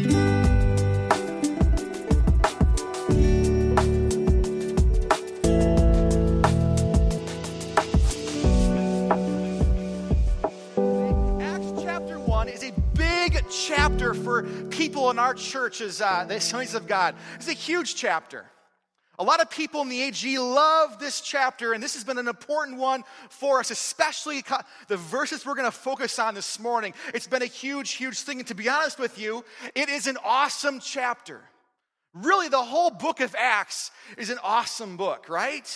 Chapter 0.00 0.16
1 12.18 12.48
is 12.48 12.64
a 12.64 12.72
big 12.94 13.44
chapter 13.50 14.14
for 14.14 14.44
people 14.70 15.10
in 15.10 15.18
our 15.18 15.34
churches, 15.34 16.00
uh, 16.00 16.24
the 16.24 16.36
Assemblies 16.36 16.74
of 16.74 16.86
God. 16.86 17.14
It's 17.34 17.48
a 17.48 17.52
huge 17.52 17.94
chapter. 17.94 18.46
A 19.20 19.24
lot 19.24 19.42
of 19.42 19.50
people 19.50 19.82
in 19.82 19.90
the 19.90 20.00
AG 20.00 20.38
love 20.38 20.98
this 20.98 21.20
chapter, 21.20 21.74
and 21.74 21.82
this 21.82 21.92
has 21.92 22.04
been 22.04 22.16
an 22.16 22.26
important 22.26 22.78
one 22.78 23.04
for 23.28 23.60
us, 23.60 23.70
especially 23.70 24.42
the 24.88 24.96
verses 24.96 25.44
we're 25.44 25.54
going 25.54 25.70
to 25.70 25.76
focus 25.76 26.18
on 26.18 26.34
this 26.34 26.58
morning. 26.58 26.94
It's 27.12 27.26
been 27.26 27.42
a 27.42 27.46
huge, 27.46 27.90
huge 27.90 28.20
thing. 28.20 28.38
And 28.38 28.48
to 28.48 28.54
be 28.54 28.66
honest 28.70 28.98
with 28.98 29.18
you, 29.18 29.44
it 29.74 29.90
is 29.90 30.06
an 30.06 30.16
awesome 30.24 30.80
chapter. 30.80 31.42
Really, 32.14 32.48
the 32.48 32.62
whole 32.62 32.88
book 32.88 33.20
of 33.20 33.36
Acts 33.38 33.90
is 34.16 34.30
an 34.30 34.38
awesome 34.42 34.96
book, 34.96 35.28
right? 35.28 35.70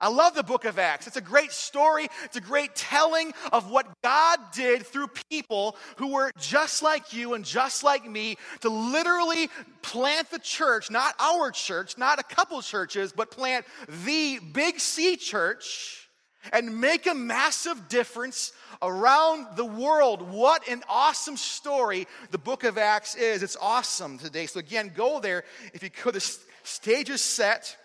I 0.00 0.08
love 0.08 0.34
the 0.34 0.42
book 0.42 0.64
of 0.64 0.78
Acts. 0.78 1.06
It's 1.06 1.16
a 1.16 1.20
great 1.20 1.52
story. 1.52 2.08
It's 2.24 2.36
a 2.36 2.40
great 2.40 2.74
telling 2.74 3.32
of 3.52 3.70
what 3.70 3.86
God 4.02 4.38
did 4.54 4.86
through 4.86 5.08
people 5.30 5.76
who 5.96 6.08
were 6.08 6.32
just 6.38 6.82
like 6.82 7.12
you 7.12 7.34
and 7.34 7.44
just 7.44 7.84
like 7.84 8.08
me 8.08 8.36
to 8.60 8.70
literally 8.70 9.48
plant 9.82 10.30
the 10.30 10.38
church, 10.38 10.90
not 10.90 11.14
our 11.20 11.50
church, 11.50 11.98
not 11.98 12.18
a 12.18 12.22
couple 12.22 12.62
churches, 12.62 13.12
but 13.12 13.30
plant 13.30 13.66
the 14.04 14.38
big 14.52 14.80
C 14.80 15.16
church 15.16 16.08
and 16.52 16.80
make 16.80 17.06
a 17.06 17.14
massive 17.14 17.88
difference 17.88 18.52
around 18.80 19.46
the 19.56 19.64
world. 19.64 20.22
What 20.30 20.66
an 20.68 20.82
awesome 20.88 21.36
story 21.36 22.06
the 22.30 22.38
book 22.38 22.64
of 22.64 22.78
Acts 22.78 23.14
is. 23.14 23.42
It's 23.42 23.56
awesome 23.60 24.18
today. 24.18 24.46
So, 24.46 24.60
again, 24.60 24.92
go 24.94 25.20
there 25.20 25.44
if 25.74 25.82
you 25.82 25.90
could. 25.90 26.14
The 26.14 26.38
stage 26.62 27.10
is 27.10 27.20
set. 27.20 27.76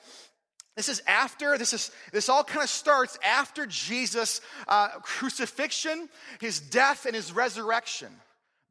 This 0.76 0.90
is 0.90 1.02
after, 1.08 1.58
this 1.58 1.72
is 1.72 1.92
this 2.12 2.28
all 2.28 2.44
kind 2.44 2.64
of 2.64 2.70
starts 2.70 3.18
after 3.24 3.66
Jesus' 3.66 4.42
uh, 4.68 4.90
crucifixion, 5.02 6.10
his 6.42 6.60
death, 6.60 7.06
and 7.06 7.16
his 7.16 7.32
resurrection. 7.32 8.10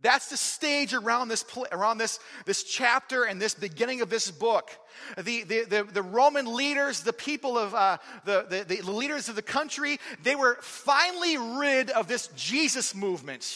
That's 0.02 0.28
the 0.28 0.36
stage 0.36 0.92
around 0.92 1.28
this 1.28 1.46
around 1.72 1.96
this, 1.96 2.20
this 2.44 2.62
chapter 2.62 3.24
and 3.24 3.40
this 3.40 3.54
beginning 3.54 4.02
of 4.02 4.10
this 4.10 4.30
book. 4.30 4.70
The, 5.16 5.44
the, 5.44 5.64
the, 5.64 5.82
the 5.84 6.02
Roman 6.02 6.54
leaders, 6.54 7.00
the 7.00 7.14
people 7.14 7.56
of 7.56 7.74
uh, 7.74 7.96
the, 8.26 8.64
the, 8.68 8.82
the 8.82 8.92
leaders 8.92 9.30
of 9.30 9.34
the 9.34 9.42
country, 9.42 9.98
they 10.22 10.36
were 10.36 10.58
finally 10.60 11.38
rid 11.38 11.88
of 11.88 12.06
this 12.06 12.26
Jesus 12.36 12.94
movement, 12.94 13.50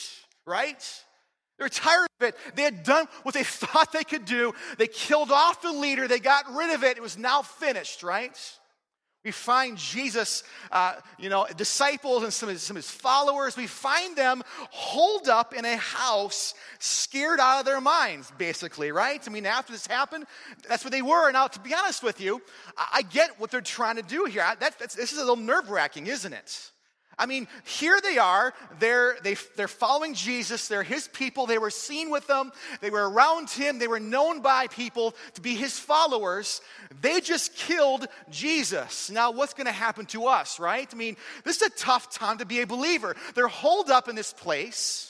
right? 0.46 0.82
They 1.58 1.64
were 1.64 1.68
tired 1.68 2.06
of 2.20 2.28
it. 2.28 2.36
They 2.54 2.62
had 2.62 2.82
done 2.84 3.06
what 3.22 3.34
they 3.34 3.42
thought 3.44 3.92
they 3.92 4.04
could 4.04 4.24
do. 4.24 4.54
They 4.78 4.86
killed 4.86 5.30
off 5.30 5.62
the 5.62 5.72
leader. 5.72 6.08
They 6.08 6.20
got 6.20 6.52
rid 6.54 6.74
of 6.74 6.84
it. 6.84 6.96
It 6.96 7.02
was 7.02 7.18
now 7.18 7.42
finished, 7.42 8.02
right? 8.02 8.36
We 9.24 9.32
find 9.32 9.76
Jesus, 9.76 10.44
uh, 10.70 10.94
you 11.18 11.28
know, 11.28 11.46
disciples 11.56 12.22
and 12.22 12.32
some 12.32 12.48
of, 12.48 12.54
his, 12.54 12.62
some 12.62 12.76
of 12.76 12.84
his 12.84 12.90
followers, 12.90 13.56
we 13.56 13.66
find 13.66 14.16
them 14.16 14.44
holed 14.70 15.28
up 15.28 15.52
in 15.52 15.64
a 15.64 15.76
house, 15.76 16.54
scared 16.78 17.40
out 17.40 17.58
of 17.60 17.66
their 17.66 17.80
minds, 17.80 18.32
basically, 18.38 18.92
right? 18.92 19.20
I 19.26 19.30
mean, 19.30 19.44
after 19.44 19.72
this 19.72 19.88
happened, 19.88 20.24
that's 20.68 20.84
what 20.84 20.92
they 20.92 21.02
were. 21.02 21.32
Now, 21.32 21.48
to 21.48 21.60
be 21.60 21.74
honest 21.74 22.02
with 22.04 22.20
you, 22.20 22.40
I, 22.76 22.88
I 22.92 23.02
get 23.02 23.38
what 23.40 23.50
they're 23.50 23.60
trying 23.60 23.96
to 23.96 24.02
do 24.02 24.24
here. 24.24 24.46
That, 24.60 24.78
this 24.78 25.12
is 25.12 25.18
a 25.18 25.20
little 25.20 25.36
nerve 25.36 25.68
wracking, 25.68 26.06
isn't 26.06 26.32
it? 26.32 26.70
I 27.18 27.26
mean, 27.26 27.48
here 27.64 27.98
they 28.02 28.18
are. 28.18 28.54
They're, 28.78 29.16
they, 29.22 29.36
they're 29.56 29.68
following 29.68 30.14
Jesus. 30.14 30.68
They're 30.68 30.82
his 30.82 31.08
people. 31.08 31.46
They 31.46 31.58
were 31.58 31.70
seen 31.70 32.10
with 32.10 32.26
them. 32.26 32.52
They 32.80 32.90
were 32.90 33.08
around 33.10 33.50
him. 33.50 33.78
They 33.78 33.88
were 33.88 34.00
known 34.00 34.40
by 34.40 34.68
people 34.68 35.14
to 35.34 35.40
be 35.40 35.54
his 35.54 35.78
followers. 35.78 36.60
They 37.00 37.20
just 37.20 37.54
killed 37.54 38.06
Jesus. 38.30 39.10
Now, 39.10 39.32
what's 39.32 39.54
going 39.54 39.66
to 39.66 39.72
happen 39.72 40.06
to 40.06 40.26
us, 40.26 40.60
right? 40.60 40.88
I 40.90 40.96
mean, 40.96 41.16
this 41.44 41.56
is 41.56 41.62
a 41.62 41.70
tough 41.70 42.10
time 42.10 42.38
to 42.38 42.46
be 42.46 42.60
a 42.60 42.66
believer. 42.66 43.16
They're 43.34 43.48
holed 43.48 43.90
up 43.90 44.08
in 44.08 44.14
this 44.14 44.32
place. 44.32 45.07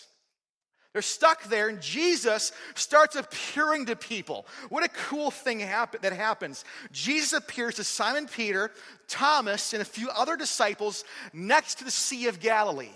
They're 0.93 1.03
stuck 1.03 1.45
there, 1.45 1.69
and 1.69 1.81
Jesus 1.81 2.51
starts 2.75 3.15
appearing 3.15 3.87
to 3.87 3.97
people. 3.97 4.47
What 4.71 4.85
a 4.85 4.89
cool 4.89 5.31
thing 5.31 5.61
happen, 5.61 6.01
that 6.03 6.15
happens. 6.15 6.65
Jesus 6.93 7.35
appears 7.35 7.75
to 7.75 7.85
Simon 7.85 8.27
Peter, 8.27 8.71
Thomas, 9.07 9.75
and 9.75 9.83
a 9.83 9.85
few 9.85 10.09
other 10.09 10.37
disciples 10.37 11.05
next 11.33 11.77
to 11.79 11.85
the 11.85 11.91
Sea 11.91 12.29
of 12.29 12.41
Galilee. 12.41 12.91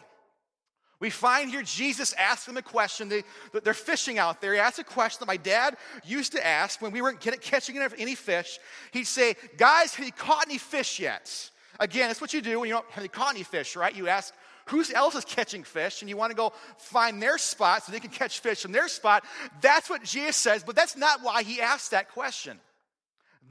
We 1.00 1.10
find 1.10 1.50
here 1.50 1.62
Jesus 1.62 2.12
asks 2.12 2.46
them 2.46 2.56
a 2.56 2.62
question. 2.62 3.08
They, 3.08 3.24
they're 3.64 3.74
fishing 3.74 4.18
out 4.18 4.40
there. 4.40 4.52
He 4.54 4.60
asks 4.60 4.78
a 4.78 4.84
question 4.84 5.18
that 5.20 5.26
my 5.26 5.36
dad 5.36 5.76
used 6.04 6.30
to 6.32 6.46
ask 6.46 6.80
when 6.80 6.92
we 6.92 7.02
weren't 7.02 7.20
catching 7.20 7.76
any 7.76 8.14
fish. 8.14 8.60
He'd 8.92 9.08
say, 9.08 9.34
Guys, 9.56 9.96
have 9.96 10.06
you 10.06 10.12
caught 10.12 10.46
any 10.48 10.58
fish 10.58 11.00
yet? 11.00 11.50
Again, 11.80 12.06
that's 12.06 12.20
what 12.20 12.32
you 12.32 12.40
do 12.40 12.60
when 12.60 12.68
you 12.68 12.76
don't 12.76 12.88
have 12.90 13.02
you 13.02 13.10
caught 13.10 13.34
any 13.34 13.42
fish, 13.42 13.74
right? 13.74 13.94
You 13.94 14.06
ask 14.06 14.32
who 14.66 14.82
else 14.94 15.14
is 15.14 15.24
catching 15.24 15.64
fish 15.64 16.02
and 16.02 16.08
you 16.08 16.16
want 16.16 16.30
to 16.30 16.36
go 16.36 16.52
find 16.78 17.22
their 17.22 17.38
spot 17.38 17.84
so 17.84 17.92
they 17.92 18.00
can 18.00 18.10
catch 18.10 18.40
fish 18.40 18.62
from 18.62 18.72
their 18.72 18.88
spot. 18.88 19.24
That's 19.60 19.90
what 19.90 20.02
Jesus 20.02 20.36
says, 20.36 20.64
but 20.64 20.76
that's 20.76 20.96
not 20.96 21.22
why 21.22 21.42
he 21.42 21.60
asked 21.60 21.90
that 21.90 22.10
question. 22.10 22.58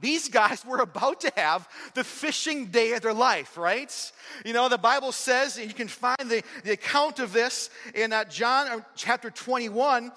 These 0.00 0.30
guys 0.30 0.64
were 0.66 0.80
about 0.80 1.20
to 1.20 1.32
have 1.36 1.68
the 1.94 2.02
fishing 2.02 2.66
day 2.66 2.92
of 2.94 3.02
their 3.02 3.14
life, 3.14 3.56
right? 3.56 4.12
You 4.44 4.52
know, 4.52 4.68
the 4.68 4.76
Bible 4.76 5.12
says, 5.12 5.58
and 5.58 5.68
you 5.68 5.74
can 5.74 5.86
find 5.86 6.18
the, 6.28 6.42
the 6.64 6.72
account 6.72 7.20
of 7.20 7.32
this 7.32 7.70
in 7.94 8.12
uh, 8.12 8.24
John 8.24 8.66
uh, 8.66 8.80
chapter 8.96 9.30
21, 9.30 10.10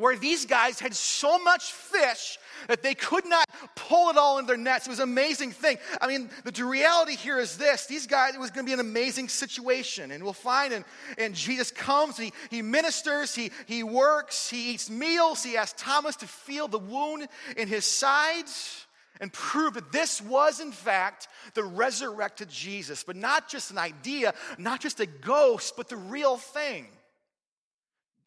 where 0.00 0.16
these 0.16 0.46
guys 0.46 0.80
had 0.80 0.94
so 0.94 1.38
much 1.38 1.72
fish 1.72 2.38
that 2.68 2.82
they 2.82 2.94
could 2.94 3.26
not 3.26 3.44
pull 3.74 4.10
it 4.10 4.16
all 4.16 4.38
in 4.38 4.46
their 4.46 4.56
nets. 4.56 4.86
It 4.86 4.90
was 4.90 4.98
an 4.98 5.08
amazing 5.08 5.52
thing. 5.52 5.78
I 6.00 6.06
mean, 6.06 6.30
the 6.44 6.64
reality 6.64 7.16
here 7.16 7.38
is 7.38 7.56
this 7.56 7.86
these 7.86 8.06
guys, 8.06 8.34
it 8.34 8.40
was 8.40 8.50
going 8.50 8.64
to 8.64 8.68
be 8.68 8.74
an 8.74 8.80
amazing 8.80 9.28
situation. 9.28 10.10
And 10.10 10.24
we'll 10.24 10.32
find, 10.32 10.72
and, 10.72 10.84
and 11.18 11.34
Jesus 11.34 11.70
comes, 11.70 12.16
he, 12.16 12.32
he 12.50 12.62
ministers, 12.62 13.34
he, 13.34 13.50
he 13.66 13.82
works, 13.82 14.48
he 14.48 14.72
eats 14.72 14.90
meals, 14.90 15.42
he 15.42 15.56
asks 15.56 15.80
Thomas 15.80 16.16
to 16.16 16.26
feel 16.26 16.68
the 16.68 16.78
wound 16.78 17.28
in 17.56 17.68
his 17.68 17.84
sides 17.84 18.86
and 19.20 19.32
prove 19.32 19.74
that 19.74 19.92
this 19.92 20.20
was, 20.22 20.60
in 20.60 20.72
fact, 20.72 21.28
the 21.54 21.62
resurrected 21.62 22.48
Jesus, 22.48 23.04
but 23.04 23.16
not 23.16 23.48
just 23.48 23.70
an 23.70 23.78
idea, 23.78 24.32
not 24.56 24.80
just 24.80 24.98
a 24.98 25.06
ghost, 25.06 25.74
but 25.76 25.88
the 25.88 25.96
real 25.96 26.38
thing. 26.38 26.86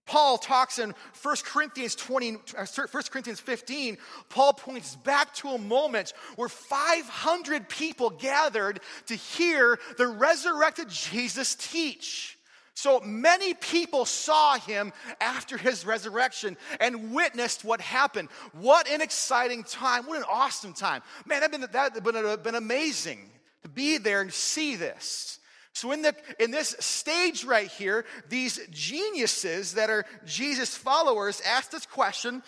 Paul 0.05 0.37
talks 0.37 0.79
in 0.79 0.93
1 1.21 1.35
Corinthians 1.45 1.95
20, 1.95 2.31
1 2.31 2.41
uh, 2.57 3.01
Corinthians 3.09 3.39
15, 3.39 3.97
Paul 4.29 4.53
points 4.53 4.95
back 4.97 5.33
to 5.35 5.49
a 5.49 5.57
moment 5.57 6.13
where 6.35 6.49
500 6.49 7.69
people 7.69 8.09
gathered 8.09 8.81
to 9.07 9.15
hear 9.15 9.79
the 9.97 10.07
resurrected 10.07 10.89
Jesus 10.89 11.55
teach. 11.55 12.37
So 12.75 12.99
many 13.01 13.53
people 13.53 14.03
saw 14.05 14.57
him 14.57 14.91
after 15.21 15.57
his 15.57 15.85
resurrection 15.85 16.57
and 16.79 17.13
witnessed 17.13 17.63
what 17.63 17.79
happened. 17.79 18.29
What 18.53 18.89
an 18.89 19.01
exciting 19.01 19.63
time. 19.63 20.05
What 20.05 20.17
an 20.17 20.25
awesome 20.29 20.73
time. 20.73 21.01
Man, 21.25 21.41
that 21.41 21.51
would 21.51 21.61
been, 21.61 21.69
that 21.71 22.03
been, 22.03 22.41
been 22.41 22.55
amazing 22.55 23.29
to 23.61 23.69
be 23.69 23.99
there 23.99 24.21
and 24.21 24.33
see 24.33 24.75
this. 24.75 25.39
So, 25.73 25.91
in, 25.91 26.03
the, 26.03 26.15
in 26.39 26.51
this 26.51 26.75
stage 26.79 27.43
right 27.43 27.67
here, 27.67 28.05
these 28.29 28.59
geniuses 28.69 29.73
that 29.73 29.89
are 29.89 30.05
Jesus' 30.25 30.75
followers 30.75 31.41
ask 31.41 31.71
this 31.71 31.87
question 31.87 32.43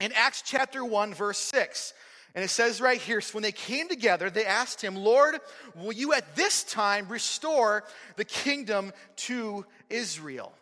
in 0.00 0.12
Acts 0.12 0.42
chapter 0.42 0.84
1, 0.84 1.12
verse 1.12 1.38
6. 1.38 1.92
And 2.34 2.44
it 2.44 2.48
says 2.48 2.80
right 2.80 3.00
here 3.00 3.20
so 3.20 3.34
when 3.34 3.42
they 3.42 3.52
came 3.52 3.88
together, 3.88 4.28
they 4.28 4.44
asked 4.44 4.82
him, 4.82 4.94
Lord, 4.94 5.38
will 5.74 5.92
you 5.92 6.12
at 6.12 6.36
this 6.36 6.64
time 6.64 7.08
restore 7.08 7.84
the 8.16 8.24
kingdom 8.24 8.92
to 9.16 9.64
Israel? 9.88 10.52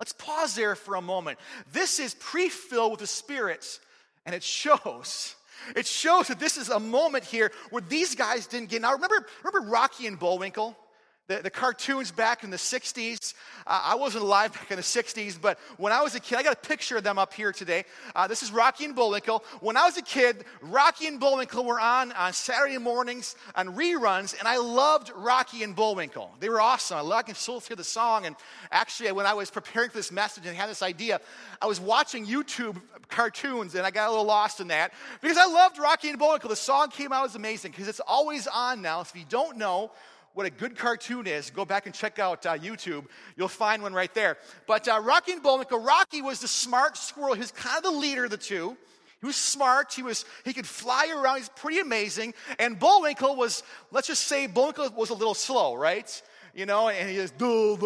Let's 0.00 0.12
pause 0.12 0.54
there 0.54 0.74
for 0.74 0.96
a 0.96 1.02
moment. 1.02 1.38
This 1.72 1.98
is 1.98 2.14
pre 2.14 2.48
filled 2.48 2.92
with 2.92 3.00
the 3.00 3.06
Spirit, 3.06 3.80
and 4.26 4.34
it 4.34 4.42
shows. 4.42 5.34
It 5.76 5.86
shows 5.86 6.28
that 6.28 6.40
this 6.40 6.56
is 6.56 6.68
a 6.68 6.80
moment 6.80 7.24
here 7.24 7.50
where 7.70 7.82
these 7.82 8.14
guys 8.14 8.46
didn't 8.46 8.68
get. 8.68 8.82
Now, 8.82 8.92
remember, 8.92 9.26
remember 9.42 9.70
Rocky 9.70 10.06
and 10.06 10.18
Bullwinkle? 10.18 10.76
The, 11.26 11.36
the, 11.36 11.48
cartoons 11.48 12.10
back 12.10 12.44
in 12.44 12.50
the 12.50 12.58
60s. 12.58 13.32
Uh, 13.66 13.80
I 13.82 13.94
wasn't 13.94 14.24
alive 14.24 14.52
back 14.52 14.70
in 14.70 14.76
the 14.76 14.82
60s, 14.82 15.40
but 15.40 15.58
when 15.78 15.90
I 15.90 16.02
was 16.02 16.14
a 16.14 16.20
kid, 16.20 16.36
I 16.36 16.42
got 16.42 16.52
a 16.52 16.68
picture 16.68 16.98
of 16.98 17.02
them 17.02 17.18
up 17.18 17.32
here 17.32 17.50
today. 17.50 17.84
Uh, 18.14 18.26
this 18.26 18.42
is 18.42 18.52
Rocky 18.52 18.84
and 18.84 18.94
Bullwinkle. 18.94 19.42
When 19.60 19.78
I 19.78 19.86
was 19.86 19.96
a 19.96 20.02
kid, 20.02 20.44
Rocky 20.60 21.06
and 21.06 21.18
Bullwinkle 21.18 21.64
were 21.64 21.80
on 21.80 22.12
on 22.12 22.34
Saturday 22.34 22.76
mornings 22.76 23.36
on 23.54 23.74
reruns, 23.74 24.38
and 24.38 24.46
I 24.46 24.58
loved 24.58 25.12
Rocky 25.16 25.62
and 25.62 25.74
Bullwinkle. 25.74 26.30
They 26.40 26.50
were 26.50 26.60
awesome. 26.60 26.98
I, 26.98 27.00
loved, 27.00 27.14
I 27.14 27.22
can 27.22 27.36
still 27.36 27.58
hear 27.60 27.74
the 27.74 27.84
song. 27.84 28.26
And 28.26 28.36
actually, 28.70 29.10
when 29.12 29.24
I 29.24 29.32
was 29.32 29.50
preparing 29.50 29.88
for 29.88 29.96
this 29.96 30.12
message 30.12 30.44
and 30.44 30.54
had 30.54 30.68
this 30.68 30.82
idea, 30.82 31.22
I 31.62 31.66
was 31.66 31.80
watching 31.80 32.26
YouTube 32.26 32.76
cartoons, 33.08 33.74
and 33.74 33.86
I 33.86 33.90
got 33.90 34.08
a 34.08 34.10
little 34.10 34.26
lost 34.26 34.60
in 34.60 34.68
that 34.68 34.92
because 35.22 35.38
I 35.38 35.46
loved 35.46 35.78
Rocky 35.78 36.10
and 36.10 36.18
Bullwinkle. 36.18 36.50
The 36.50 36.56
song 36.56 36.90
came 36.90 37.14
out 37.14 37.22
was 37.22 37.34
amazing 37.34 37.70
because 37.70 37.88
it's 37.88 38.00
always 38.00 38.46
on 38.46 38.82
now. 38.82 39.02
So 39.04 39.12
if 39.14 39.20
you 39.20 39.26
don't 39.30 39.56
know, 39.56 39.90
what 40.34 40.46
a 40.46 40.50
good 40.50 40.76
cartoon 40.76 41.26
is, 41.26 41.50
go 41.50 41.64
back 41.64 41.86
and 41.86 41.94
check 41.94 42.18
out 42.18 42.44
uh, 42.44 42.58
YouTube. 42.58 43.06
You'll 43.36 43.48
find 43.48 43.82
one 43.82 43.94
right 43.94 44.12
there. 44.14 44.36
But 44.66 44.86
uh, 44.88 45.00
Rocky 45.02 45.32
and 45.32 45.42
Bullwinkle, 45.42 45.78
Rocky 45.78 46.22
was 46.22 46.40
the 46.40 46.48
smart 46.48 46.96
squirrel. 46.96 47.34
He 47.34 47.40
was 47.40 47.52
kind 47.52 47.78
of 47.78 47.84
the 47.84 47.98
leader 47.98 48.24
of 48.24 48.30
the 48.30 48.36
two. 48.36 48.76
He 49.20 49.26
was 49.26 49.36
smart. 49.36 49.94
He 49.94 50.02
was 50.02 50.24
he 50.44 50.52
could 50.52 50.66
fly 50.66 51.10
around. 51.16 51.38
He's 51.38 51.48
pretty 51.48 51.78
amazing. 51.78 52.34
And 52.58 52.78
Bullwinkle 52.78 53.36
was, 53.36 53.62
let's 53.90 54.08
just 54.08 54.24
say, 54.24 54.46
Bullwinkle 54.46 54.90
was 54.90 55.10
a 55.10 55.14
little 55.14 55.34
slow, 55.34 55.76
right? 55.76 56.22
You 56.52 56.66
know, 56.66 56.88
and 56.88 57.08
he 57.08 57.16
just, 57.16 57.34
you 57.40 57.78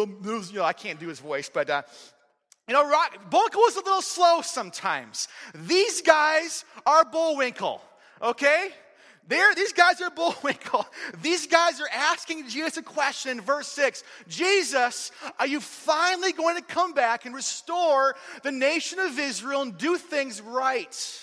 know, 0.53 0.63
I 0.63 0.73
can't 0.73 0.99
do 0.99 1.07
his 1.07 1.19
voice, 1.19 1.49
but 1.49 1.69
uh, 1.69 1.83
you 2.67 2.73
know, 2.73 2.87
Rock, 2.87 3.31
Bullwinkle 3.31 3.61
was 3.61 3.75
a 3.77 3.83
little 3.83 4.01
slow 4.01 4.41
sometimes. 4.41 5.27
These 5.55 6.01
guys 6.01 6.65
are 6.85 7.03
Bullwinkle, 7.05 7.81
okay? 8.21 8.69
These 9.29 9.73
guys 9.73 10.01
are 10.01 10.09
Bullwinkle. 10.09 10.87
These 11.21 11.47
guys 11.47 11.79
are 11.79 11.89
asking 11.93 12.47
Jesus 12.47 12.77
a 12.77 12.81
question 12.81 13.31
in 13.31 13.41
verse 13.41 13.67
6 13.67 14.03
Jesus, 14.27 15.11
are 15.37 15.47
you 15.47 15.59
finally 15.59 16.31
going 16.31 16.55
to 16.55 16.63
come 16.63 16.93
back 16.93 17.25
and 17.25 17.35
restore 17.35 18.15
the 18.43 18.51
nation 18.51 18.99
of 18.99 19.19
Israel 19.19 19.61
and 19.61 19.77
do 19.77 19.97
things 19.97 20.41
right? 20.41 21.21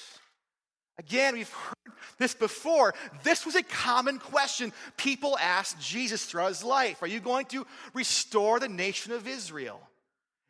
Again, 0.98 1.34
we've 1.34 1.52
heard 1.52 1.94
this 2.18 2.34
before. 2.34 2.94
This 3.22 3.44
was 3.44 3.54
a 3.54 3.62
common 3.62 4.18
question 4.18 4.72
people 4.96 5.36
asked 5.38 5.78
Jesus 5.80 6.24
throughout 6.24 6.48
his 6.48 6.64
life 6.64 7.02
Are 7.02 7.08
you 7.08 7.20
going 7.20 7.46
to 7.46 7.66
restore 7.92 8.60
the 8.60 8.68
nation 8.68 9.12
of 9.12 9.26
Israel? 9.26 9.80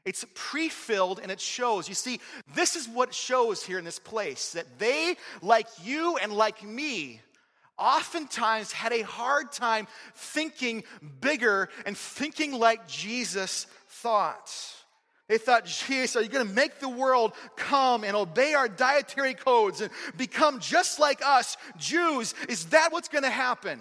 It's 0.05 0.25
pre 0.35 0.69
filled 0.69 1.19
and 1.21 1.33
it 1.33 1.41
shows. 1.41 1.89
You 1.89 1.97
see, 1.97 2.21
this 2.55 2.77
is 2.77 2.89
what 2.89 3.13
shows 3.13 3.65
here 3.65 3.79
in 3.79 3.85
this 3.85 3.99
place 3.99 4.53
that 4.53 4.79
they, 4.79 5.17
like 5.43 5.67
you 5.83 6.17
and 6.19 6.33
like 6.33 6.63
me, 6.63 7.21
oftentimes 7.79 8.73
had 8.73 8.93
a 8.93 9.03
hard 9.03 9.53
time 9.53 9.87
thinking 10.15 10.85
bigger 11.21 11.69
and 11.85 11.97
thinking 11.97 12.53
like 12.53 12.87
Jesus 12.89 13.67
thought. 13.89 14.51
They 15.29 15.39
thought, 15.39 15.65
Jesus, 15.65 16.15
are 16.15 16.23
you 16.23 16.29
going 16.29 16.47
to 16.47 16.55
make 16.55 16.79
the 16.79 16.89
world 16.89 17.33
come 17.57 18.05
and 18.05 18.15
obey 18.15 18.55
our 18.55 18.69
dietary 18.69 19.35
codes 19.35 19.81
and 19.81 19.91
become 20.17 20.61
just 20.61 21.01
like 21.01 21.21
us, 21.25 21.57
Jews? 21.77 22.33
Is 22.49 22.67
that 22.67 22.93
what's 22.93 23.09
going 23.09 23.25
to 23.25 23.31
happen? 23.31 23.81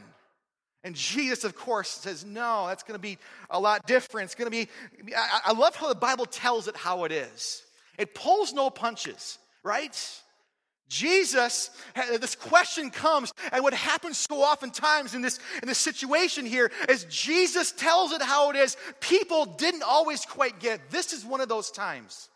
And 0.83 0.95
Jesus, 0.95 1.43
of 1.43 1.55
course, 1.55 1.89
says, 1.89 2.25
no, 2.25 2.67
that's 2.67 2.83
going 2.83 2.95
to 2.95 3.01
be 3.01 3.17
a 3.49 3.59
lot 3.59 3.85
different. 3.85 4.25
It's 4.25 4.35
going 4.35 4.51
to 4.51 4.51
be, 4.51 4.69
I, 5.15 5.41
I 5.45 5.53
love 5.53 5.75
how 5.75 5.87
the 5.87 5.95
Bible 5.95 6.25
tells 6.25 6.67
it 6.67 6.75
how 6.75 7.03
it 7.03 7.11
is. 7.11 7.63
It 7.97 8.15
pulls 8.15 8.53
no 8.53 8.69
punches, 8.69 9.37
right? 9.63 10.21
Jesus, 10.87 11.71
this 12.19 12.35
question 12.35 12.91
comes, 12.91 13.33
and 13.51 13.63
what 13.63 13.73
happens 13.73 14.17
so 14.17 14.41
oftentimes 14.41 15.15
in 15.15 15.21
this, 15.21 15.39
in 15.61 15.67
this 15.67 15.79
situation 15.79 16.45
here 16.45 16.71
is 16.87 17.05
Jesus 17.09 17.71
tells 17.71 18.11
it 18.11 18.21
how 18.21 18.51
it 18.51 18.55
is. 18.55 18.77
People 18.99 19.45
didn't 19.45 19.83
always 19.83 20.25
quite 20.25 20.59
get. 20.59 20.91
This 20.91 21.11
is 21.11 21.25
one 21.25 21.41
of 21.41 21.49
those 21.49 21.71
times. 21.71 22.29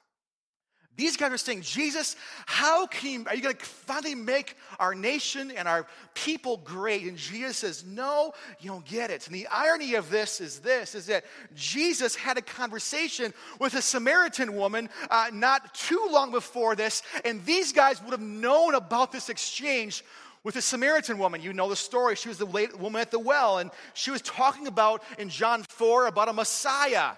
These 0.99 1.15
guys 1.15 1.31
are 1.31 1.37
saying, 1.37 1.61
Jesus, 1.61 2.17
how 2.45 2.85
can 2.85 3.21
you, 3.21 3.25
are 3.25 3.33
you 3.33 3.41
going 3.41 3.55
to 3.55 3.65
finally 3.65 4.15
make 4.15 4.57
our 4.79 4.93
nation 4.93 5.49
and 5.49 5.65
our 5.65 5.87
people 6.13 6.57
great? 6.57 7.03
And 7.03 7.15
Jesus 7.15 7.55
says, 7.55 7.85
No, 7.85 8.33
you 8.59 8.69
don't 8.69 8.83
get 8.83 9.09
it. 9.09 9.25
And 9.25 9.33
the 9.33 9.47
irony 9.47 9.95
of 9.95 10.09
this 10.09 10.41
is 10.41 10.59
this: 10.59 10.95
is 10.95 11.05
that 11.05 11.23
Jesus 11.55 12.17
had 12.17 12.37
a 12.37 12.41
conversation 12.41 13.33
with 13.61 13.75
a 13.75 13.81
Samaritan 13.81 14.57
woman 14.57 14.89
uh, 15.09 15.29
not 15.31 15.73
too 15.73 16.05
long 16.11 16.31
before 16.31 16.75
this, 16.75 17.01
and 17.23 17.45
these 17.45 17.71
guys 17.71 18.03
would 18.03 18.11
have 18.11 18.19
known 18.19 18.75
about 18.75 19.13
this 19.13 19.29
exchange 19.29 20.03
with 20.43 20.57
a 20.57 20.61
Samaritan 20.61 21.17
woman. 21.17 21.41
You 21.41 21.53
know 21.53 21.69
the 21.69 21.77
story. 21.77 22.17
She 22.17 22.27
was 22.27 22.39
the 22.39 22.69
woman 22.77 22.99
at 22.99 23.09
the 23.09 23.19
well, 23.19 23.59
and 23.59 23.71
she 23.93 24.11
was 24.11 24.21
talking 24.21 24.67
about 24.67 25.01
in 25.17 25.29
John 25.29 25.63
4 25.63 26.07
about 26.07 26.27
a 26.27 26.33
Messiah 26.33 27.13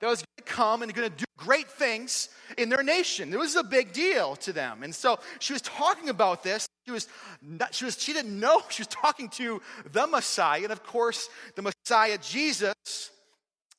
that 0.00 0.06
was 0.06 0.18
going 0.18 0.26
to 0.38 0.42
come 0.42 0.82
and 0.82 0.92
going 0.94 1.10
to 1.10 1.16
do 1.16 1.24
great 1.36 1.70
things 1.70 2.28
in 2.58 2.68
their 2.68 2.82
nation. 2.82 3.32
It 3.32 3.38
was 3.38 3.56
a 3.56 3.62
big 3.62 3.92
deal 3.92 4.36
to 4.36 4.52
them. 4.52 4.82
And 4.82 4.94
so 4.94 5.18
she 5.38 5.52
was 5.52 5.62
talking 5.62 6.08
about 6.08 6.42
this. 6.42 6.68
She 6.86 6.92
was, 6.92 7.08
not, 7.42 7.74
she 7.74 7.84
was 7.84 8.00
she 8.00 8.12
didn't 8.12 8.38
know 8.38 8.62
she 8.68 8.82
was 8.82 8.88
talking 8.88 9.28
to 9.30 9.60
the 9.92 10.06
Messiah. 10.06 10.62
And 10.62 10.72
of 10.72 10.84
course, 10.84 11.28
the 11.54 11.62
Messiah, 11.62 12.18
Jesus, 12.18 13.10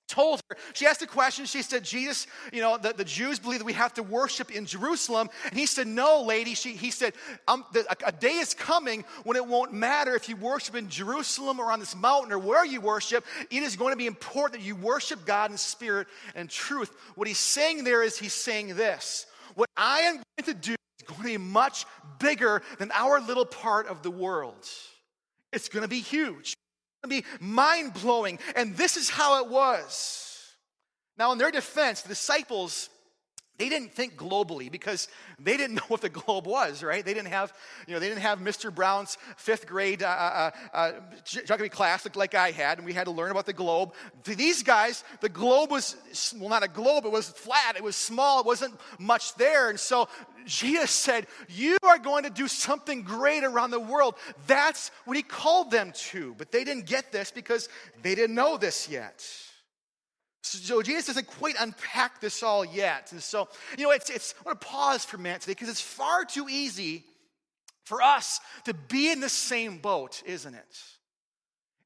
told 0.08 0.42
her, 0.50 0.58
she 0.74 0.86
asked 0.86 1.02
a 1.02 1.08
question. 1.08 1.46
She 1.46 1.62
said, 1.62 1.84
Jesus, 1.84 2.28
you 2.52 2.62
know, 2.62 2.78
the, 2.78 2.94
the 2.94 3.04
Jews 3.06 3.40
believe 3.40 3.60
that 3.60 3.66
we 3.66 3.74
have 3.74 3.94
to 3.96 4.04
worship 4.04 4.52
in 4.52 4.66
Jerusalem. 4.66 5.30
And 5.46 5.60
he 5.60 5.66
said, 5.66 5.88
No, 5.88 6.24
lady. 6.24 6.56
She, 6.56 6.72
he 6.72 6.92
said, 6.92 7.14
um, 7.48 7.66
the, 7.74 7.86
a, 7.92 8.10
a, 8.10 8.12
day 8.12 8.36
is 8.36 8.54
coming 8.54 9.04
when 9.24 9.38
it 9.38 9.46
won't 9.46 9.74
matter 9.74 10.16
if 10.16 10.30
you 10.30 10.36
worship 10.36 10.76
in 10.76 10.90
Jerusalem 10.90 11.60
or 11.60 11.72
on 11.72 11.80
this 11.80 11.96
mountain 11.96 12.32
or 12.32 12.40
where 12.40 12.66
you 12.66 12.82
worship. 12.82 13.26
It 13.52 13.64
is 13.64 13.76
going 13.76 13.94
to 13.94 13.98
be 13.98 14.08
important 14.08 14.62
that 14.62 14.66
you 14.66 14.76
worship 14.76 15.26
God 15.26 15.52
in 15.52 15.58
spirit 15.58 16.08
and 16.36 16.50
truth. 16.50 16.92
What 17.16 17.28
he's 17.28 17.38
saying 17.38 17.84
there 17.84 18.04
is, 18.04 18.18
he's 18.18 18.34
saying 18.34 18.76
this 18.76 19.26
What 19.56 19.70
I 19.76 20.02
am 20.02 20.16
going 20.16 20.26
to 20.46 20.54
do 20.54 20.72
is 20.74 21.08
going 21.08 21.22
to 21.22 21.26
be 21.26 21.38
much 21.38 21.86
bigger 22.20 22.62
than 22.80 22.92
our 22.94 23.20
little 23.20 23.46
part 23.46 23.88
of 23.88 24.04
the 24.04 24.12
world. 24.12 24.68
It's 25.54 25.70
going 25.70 25.84
to 25.84 25.90
be 25.90 26.00
huge 26.00 26.57
be 27.08 27.24
mind 27.40 27.94
blowing. 27.94 28.40
And 28.56 28.76
this 28.76 28.98
is 28.98 29.10
how 29.10 29.44
it 29.44 29.50
was. 29.50 30.56
Now, 31.18 31.32
in 31.32 31.38
their 31.38 31.52
defense, 31.52 32.02
the 32.02 32.10
disciples, 32.10 32.90
they 33.58 33.70
didn't 33.70 33.94
think 33.94 34.16
globally 34.16 34.72
because 34.72 35.08
they 35.40 35.58
didn't 35.58 35.76
know 35.78 35.84
what 35.88 36.02
the 36.02 36.10
globe 36.10 36.46
was, 36.46 36.84
right? 36.84 37.04
They 37.04 37.14
didn't 37.14 37.30
have, 37.30 37.54
you 37.88 37.94
know, 37.94 38.00
they 38.00 38.10
didn't 38.10 38.22
have 38.22 38.40
Mr. 38.40 38.74
Brown's 38.74 39.18
fifth 39.36 39.68
grade 39.68 40.04
uh, 40.04 40.08
uh, 40.08 40.52
uh, 40.74 40.92
geography 41.24 41.70
class 41.70 42.08
like 42.16 42.36
I 42.36 42.52
had, 42.52 42.78
and 42.78 42.86
we 42.86 42.94
had 42.94 43.06
to 43.06 43.12
learn 43.12 43.32
about 43.32 43.46
the 43.46 43.54
globe. 43.54 43.94
To 44.26 44.36
these 44.36 44.64
guys, 44.64 45.04
the 45.22 45.30
globe 45.30 45.72
was, 45.72 45.96
well, 46.38 46.50
not 46.50 46.64
a 46.64 46.68
globe, 46.68 47.06
it 47.06 47.12
was 47.12 47.30
flat, 47.30 47.76
it 47.76 47.84
was 47.84 47.96
small, 47.96 48.40
it 48.40 48.46
wasn't 48.46 48.76
much 49.00 49.36
there. 49.36 49.70
And 49.70 49.80
so 49.80 50.08
Jesus 50.46 50.92
said, 50.92 51.28
You 51.50 51.78
are 51.84 51.98
going 52.00 52.24
to 52.24 52.30
do 52.30 52.48
something 52.48 53.04
great 53.04 53.44
around 53.44 53.72
the 53.72 53.80
world. 53.80 54.16
That's 54.46 54.92
what 55.06 55.18
he 55.18 55.24
called 55.24 55.72
them 55.72 55.92
to. 56.10 56.36
But 56.38 56.52
they 56.52 56.64
didn't 56.64 56.86
get 56.86 57.12
this 57.12 57.32
because 57.32 57.70
they 58.02 58.16
didn't 58.16 58.36
know 58.36 58.58
this 58.58 58.90
yet. 58.90 59.26
So 60.44 60.82
Jesus 60.82 61.08
doesn't 61.08 61.28
quite 61.28 61.56
unpack 61.60 62.22
this 62.22 62.42
all 62.42 62.64
yet. 62.64 63.12
And 63.12 63.22
so, 63.22 63.50
you 63.78 63.84
know, 63.84 63.92
it's, 63.92 64.10
it's 64.10 64.34
I 64.40 64.44
want 64.44 64.62
to 64.62 64.68
pause 64.68 65.04
for 65.04 65.18
a 65.18 65.20
minute 65.20 65.42
today 65.42 65.54
because 65.54 65.70
it's 65.70 65.82
far 65.82 66.26
too 66.26 66.48
easy 66.50 67.04
for 67.84 68.02
us 68.02 68.40
to 68.66 68.74
be 68.74 69.12
in 69.12 69.20
the 69.20 69.30
same 69.30 69.78
boat, 69.78 70.22
isn't 70.26 70.54
it? 70.54 70.82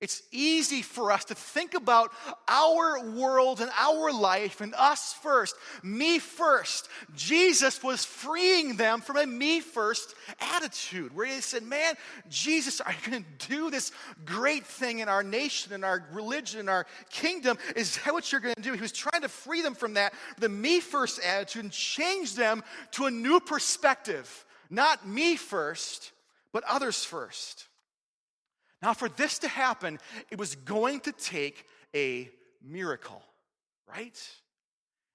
It's 0.01 0.24
easy 0.31 0.81
for 0.81 1.12
us 1.12 1.25
to 1.25 1.36
think 1.36 1.75
about 1.75 2.12
our 2.48 3.07
world 3.12 3.62
and 3.62 3.69
our 3.77 4.12
life 4.12 4.59
and 4.59 4.74
us 4.74 5.13
first, 5.13 5.56
me 5.83 6.18
first. 6.18 6.89
Jesus 7.15 7.83
was 7.83 8.03
freeing 8.03 8.78
them 8.78 9.02
from 9.02 9.18
a 9.18 9.28
me 9.28 9.59
first 9.59 10.16
attitude 10.56 11.16
where 11.16 11.28
he 11.28 11.40
said, 11.40 11.61
Man, 11.61 11.94
Jesus, 12.30 12.81
are 12.81 12.92
you 12.92 13.11
going 13.11 13.23
to 13.23 13.47
do 13.47 13.69
this 13.69 13.92
great 14.25 14.66
thing 14.66 14.99
in 14.99 15.07
our 15.07 15.21
nation, 15.21 15.71
in 15.71 15.83
our 15.83 16.04
religion, 16.11 16.59
in 16.59 16.68
our 16.68 16.87
kingdom? 17.11 17.59
Is 17.75 17.97
that 17.97 18.11
what 18.11 18.31
you're 18.31 18.42
going 18.42 18.56
to 18.56 18.61
do? 18.61 18.73
He 18.73 18.81
was 18.81 18.92
trying 18.92 19.21
to 19.21 19.30
free 19.30 19.61
them 19.61 19.75
from 19.75 19.94
that, 19.94 20.16
the 20.40 20.49
me 20.49 20.80
first 20.80 21.23
attitude, 21.23 21.66
and 21.66 21.71
change 21.71 22.33
them 22.33 22.64
to 22.94 23.06
a 23.06 23.11
new 23.11 23.40
perspective. 23.40 24.45
Not 24.71 25.07
me 25.07 25.35
first, 25.35 26.11
but 26.52 26.64
others 26.64 27.06
first. 27.06 27.68
Now, 28.81 28.94
for 28.94 29.09
this 29.09 29.40
to 29.40 29.47
happen, 29.47 30.00
it 30.31 30.40
was 30.40 30.56
going 30.56 31.02
to 31.02 31.11
take 31.11 31.66
a 31.95 32.30
miracle, 32.64 33.21
right? 33.88 34.18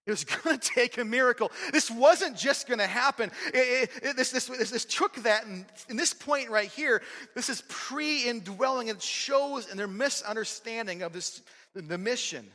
It 0.06 0.11
was 0.11 0.25
going 0.42 0.58
to 0.58 0.70
take 0.75 0.99
a 0.99 1.04
miracle. 1.04 1.50
This 1.73 1.90
wasn't 1.90 2.37
just 2.37 2.68
going 2.68 2.78
to 2.78 2.87
happen. 2.87 3.30
It, 3.52 3.56
it, 3.56 3.90
it, 4.02 4.16
this, 4.16 4.30
this, 4.30 4.46
this, 4.46 4.70
this, 4.70 4.85
took 4.85 5.16
that, 5.25 5.46
and 5.46 5.66
in 5.88 5.96
this 5.96 6.14
point 6.14 6.50
right 6.50 6.70
here, 6.70 7.02
this 7.35 7.49
is 7.49 7.62
pre 7.68 8.28
indwelling. 8.28 8.88
It 8.88 9.02
shows 9.02 9.68
in 9.68 9.76
their 9.76 9.88
misunderstanding 9.88 11.02
of 11.02 11.12
this, 11.12 11.42
the 11.75 11.99
mission. 11.99 12.46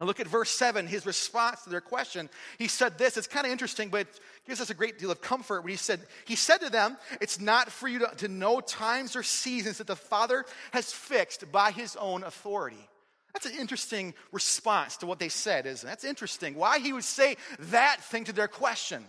And 0.00 0.08
look 0.08 0.18
at 0.18 0.26
verse 0.26 0.50
7, 0.50 0.86
his 0.86 1.06
response 1.06 1.62
to 1.62 1.70
their 1.70 1.80
question. 1.80 2.28
He 2.58 2.66
said 2.66 2.98
this, 2.98 3.16
it's 3.16 3.28
kind 3.28 3.46
of 3.46 3.52
interesting, 3.52 3.90
but 3.90 4.00
it 4.00 4.20
gives 4.46 4.60
us 4.60 4.70
a 4.70 4.74
great 4.74 4.98
deal 4.98 5.10
of 5.10 5.20
comfort. 5.20 5.62
When 5.62 5.70
he 5.70 5.76
said, 5.76 6.00
He 6.24 6.34
said 6.34 6.58
to 6.58 6.70
them, 6.70 6.96
It's 7.20 7.40
not 7.40 7.70
for 7.70 7.86
you 7.86 8.00
to, 8.00 8.10
to 8.16 8.28
know 8.28 8.60
times 8.60 9.14
or 9.14 9.22
seasons 9.22 9.78
that 9.78 9.86
the 9.86 9.96
Father 9.96 10.44
has 10.72 10.92
fixed 10.92 11.50
by 11.52 11.70
his 11.70 11.94
own 11.96 12.24
authority. 12.24 12.88
That's 13.32 13.46
an 13.46 13.58
interesting 13.58 14.14
response 14.32 14.96
to 14.98 15.06
what 15.06 15.18
they 15.18 15.28
said, 15.28 15.66
isn't 15.66 15.86
it? 15.86 15.90
That's 15.90 16.04
interesting. 16.04 16.54
Why 16.54 16.78
he 16.78 16.92
would 16.92 17.04
say 17.04 17.36
that 17.58 17.98
thing 18.00 18.24
to 18.24 18.32
their 18.32 18.48
question. 18.48 19.04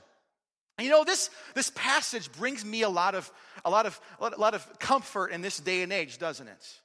You 0.80 0.90
know, 0.90 1.04
this, 1.04 1.30
this 1.54 1.72
passage 1.74 2.32
brings 2.34 2.66
me 2.66 2.82
a 2.82 2.90
lot 2.90 3.16
of 3.16 3.32
a 3.64 3.70
lot 3.70 3.86
of 3.86 4.00
a 4.20 4.30
lot 4.38 4.54
of 4.54 4.80
comfort 4.80 5.28
in 5.32 5.42
this 5.42 5.58
day 5.58 5.84
and 5.84 5.94
age, 5.94 6.18
doesn't 6.18 6.48
it? 6.48 6.80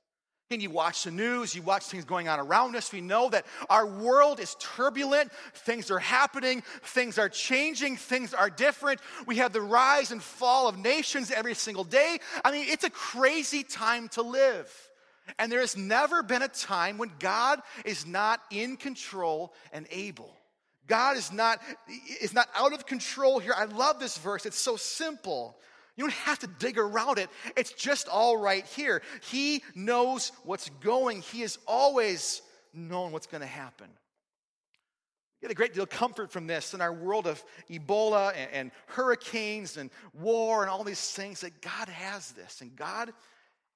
And 0.52 0.60
you 0.60 0.70
watch 0.70 1.04
the 1.04 1.12
news, 1.12 1.54
you 1.54 1.62
watch 1.62 1.84
things 1.84 2.04
going 2.04 2.26
on 2.26 2.40
around 2.40 2.74
us. 2.74 2.92
We 2.92 3.00
know 3.00 3.30
that 3.30 3.46
our 3.68 3.86
world 3.86 4.40
is 4.40 4.56
turbulent. 4.58 5.30
Things 5.54 5.92
are 5.92 6.00
happening, 6.00 6.64
things 6.82 7.20
are 7.20 7.28
changing, 7.28 7.96
things 7.96 8.34
are 8.34 8.50
different. 8.50 9.00
We 9.28 9.36
have 9.36 9.52
the 9.52 9.60
rise 9.60 10.10
and 10.10 10.20
fall 10.20 10.66
of 10.66 10.76
nations 10.76 11.30
every 11.30 11.54
single 11.54 11.84
day. 11.84 12.18
I 12.44 12.50
mean, 12.50 12.66
it's 12.68 12.82
a 12.82 12.90
crazy 12.90 13.62
time 13.62 14.08
to 14.10 14.22
live. 14.22 14.68
And 15.38 15.52
there 15.52 15.60
has 15.60 15.76
never 15.76 16.20
been 16.20 16.42
a 16.42 16.48
time 16.48 16.98
when 16.98 17.12
God 17.20 17.60
is 17.84 18.04
not 18.04 18.40
in 18.50 18.76
control 18.76 19.54
and 19.72 19.86
able. 19.92 20.36
God 20.88 21.16
is 21.16 21.30
not, 21.30 21.60
is 22.20 22.34
not 22.34 22.48
out 22.56 22.72
of 22.72 22.86
control 22.86 23.38
here. 23.38 23.54
I 23.56 23.66
love 23.66 24.00
this 24.00 24.18
verse. 24.18 24.44
It's 24.46 24.58
so 24.58 24.76
simple. 24.76 25.56
You 25.96 26.04
don't 26.04 26.12
have 26.12 26.38
to 26.40 26.46
dig 26.46 26.78
around 26.78 27.18
it. 27.18 27.28
It's 27.56 27.72
just 27.72 28.08
all 28.08 28.36
right 28.36 28.64
here. 28.64 29.02
He 29.22 29.62
knows 29.74 30.32
what's 30.44 30.70
going. 30.80 31.22
He 31.22 31.40
has 31.40 31.58
always 31.66 32.42
known 32.72 33.12
what's 33.12 33.26
going 33.26 33.42
to 33.42 33.46
happen. 33.46 33.88
We 35.40 35.46
get 35.46 35.52
a 35.52 35.54
great 35.54 35.72
deal 35.72 35.84
of 35.84 35.90
comfort 35.90 36.30
from 36.30 36.46
this 36.46 36.74
in 36.74 36.80
our 36.80 36.92
world 36.92 37.26
of 37.26 37.42
Ebola 37.70 38.34
and, 38.36 38.50
and 38.52 38.70
hurricanes 38.86 39.78
and 39.78 39.90
war 40.12 40.62
and 40.62 40.70
all 40.70 40.84
these 40.84 41.10
things 41.12 41.40
that 41.40 41.62
God 41.62 41.88
has 41.88 42.32
this. 42.32 42.60
And 42.60 42.76
God, 42.76 43.08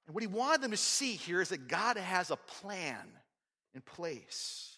and 0.05 0.13
what 0.13 0.21
He 0.21 0.27
wanted 0.27 0.61
them 0.61 0.71
to 0.71 0.77
see 0.77 1.13
here 1.13 1.41
is 1.41 1.49
that 1.49 1.67
God 1.67 1.97
has 1.97 2.29
a 2.29 2.35
plan 2.35 3.07
in 3.73 3.81
place. 3.81 4.77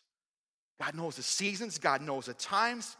God 0.79 0.95
knows 0.95 1.15
the 1.15 1.23
seasons, 1.23 1.77
God 1.77 2.01
knows 2.01 2.27
the 2.27 2.33
times. 2.33 2.95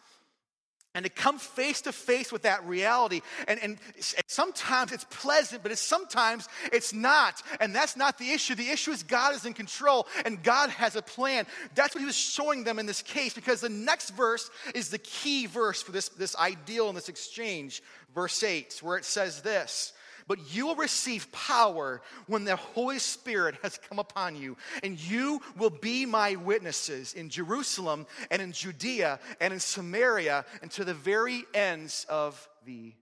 And 0.98 1.06
to 1.06 1.12
come 1.12 1.38
face 1.38 1.82
to 1.82 1.92
face 1.92 2.32
with 2.32 2.42
that 2.42 2.66
reality. 2.66 3.22
And, 3.48 3.60
and 3.62 3.78
sometimes 4.26 4.92
it's 4.92 5.04
pleasant, 5.12 5.62
but 5.62 5.72
it's, 5.72 5.80
sometimes 5.80 6.50
it's 6.74 6.92
not. 6.92 7.44
And 7.62 7.76
that's 7.76 7.96
not 7.96 8.18
the 8.18 8.32
issue. 8.32 8.56
The 8.56 8.72
issue 8.72 8.90
is 8.90 9.04
God 9.04 9.36
is 9.36 9.46
in 9.46 9.54
control 9.54 10.08
and 10.26 10.42
God 10.42 10.72
has 10.72 10.96
a 10.96 11.04
plan. 11.04 11.46
That's 11.76 11.94
what 11.94 12.00
he 12.00 12.08
was 12.08 12.16
showing 12.16 12.64
them 12.64 12.80
in 12.80 12.88
this 12.88 13.04
case 13.04 13.36
because 13.36 13.62
the 13.62 13.70
next 13.70 14.10
verse 14.10 14.50
is 14.74 14.90
the 14.90 14.98
key 14.98 15.46
verse 15.46 15.84
for 15.84 15.92
this, 15.92 16.10
this 16.10 16.36
ideal 16.36 16.88
and 16.88 16.98
this 16.98 17.10
exchange. 17.10 17.84
Verse 18.16 18.42
8, 18.42 18.80
where 18.82 18.98
it 18.98 19.06
says 19.06 19.44
this 19.44 19.94
but 20.28 20.54
you 20.54 20.68
will 20.68 20.76
receive 20.76 21.32
power 21.32 22.02
when 22.28 22.44
the 22.44 22.56
Holy 22.56 23.00
Spirit 23.00 23.56
has 23.64 23.80
come 23.90 24.00
upon 24.00 24.36
you, 24.36 24.58
and 24.84 25.00
you 25.00 25.42
will 25.58 25.70
be 25.70 26.06
my 26.06 26.36
witnesses 26.36 27.14
in 27.14 27.30
Jerusalem 27.30 28.06
and 28.30 28.42
in 28.42 28.52
Judea 28.52 29.20
and 29.40 29.54
in 29.54 29.60
Samaria 29.60 30.46
and 30.62 30.70
to 30.72 30.84
the 30.84 30.94
very 30.94 31.46
ends 31.54 32.06
of 32.10 32.48
the 32.66 32.94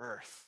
earth. 0.00 0.46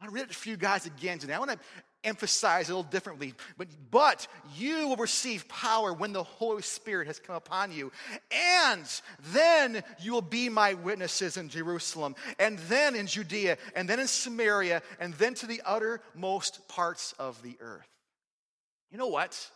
I 0.00 0.04
want 0.04 0.14
to 0.14 0.20
read 0.20 0.30
it 0.30 0.34
for 0.34 0.48
you 0.48 0.56
guys 0.56 0.86
again 0.86 1.18
today. 1.18 1.34
I 1.34 1.38
want 1.38 1.52
to 1.52 1.58
emphasize 2.04 2.68
a 2.68 2.72
little 2.72 2.90
differently. 2.90 3.34
But, 3.56 3.68
but 3.90 4.26
you 4.56 4.88
will 4.88 4.96
receive 4.96 5.48
power 5.48 5.92
when 5.92 6.12
the 6.12 6.22
Holy 6.22 6.62
Spirit 6.62 7.06
has 7.06 7.18
come 7.18 7.36
upon 7.36 7.72
you. 7.72 7.90
And 8.30 8.84
then 9.32 9.82
you 10.00 10.12
will 10.12 10.22
be 10.22 10.48
my 10.48 10.74
witnesses 10.74 11.36
in 11.36 11.48
Jerusalem, 11.48 12.14
and 12.38 12.58
then 12.60 12.94
in 12.94 13.06
Judea, 13.06 13.58
and 13.74 13.88
then 13.88 14.00
in 14.00 14.06
Samaria, 14.06 14.82
and 15.00 15.14
then 15.14 15.34
to 15.34 15.46
the 15.46 15.62
uttermost 15.64 16.68
parts 16.68 17.14
of 17.18 17.42
the 17.42 17.56
earth. 17.60 17.88
You 18.90 18.98
know 18.98 19.08
what? 19.08 19.50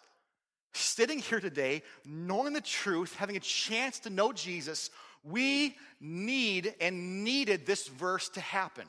Sitting 0.72 1.18
here 1.18 1.40
today, 1.40 1.82
knowing 2.04 2.52
the 2.52 2.60
truth, 2.60 3.14
having 3.14 3.36
a 3.36 3.40
chance 3.40 4.00
to 4.00 4.10
know 4.10 4.32
Jesus, 4.32 4.90
we 5.24 5.76
need 6.00 6.74
and 6.80 7.24
needed 7.24 7.66
this 7.66 7.88
verse 7.88 8.28
to 8.30 8.40
happen. 8.40 8.86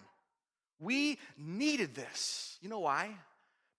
We 0.80 1.20
needed 1.38 1.96
this. 1.96 2.58
You 2.62 2.70
know 2.70 2.80
why? 2.80 3.10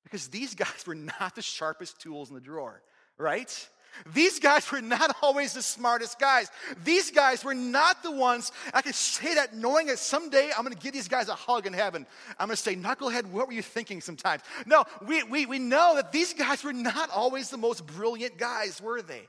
Because 0.04 0.28
these 0.28 0.54
guys 0.54 0.84
were 0.86 0.94
not 0.94 1.34
the 1.34 1.42
sharpest 1.42 2.00
tools 2.00 2.30
in 2.30 2.34
the 2.34 2.40
drawer, 2.40 2.82
right? 3.18 3.68
These 4.14 4.38
guys 4.38 4.70
were 4.70 4.80
not 4.80 5.16
always 5.22 5.52
the 5.52 5.62
smartest 5.62 6.18
guys. 6.18 6.50
These 6.84 7.10
guys 7.10 7.44
were 7.44 7.54
not 7.54 8.02
the 8.02 8.10
ones, 8.10 8.52
I 8.72 8.82
can 8.82 8.92
say 8.92 9.34
that 9.34 9.54
knowing 9.54 9.86
that 9.88 9.98
someday 9.98 10.50
I'm 10.56 10.64
going 10.64 10.76
to 10.76 10.82
give 10.82 10.92
these 10.92 11.08
guys 11.08 11.28
a 11.28 11.34
hug 11.34 11.66
in 11.66 11.72
heaven. 11.72 12.06
I'm 12.38 12.48
going 12.48 12.56
to 12.56 12.62
say, 12.62 12.76
Knucklehead, 12.76 13.26
what 13.26 13.46
were 13.46 13.52
you 13.52 13.62
thinking 13.62 14.00
sometimes? 14.00 14.42
No, 14.66 14.84
we, 15.06 15.22
we, 15.24 15.46
we 15.46 15.58
know 15.58 15.96
that 15.96 16.12
these 16.12 16.34
guys 16.34 16.64
were 16.64 16.72
not 16.72 17.10
always 17.10 17.50
the 17.50 17.58
most 17.58 17.86
brilliant 17.86 18.38
guys, 18.38 18.80
were 18.80 19.02
they? 19.02 19.28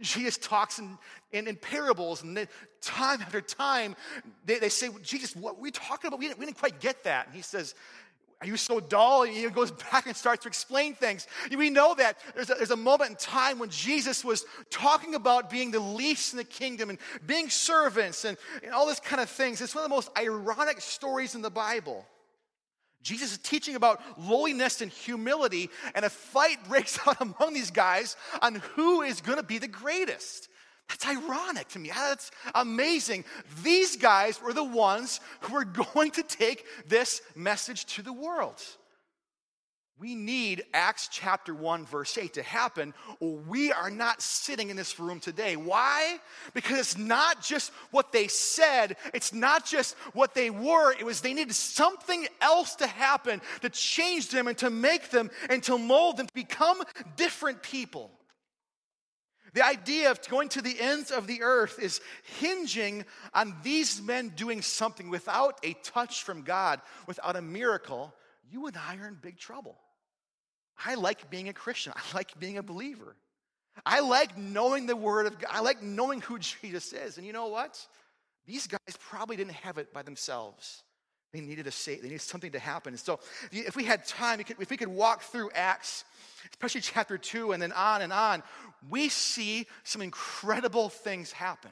Jesus 0.00 0.36
talks 0.36 0.78
in, 0.78 0.98
in, 1.32 1.48
in 1.48 1.56
parables, 1.56 2.22
and 2.22 2.36
they, 2.36 2.48
time 2.82 3.22
after 3.22 3.40
time, 3.40 3.96
they, 4.44 4.58
they 4.58 4.68
say, 4.68 4.90
Jesus, 5.02 5.34
what 5.34 5.56
were 5.56 5.62
we 5.62 5.70
talking 5.70 6.08
about? 6.08 6.18
We 6.18 6.26
didn't, 6.26 6.38
we 6.38 6.44
didn't 6.44 6.58
quite 6.58 6.80
get 6.80 7.04
that. 7.04 7.26
And 7.26 7.34
he 7.34 7.40
says, 7.40 7.74
are 8.40 8.46
you 8.46 8.58
so 8.58 8.80
dull? 8.80 9.22
He 9.22 9.48
goes 9.48 9.70
back 9.70 10.06
and 10.06 10.14
starts 10.14 10.42
to 10.42 10.48
explain 10.48 10.94
things. 10.94 11.26
We 11.56 11.70
know 11.70 11.94
that 11.94 12.18
there's 12.34 12.50
a, 12.50 12.54
there's 12.54 12.70
a 12.70 12.76
moment 12.76 13.10
in 13.10 13.16
time 13.16 13.58
when 13.58 13.70
Jesus 13.70 14.22
was 14.24 14.44
talking 14.68 15.14
about 15.14 15.48
being 15.48 15.70
the 15.70 15.80
least 15.80 16.34
in 16.34 16.36
the 16.36 16.44
kingdom 16.44 16.90
and 16.90 16.98
being 17.26 17.48
servants 17.48 18.26
and, 18.26 18.36
and 18.62 18.72
all 18.72 18.86
this 18.86 19.00
kind 19.00 19.22
of 19.22 19.30
things. 19.30 19.62
It's 19.62 19.74
one 19.74 19.84
of 19.84 19.90
the 19.90 19.94
most 19.94 20.10
ironic 20.18 20.82
stories 20.82 21.34
in 21.34 21.40
the 21.40 21.50
Bible. 21.50 22.04
Jesus 23.02 23.32
is 23.32 23.38
teaching 23.38 23.76
about 23.76 24.02
lowliness 24.18 24.80
and 24.80 24.90
humility, 24.90 25.70
and 25.94 26.04
a 26.04 26.10
fight 26.10 26.58
breaks 26.68 26.98
out 27.06 27.16
among 27.20 27.54
these 27.54 27.70
guys 27.70 28.16
on 28.42 28.56
who 28.74 29.02
is 29.02 29.20
going 29.20 29.38
to 29.38 29.44
be 29.44 29.58
the 29.58 29.68
greatest. 29.68 30.48
That's 30.88 31.06
ironic 31.06 31.68
to 31.68 31.78
me. 31.78 31.90
That's 31.94 32.30
amazing. 32.54 33.24
These 33.62 33.96
guys 33.96 34.40
were 34.40 34.52
the 34.52 34.64
ones 34.64 35.20
who 35.40 35.54
were 35.54 35.64
going 35.94 36.12
to 36.12 36.22
take 36.22 36.64
this 36.86 37.22
message 37.34 37.86
to 37.96 38.02
the 38.02 38.12
world. 38.12 38.62
We 39.98 40.14
need 40.14 40.62
Acts 40.74 41.08
chapter 41.10 41.54
1, 41.54 41.86
verse 41.86 42.18
8 42.18 42.34
to 42.34 42.42
happen, 42.42 42.92
or 43.18 43.38
we 43.38 43.72
are 43.72 43.88
not 43.88 44.20
sitting 44.20 44.68
in 44.68 44.76
this 44.76 45.00
room 45.00 45.20
today. 45.20 45.56
Why? 45.56 46.18
Because 46.52 46.78
it's 46.78 46.98
not 46.98 47.40
just 47.40 47.72
what 47.92 48.12
they 48.12 48.28
said, 48.28 48.98
it's 49.14 49.32
not 49.32 49.64
just 49.64 49.96
what 50.12 50.34
they 50.34 50.50
were, 50.50 50.92
it 50.92 51.06
was 51.06 51.22
they 51.22 51.32
needed 51.32 51.54
something 51.54 52.26
else 52.42 52.74
to 52.76 52.86
happen 52.86 53.40
to 53.62 53.70
change 53.70 54.28
them 54.28 54.48
and 54.48 54.58
to 54.58 54.68
make 54.68 55.08
them 55.08 55.30
and 55.48 55.62
to 55.62 55.78
mold 55.78 56.18
them 56.18 56.26
to 56.26 56.34
become 56.34 56.82
different 57.16 57.62
people. 57.62 58.10
The 59.56 59.64
idea 59.64 60.10
of 60.10 60.20
going 60.28 60.50
to 60.50 60.60
the 60.60 60.78
ends 60.78 61.10
of 61.10 61.26
the 61.26 61.40
earth 61.40 61.78
is 61.78 62.02
hinging 62.40 63.06
on 63.32 63.56
these 63.62 64.02
men 64.02 64.34
doing 64.36 64.60
something 64.60 65.08
without 65.08 65.58
a 65.62 65.72
touch 65.82 66.24
from 66.24 66.42
God, 66.42 66.82
without 67.06 67.36
a 67.36 67.40
miracle. 67.40 68.12
You 68.50 68.66
and 68.66 68.76
I 68.76 68.98
are 68.98 69.08
in 69.08 69.14
big 69.14 69.38
trouble. 69.38 69.78
I 70.84 70.96
like 70.96 71.30
being 71.30 71.48
a 71.48 71.54
Christian, 71.54 71.94
I 71.96 72.02
like 72.14 72.38
being 72.38 72.58
a 72.58 72.62
believer. 72.62 73.16
I 73.86 74.00
like 74.00 74.36
knowing 74.36 74.84
the 74.84 74.94
Word 74.94 75.24
of 75.24 75.38
God, 75.38 75.48
I 75.50 75.60
like 75.60 75.82
knowing 75.82 76.20
who 76.20 76.38
Jesus 76.62 76.92
is. 76.92 77.16
And 77.16 77.26
you 77.26 77.32
know 77.32 77.46
what? 77.46 77.80
These 78.44 78.66
guys 78.66 78.98
probably 79.08 79.36
didn't 79.36 79.54
have 79.54 79.78
it 79.78 79.90
by 79.90 80.02
themselves. 80.02 80.82
They 81.36 81.42
needed 81.42 81.66
a 81.66 81.70
say, 81.70 81.96
they 81.96 82.08
needed 82.08 82.22
something 82.22 82.52
to 82.52 82.58
happen. 82.58 82.94
And 82.94 83.00
so 83.00 83.20
if 83.52 83.76
we 83.76 83.84
had 83.84 84.06
time, 84.06 84.40
if 84.40 84.70
we 84.70 84.76
could 84.78 84.88
walk 84.88 85.20
through 85.20 85.50
Acts, 85.54 86.04
especially 86.50 86.80
chapter 86.80 87.18
2 87.18 87.52
and 87.52 87.62
then 87.62 87.72
on 87.72 88.00
and 88.00 88.10
on, 88.10 88.42
we 88.88 89.10
see 89.10 89.66
some 89.84 90.00
incredible 90.00 90.88
things 90.88 91.32
happen. 91.32 91.70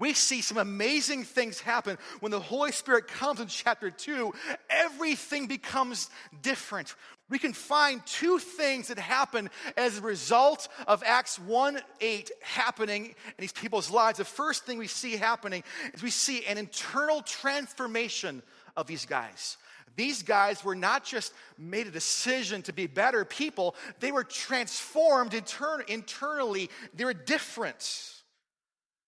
We 0.00 0.14
see 0.14 0.40
some 0.40 0.56
amazing 0.58 1.24
things 1.24 1.60
happen 1.60 1.96
when 2.18 2.32
the 2.32 2.40
Holy 2.40 2.72
Spirit 2.72 3.06
comes 3.06 3.38
in 3.38 3.46
chapter 3.46 3.88
2. 3.88 4.32
Everything 4.68 5.46
becomes 5.46 6.10
different. 6.42 6.96
We 7.30 7.38
can 7.38 7.52
find 7.52 8.04
two 8.04 8.40
things 8.40 8.88
that 8.88 8.98
happen 8.98 9.50
as 9.76 9.98
a 9.98 10.02
result 10.02 10.68
of 10.88 11.02
Acts 11.06 11.38
1 11.38 11.80
8 12.00 12.30
happening 12.42 13.06
in 13.06 13.34
these 13.38 13.52
people's 13.52 13.90
lives. 13.90 14.18
The 14.18 14.24
first 14.24 14.66
thing 14.66 14.78
we 14.78 14.88
see 14.88 15.16
happening 15.16 15.62
is 15.94 16.02
we 16.02 16.10
see 16.10 16.44
an 16.44 16.58
internal 16.58 17.22
transformation 17.22 18.42
of 18.76 18.88
these 18.88 19.06
guys. 19.06 19.56
These 19.96 20.22
guys 20.22 20.64
were 20.64 20.74
not 20.74 21.04
just 21.04 21.32
made 21.56 21.86
a 21.86 21.90
decision 21.90 22.62
to 22.62 22.72
be 22.72 22.86
better 22.86 23.24
people, 23.24 23.76
they 24.00 24.12
were 24.12 24.24
transformed 24.24 25.32
intern- 25.32 25.84
internally. 25.88 26.68
They 26.94 27.04
were 27.04 27.14
different. 27.14 28.14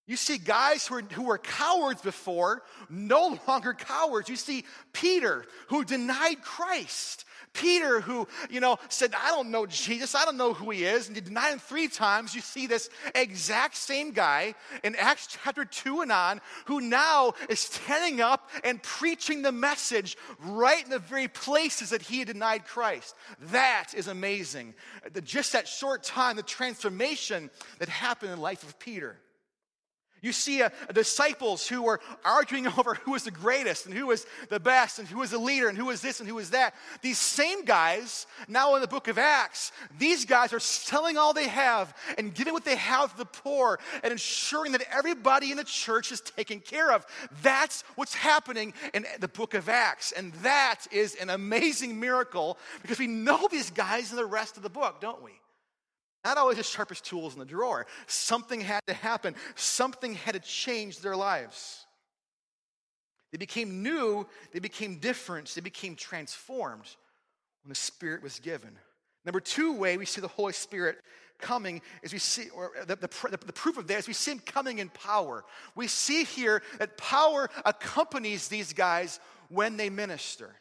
You 0.07 0.17
see 0.17 0.39
guys 0.39 0.87
who 0.87 0.97
were, 0.97 1.03
who 1.03 1.23
were 1.25 1.39
cowards 1.39 2.03
before, 2.03 2.63
no 2.91 3.39
longer 3.49 3.73
cowards. 3.73 4.29
You 4.29 4.37
see 4.37 4.65
Peter, 4.93 5.45
who 5.69 5.85
denied 5.85 6.43
Christ. 6.43 7.25
Peter, 7.55 8.01
who, 8.01 8.27
you 8.51 8.61
know, 8.61 8.79
said, 8.89 9.15
I 9.15 9.29
don't 9.29 9.51
know 9.51 9.67
Jesus, 9.67 10.15
I 10.15 10.25
don't 10.25 10.37
know 10.37 10.55
who 10.55 10.71
he 10.71 10.85
is, 10.85 11.07
and 11.07 11.17
he 11.17 11.21
denied 11.21 11.53
him 11.53 11.59
three 11.59 11.89
times. 11.89 12.35
You 12.35 12.41
see 12.41 12.67
this 12.67 12.89
exact 13.15 13.77
same 13.77 14.13
guy 14.13 14.55
in 14.83 14.97
Acts 14.97 15.39
chapter 15.43 15.65
2 15.65 16.01
and 16.03 16.13
on, 16.13 16.41
who 16.67 16.81
now 16.81 17.35
is 17.49 17.61
standing 17.61 18.21
up 18.21 18.51
and 18.65 18.83
preaching 18.83 19.43
the 19.43 19.53
message 19.53 20.17
right 20.39 20.83
in 20.83 20.91
the 20.91 20.99
very 20.99 21.29
places 21.29 21.91
that 21.91 22.03
he 22.03 22.21
had 22.21 22.29
denied 22.29 22.65
Christ. 22.65 23.15
That 23.39 23.93
is 23.95 24.09
amazing. 24.09 24.75
Just 25.23 25.53
that 25.53 25.69
short 25.69 26.03
time, 26.03 26.37
the 26.37 26.43
transformation 26.43 27.51
that 27.79 27.89
happened 27.89 28.33
in 28.33 28.37
the 28.39 28.43
life 28.43 28.63
of 28.63 28.79
Peter. 28.79 29.19
You 30.23 30.33
see 30.33 30.63
uh, 30.63 30.71
disciples 30.95 31.67
who 31.67 31.83
were 31.83 32.01
arguing 32.25 32.67
over 32.79 32.95
who 32.95 33.11
was 33.11 33.25
the 33.25 33.33
greatest 33.33 33.87
and 33.87 33.95
who 33.95 34.07
was 34.07 34.25
the 34.49 34.61
best 34.61 35.01
and 35.01 35.09
who 35.09 35.19
was 35.19 35.33
the 35.33 35.39
leader 35.39 35.69
and 35.69 35.77
who 35.77 35.87
was 35.87 36.01
this 36.01 36.21
and 36.21 36.29
who 36.29 36.37
was 36.37 36.51
that. 36.51 36.75
These 37.03 37.19
same 37.19 37.65
guys, 37.65 38.27
now 38.47 38.77
in 38.77 38.81
the 38.81 38.89
book 38.89 39.09
of 39.09 39.19
Acts, 39.19 39.73
these 39.99 40.25
guys 40.25 40.53
are 40.53 40.61
selling 40.61 41.19
all 41.19 41.35
they 41.35 41.49
have 41.49 41.95
and 42.17 42.33
giving 42.33 42.53
what 42.53 42.65
they 42.65 42.77
have 42.77 43.11
to 43.13 43.19
the 43.19 43.25
poor 43.25 43.81
and 44.05 44.13
ensuring 44.13 44.73
that 44.73 44.85
everybody 44.93 45.51
in 45.51 45.57
the 45.57 45.65
church 45.65 46.13
is 46.13 46.21
taken 46.21 46.61
care 46.61 46.93
of. 46.93 47.05
That's 47.43 47.83
what's 47.97 48.15
happening 48.15 48.75
in 48.95 49.05
the 49.19 49.29
book 49.29 49.55
of 49.55 49.69
Acts. 49.69 50.13
And 50.13 50.33
that 50.35 50.87
is 50.93 51.17
an 51.17 51.31
amazing 51.31 51.99
miracle 51.99 52.59
because 52.81 53.01
we 53.01 53.09
know 53.09 53.49
these 53.51 53.71
guys 53.71 54.13
in 54.13 54.17
the 54.17 54.25
rest 54.25 54.57
of 54.57 54.63
the 54.63 54.71
book, 54.71 55.01
don't 55.01 55.23
we? 55.23 55.33
Not 56.25 56.39
always 56.39 56.57
the 56.57 56.63
sharpest 56.63 57.05
tools 57.05 57.35
in 57.35 57.41
the 57.41 57.45
drawer. 57.45 57.87
Something 58.07 58.61
had 58.61 58.81
to 58.87 58.95
happen, 58.95 59.35
something 59.55 60.15
had 60.15 60.35
to 60.35 60.41
change 60.41 61.01
their 61.01 61.17
lives. 61.17 61.85
They 63.33 63.39
became 63.39 63.83
new, 63.83 64.27
they 64.53 64.59
became 64.59 64.99
different, 64.99 65.49
they 65.55 65.63
became 65.63 65.97
transformed 65.97 66.85
when 67.63 67.71
the 67.71 67.75
Spirit 67.75 68.23
was 68.23 68.39
given. 68.39 68.71
Number 69.25 69.41
two 69.41 69.73
way 69.73 69.97
we 69.97 70.07
see 70.07 70.21
the 70.21 70.29
Holy 70.29 70.53
Spirit 70.53 70.99
coming 71.39 71.83
is 72.03 72.13
we 72.13 72.19
see, 72.19 72.51
or 72.51 72.73
the, 72.87 72.97
the, 72.97 73.09
the, 73.31 73.53
proof 73.53 73.77
of 73.77 73.89
that 73.89 73.99
is 73.99 74.07
we 74.07 74.15
see 74.15 74.31
him 74.33 74.39
coming 74.39 74.79
in 74.79 74.89
power. 74.91 75.45
We 75.75 75.89
see 75.89 76.25
here 76.25 76.63
that 76.79 76.97
power 76.97 77.49
accompanies 77.65 78.49
these 78.49 78.73
guys 78.73 79.19
when 79.49 79.77
they 79.77 79.91
minister. 79.91 80.55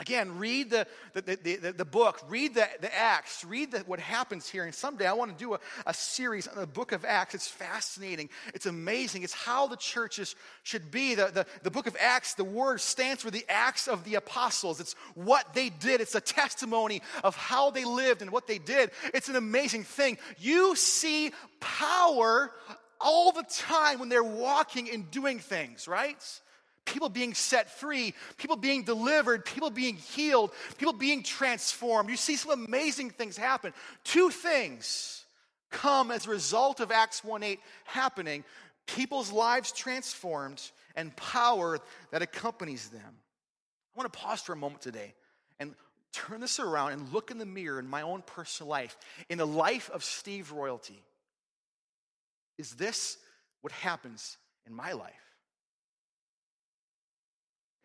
Again, 0.00 0.38
read 0.38 0.70
the, 0.70 0.86
the, 1.12 1.20
the, 1.22 1.74
the, 1.76 1.84
book, 1.84 2.22
read 2.28 2.54
the, 2.54 2.68
the 2.80 2.96
Acts, 2.96 3.44
read 3.44 3.72
the, 3.72 3.80
what 3.80 3.98
happens 3.98 4.48
here. 4.48 4.62
And 4.62 4.72
someday 4.72 5.08
I 5.08 5.12
want 5.12 5.36
to 5.36 5.44
do 5.44 5.54
a, 5.54 5.60
a 5.86 5.94
series 5.94 6.46
on 6.46 6.56
the 6.56 6.68
book 6.68 6.92
of 6.92 7.04
Acts. 7.04 7.34
It's 7.34 7.48
fascinating, 7.48 8.28
it's 8.54 8.66
amazing. 8.66 9.24
It's 9.24 9.32
how 9.32 9.66
the 9.66 9.76
churches 9.76 10.36
should 10.62 10.92
be. 10.92 11.16
The, 11.16 11.32
the, 11.34 11.46
the 11.64 11.70
book 11.72 11.88
of 11.88 11.96
Acts, 11.98 12.34
the 12.34 12.44
word 12.44 12.80
stands 12.80 13.22
for 13.22 13.32
the 13.32 13.44
Acts 13.48 13.88
of 13.88 14.04
the 14.04 14.14
Apostles. 14.14 14.78
It's 14.78 14.94
what 15.14 15.52
they 15.52 15.68
did, 15.68 16.00
it's 16.00 16.14
a 16.14 16.20
testimony 16.20 17.02
of 17.24 17.34
how 17.34 17.70
they 17.70 17.84
lived 17.84 18.22
and 18.22 18.30
what 18.30 18.46
they 18.46 18.58
did. 18.58 18.92
It's 19.12 19.28
an 19.28 19.34
amazing 19.34 19.82
thing. 19.82 20.18
You 20.38 20.76
see 20.76 21.32
power 21.58 22.52
all 23.00 23.32
the 23.32 23.44
time 23.50 23.98
when 23.98 24.08
they're 24.08 24.22
walking 24.22 24.90
and 24.90 25.10
doing 25.10 25.40
things, 25.40 25.88
right? 25.88 26.22
People 26.88 27.08
being 27.08 27.34
set 27.34 27.70
free, 27.70 28.14
people 28.36 28.56
being 28.56 28.82
delivered, 28.82 29.44
people 29.44 29.70
being 29.70 29.96
healed, 29.96 30.50
people 30.78 30.92
being 30.92 31.22
transformed. 31.22 32.08
You 32.10 32.16
see 32.16 32.36
some 32.36 32.64
amazing 32.66 33.10
things 33.10 33.36
happen. 33.36 33.72
Two 34.04 34.30
things 34.30 35.24
come 35.70 36.10
as 36.10 36.26
a 36.26 36.30
result 36.30 36.80
of 36.80 36.90
Acts 36.90 37.22
1 37.22 37.42
8 37.42 37.60
happening 37.84 38.44
people's 38.86 39.30
lives 39.30 39.70
transformed 39.70 40.62
and 40.96 41.14
power 41.14 41.78
that 42.10 42.22
accompanies 42.22 42.88
them. 42.88 43.02
I 43.02 43.98
want 43.98 44.10
to 44.10 44.18
pause 44.18 44.40
for 44.40 44.54
a 44.54 44.56
moment 44.56 44.80
today 44.80 45.14
and 45.60 45.74
turn 46.12 46.40
this 46.40 46.58
around 46.58 46.92
and 46.92 47.12
look 47.12 47.30
in 47.30 47.36
the 47.36 47.46
mirror 47.46 47.78
in 47.78 47.86
my 47.86 48.02
own 48.02 48.22
personal 48.22 48.70
life, 48.70 48.96
in 49.28 49.36
the 49.36 49.46
life 49.46 49.90
of 49.90 50.02
Steve 50.02 50.52
Royalty. 50.52 51.02
Is 52.56 52.72
this 52.72 53.18
what 53.60 53.72
happens 53.72 54.38
in 54.66 54.72
my 54.72 54.92
life? 54.92 55.27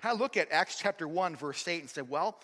I 0.03 0.13
look 0.13 0.37
at 0.37 0.51
Acts 0.51 0.77
chapter 0.79 1.07
1, 1.07 1.35
verse 1.35 1.67
8, 1.67 1.81
and 1.81 1.89
say, 1.89 2.01
well, 2.01 2.39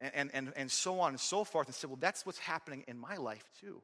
and, 0.00 0.30
and, 0.32 0.52
and 0.56 0.70
so 0.70 1.00
on 1.00 1.10
and 1.10 1.20
so 1.20 1.44
forth, 1.44 1.66
and 1.66 1.74
say, 1.74 1.86
well, 1.86 1.98
that's 2.00 2.24
what's 2.24 2.38
happening 2.38 2.84
in 2.88 2.98
my 2.98 3.16
life 3.16 3.44
too. 3.60 3.82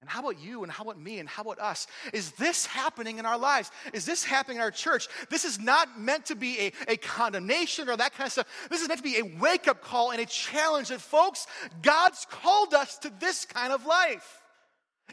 And 0.00 0.08
how 0.08 0.20
about 0.20 0.40
you? 0.40 0.62
And 0.62 0.72
how 0.72 0.84
about 0.84 0.98
me? 0.98 1.18
And 1.18 1.28
how 1.28 1.42
about 1.42 1.58
us? 1.58 1.86
Is 2.14 2.32
this 2.32 2.64
happening 2.64 3.18
in 3.18 3.26
our 3.26 3.36
lives? 3.36 3.70
Is 3.92 4.06
this 4.06 4.24
happening 4.24 4.56
in 4.56 4.62
our 4.62 4.70
church? 4.70 5.08
This 5.28 5.44
is 5.44 5.58
not 5.58 6.00
meant 6.00 6.26
to 6.26 6.34
be 6.34 6.58
a, 6.58 6.92
a 6.92 6.96
condemnation 6.96 7.88
or 7.88 7.96
that 7.98 8.14
kind 8.14 8.26
of 8.26 8.32
stuff. 8.32 8.68
This 8.70 8.80
is 8.80 8.88
meant 8.88 8.98
to 8.98 9.04
be 9.04 9.18
a 9.18 9.38
wake 9.38 9.68
up 9.68 9.82
call 9.82 10.10
and 10.10 10.20
a 10.20 10.26
challenge 10.26 10.88
that, 10.88 11.02
folks, 11.02 11.46
God's 11.82 12.26
called 12.30 12.72
us 12.72 12.96
to 12.98 13.12
this 13.20 13.44
kind 13.44 13.74
of 13.74 13.84
life. 13.84 14.39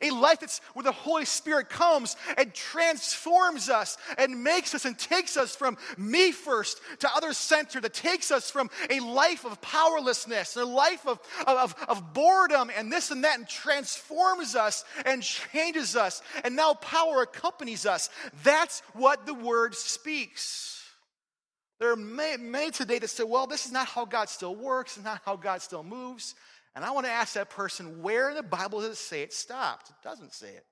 A 0.01 0.11
life 0.11 0.39
that's 0.39 0.59
where 0.73 0.83
the 0.83 0.91
Holy 0.91 1.25
Spirit 1.25 1.69
comes 1.69 2.15
and 2.37 2.53
transforms 2.53 3.69
us 3.69 3.97
and 4.17 4.43
makes 4.43 4.75
us 4.75 4.85
and 4.85 4.97
takes 4.97 5.37
us 5.37 5.55
from 5.55 5.77
me 5.97 6.31
first 6.31 6.79
to 6.99 7.09
other 7.15 7.33
centered, 7.33 7.83
that 7.83 7.93
takes 7.93 8.31
us 8.31 8.49
from 8.51 8.69
a 8.89 8.99
life 8.99 9.45
of 9.45 9.61
powerlessness, 9.61 10.55
a 10.55 10.65
life 10.65 11.05
of, 11.05 11.19
of, 11.45 11.75
of 11.87 12.13
boredom 12.13 12.71
and 12.75 12.91
this 12.91 13.11
and 13.11 13.23
that, 13.23 13.37
and 13.37 13.47
transforms 13.47 14.55
us 14.55 14.85
and 15.05 15.23
changes 15.23 15.95
us. 15.95 16.21
And 16.43 16.55
now 16.55 16.73
power 16.75 17.21
accompanies 17.21 17.85
us. 17.85 18.09
That's 18.43 18.81
what 18.93 19.25
the 19.25 19.33
word 19.33 19.75
speaks. 19.75 20.83
There 21.79 21.91
are 21.91 21.95
many, 21.95 22.41
many 22.41 22.71
today 22.71 22.97
that 22.99 23.09
say, 23.09 23.23
well, 23.23 23.45
this 23.45 23.65
is 23.65 23.71
not 23.71 23.87
how 23.87 24.05
God 24.05 24.29
still 24.29 24.55
works, 24.55 24.97
it's 24.97 25.05
not 25.05 25.21
how 25.25 25.35
God 25.35 25.61
still 25.61 25.83
moves. 25.83 26.33
And 26.77 26.85
I 26.85 26.91
want 26.91 27.07
to 27.07 27.11
ask 27.11 27.33
that 27.33 27.49
person, 27.49 28.03
where 28.03 28.29
in 28.29 28.35
the 28.35 28.43
Bible 28.43 28.81
does 28.81 28.91
it 28.91 28.95
say 28.97 29.23
it 29.23 29.33
stopped? 29.33 29.89
It 29.89 29.95
doesn't 30.03 30.31
say 30.31 30.49
it. 30.49 30.63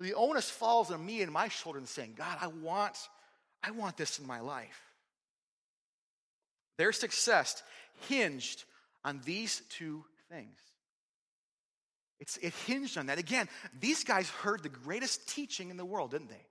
The 0.00 0.14
onus 0.14 0.50
falls 0.50 0.90
on 0.90 1.06
me 1.06 1.22
and 1.22 1.30
my 1.30 1.46
children 1.46 1.86
saying, 1.86 2.14
God, 2.16 2.36
I 2.40 2.48
want, 2.48 2.96
I 3.62 3.70
want 3.70 3.96
this 3.96 4.18
in 4.18 4.26
my 4.26 4.40
life. 4.40 4.82
Their 6.76 6.90
success 6.90 7.62
hinged 8.08 8.64
on 9.04 9.20
these 9.24 9.62
two 9.68 10.04
things. 10.28 10.58
It's, 12.18 12.36
it 12.38 12.52
hinged 12.66 12.98
on 12.98 13.06
that. 13.06 13.18
Again, 13.18 13.48
these 13.78 14.02
guys 14.02 14.28
heard 14.28 14.64
the 14.64 14.68
greatest 14.68 15.28
teaching 15.28 15.70
in 15.70 15.76
the 15.76 15.84
world, 15.84 16.10
didn't 16.10 16.30
they? 16.30 16.46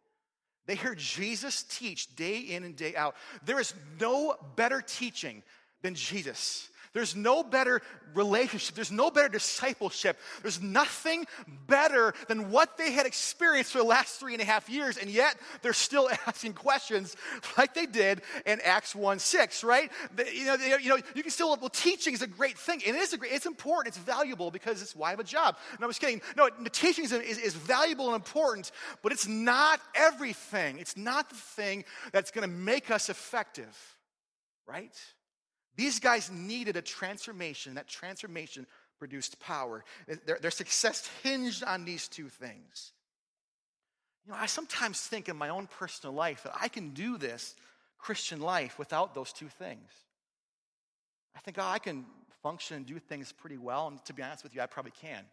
They 0.66 0.76
heard 0.76 0.98
Jesus 0.98 1.64
teach 1.64 2.16
day 2.16 2.38
in 2.40 2.64
and 2.64 2.74
day 2.74 2.96
out. 2.96 3.18
There 3.44 3.60
is 3.60 3.74
no 4.00 4.38
better 4.56 4.82
teaching 4.82 5.44
than 5.82 5.94
Jesus. 5.94 6.70
There's 6.98 7.16
no 7.16 7.44
better 7.44 7.84
relationship. 8.16 8.74
There's 8.74 8.92
no 8.92 9.12
better 9.12 9.30
discipleship. 9.30 10.18
There's 10.42 10.60
nothing 10.60 11.28
better 11.68 12.16
than 12.28 12.50
what 12.50 12.76
they 12.76 12.92
had 12.92 13.06
experienced 13.06 13.72
for 13.72 13.78
the 13.78 13.84
last 13.84 14.20
three 14.20 14.34
and 14.34 14.42
a 14.42 14.46
half 14.46 14.68
years, 14.68 14.98
and 14.98 15.08
yet 15.08 15.38
they're 15.62 15.74
still 15.74 16.10
asking 16.26 16.54
questions 16.54 17.16
like 17.56 17.76
they 17.76 17.86
did 17.86 18.24
in 18.48 18.60
Acts 18.62 18.96
1 18.96 19.20
6, 19.20 19.64
right? 19.64 19.92
you, 20.34 20.46
know, 20.46 20.58
they, 20.58 20.70
you 20.82 20.90
know, 20.90 20.98
you 21.14 21.22
can 21.22 21.30
still, 21.30 21.56
well, 21.56 21.70
teaching 21.70 22.16
is 22.16 22.24
a 22.24 22.28
great 22.28 22.58
thing, 22.58 22.82
and 22.88 22.96
it 22.96 23.00
is 23.00 23.14
a 23.14 23.18
great, 23.20 23.32
it's 23.32 23.46
important, 23.46 23.96
it's 23.96 24.04
valuable 24.04 24.50
because 24.50 24.82
it's 24.82 24.96
why 24.96 25.10
I 25.10 25.12
have 25.12 25.20
a 25.20 25.24
job. 25.24 25.56
No, 25.80 25.86
I 25.86 25.88
was 25.88 26.00
kidding. 26.00 26.20
No, 26.36 26.50
teaching 26.72 27.06
is, 27.06 27.12
is, 27.12 27.38
is 27.38 27.54
valuable 27.54 28.08
and 28.08 28.16
important, 28.16 28.72
but 29.04 29.12
it's 29.12 29.28
not 29.28 29.80
everything. 29.94 30.80
It's 30.80 30.98
not 30.98 31.30
the 31.30 31.36
thing 31.36 31.84
that's 32.12 32.32
going 32.32 32.50
to 32.50 32.56
make 32.56 32.90
us 32.90 33.08
effective, 33.10 33.78
right? 34.66 35.00
These 35.78 36.00
guys 36.00 36.30
needed 36.30 36.76
a 36.76 36.82
transformation. 36.82 37.76
That 37.76 37.88
transformation 37.88 38.68
produced 39.00 39.40
power. 39.40 39.86
Their, 40.26 40.40
their 40.40 40.52
success 40.52 41.10
hinged 41.24 41.64
on 41.64 41.86
these 41.86 42.08
two 42.08 42.30
things. 42.30 42.92
You 44.26 44.34
know, 44.34 44.40
I 44.40 44.48
sometimes 44.48 45.00
think 45.00 45.30
in 45.30 45.38
my 45.38 45.50
own 45.50 45.68
personal 45.68 46.14
life 46.14 46.44
that 46.44 46.54
I 46.60 46.68
can 46.68 46.90
do 46.90 47.18
this 47.18 47.56
Christian 47.98 48.42
life 48.42 48.78
without 48.78 49.14
those 49.14 49.32
two 49.32 49.48
things. 49.48 49.90
I 51.36 51.40
think, 51.40 51.58
oh, 51.60 51.64
I 51.66 51.80
can 51.80 52.06
function 52.42 52.78
and 52.78 52.86
do 52.86 53.00
things 53.00 53.32
pretty 53.32 53.58
well, 53.58 53.88
and 53.88 54.04
to 54.06 54.14
be 54.14 54.24
honest 54.24 54.44
with 54.44 54.56
you, 54.56 54.62
I 54.62 54.66
probably 54.66 54.94
can. 55.00 55.24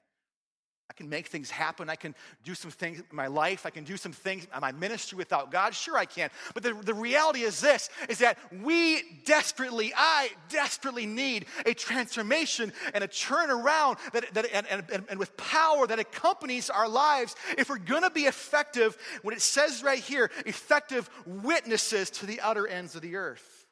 I 0.91 0.93
can 0.93 1.09
make 1.09 1.29
things 1.29 1.51
happen. 1.51 1.89
I 1.89 1.97
can 1.97 2.15
do 2.45 2.55
some 2.55 2.71
things 2.71 2.99
in 2.99 3.17
my 3.17 3.27
life. 3.27 3.65
I 3.65 3.71
can 3.71 3.85
do 3.85 3.97
some 3.97 4.13
things 4.13 4.47
in 4.55 4.61
my 4.61 4.71
ministry 4.73 5.17
without 5.17 5.51
God. 5.51 5.75
Sure, 5.75 5.97
I 5.97 6.05
can. 6.05 6.29
But 6.53 6.63
the, 6.63 6.75
the 6.75 6.93
reality 6.93 7.41
is 7.41 7.61
this 7.61 7.89
is 8.09 8.19
that 8.19 8.39
we 8.63 9.03
desperately, 9.25 9.95
I 9.97 10.29
desperately 10.51 11.07
need 11.07 11.47
a 11.65 11.73
transformation 11.73 12.73
and 12.93 13.03
a 13.03 13.09
turnaround 13.09 13.99
that, 14.13 14.35
that, 14.35 14.47
and, 14.53 14.85
and, 14.93 15.05
and 15.09 15.19
with 15.19 15.35
power 15.39 15.87
that 15.87 15.99
accompanies 15.99 16.69
our 16.69 16.89
lives 16.89 17.35
if 17.57 17.71
we're 17.71 17.79
going 17.79 18.03
to 18.03 18.11
be 18.11 18.25
effective, 18.25 18.99
what 19.23 19.35
it 19.35 19.41
says 19.41 19.83
right 19.83 19.99
here, 19.99 20.31
effective 20.45 21.09
witnesses 21.25 22.11
to 22.11 22.27
the 22.27 22.41
utter 22.41 22.67
ends 22.67 22.95
of 22.95 23.01
the 23.01 23.17
earth. 23.17 23.67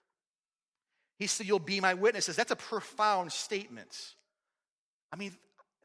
He 1.18 1.27
said, 1.27 1.46
You'll 1.46 1.59
be 1.59 1.81
my 1.81 1.92
witnesses. 1.92 2.37
That's 2.37 2.51
a 2.51 2.57
profound 2.57 3.33
statement. 3.33 4.14
I 5.12 5.16
mean, 5.16 5.37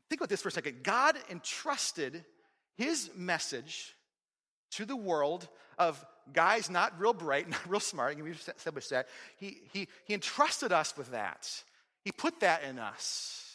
Think 0.09 0.21
about 0.21 0.29
this 0.29 0.41
for 0.41 0.49
a 0.49 0.51
second. 0.51 0.83
God 0.83 1.17
entrusted 1.29 2.23
his 2.77 3.09
message 3.15 3.95
to 4.71 4.85
the 4.85 4.95
world 4.95 5.47
of 5.77 6.03
guys 6.33 6.69
not 6.69 6.99
real 6.99 7.13
bright, 7.13 7.49
not 7.49 7.69
real 7.69 7.79
smart. 7.79 8.21
We've 8.21 8.41
established 8.57 8.89
that. 8.91 9.07
He, 9.37 9.61
he, 9.73 9.87
he 10.05 10.13
entrusted 10.13 10.71
us 10.71 10.95
with 10.97 11.11
that. 11.11 11.49
He 12.03 12.11
put 12.11 12.39
that 12.41 12.63
in 12.63 12.79
us. 12.79 13.46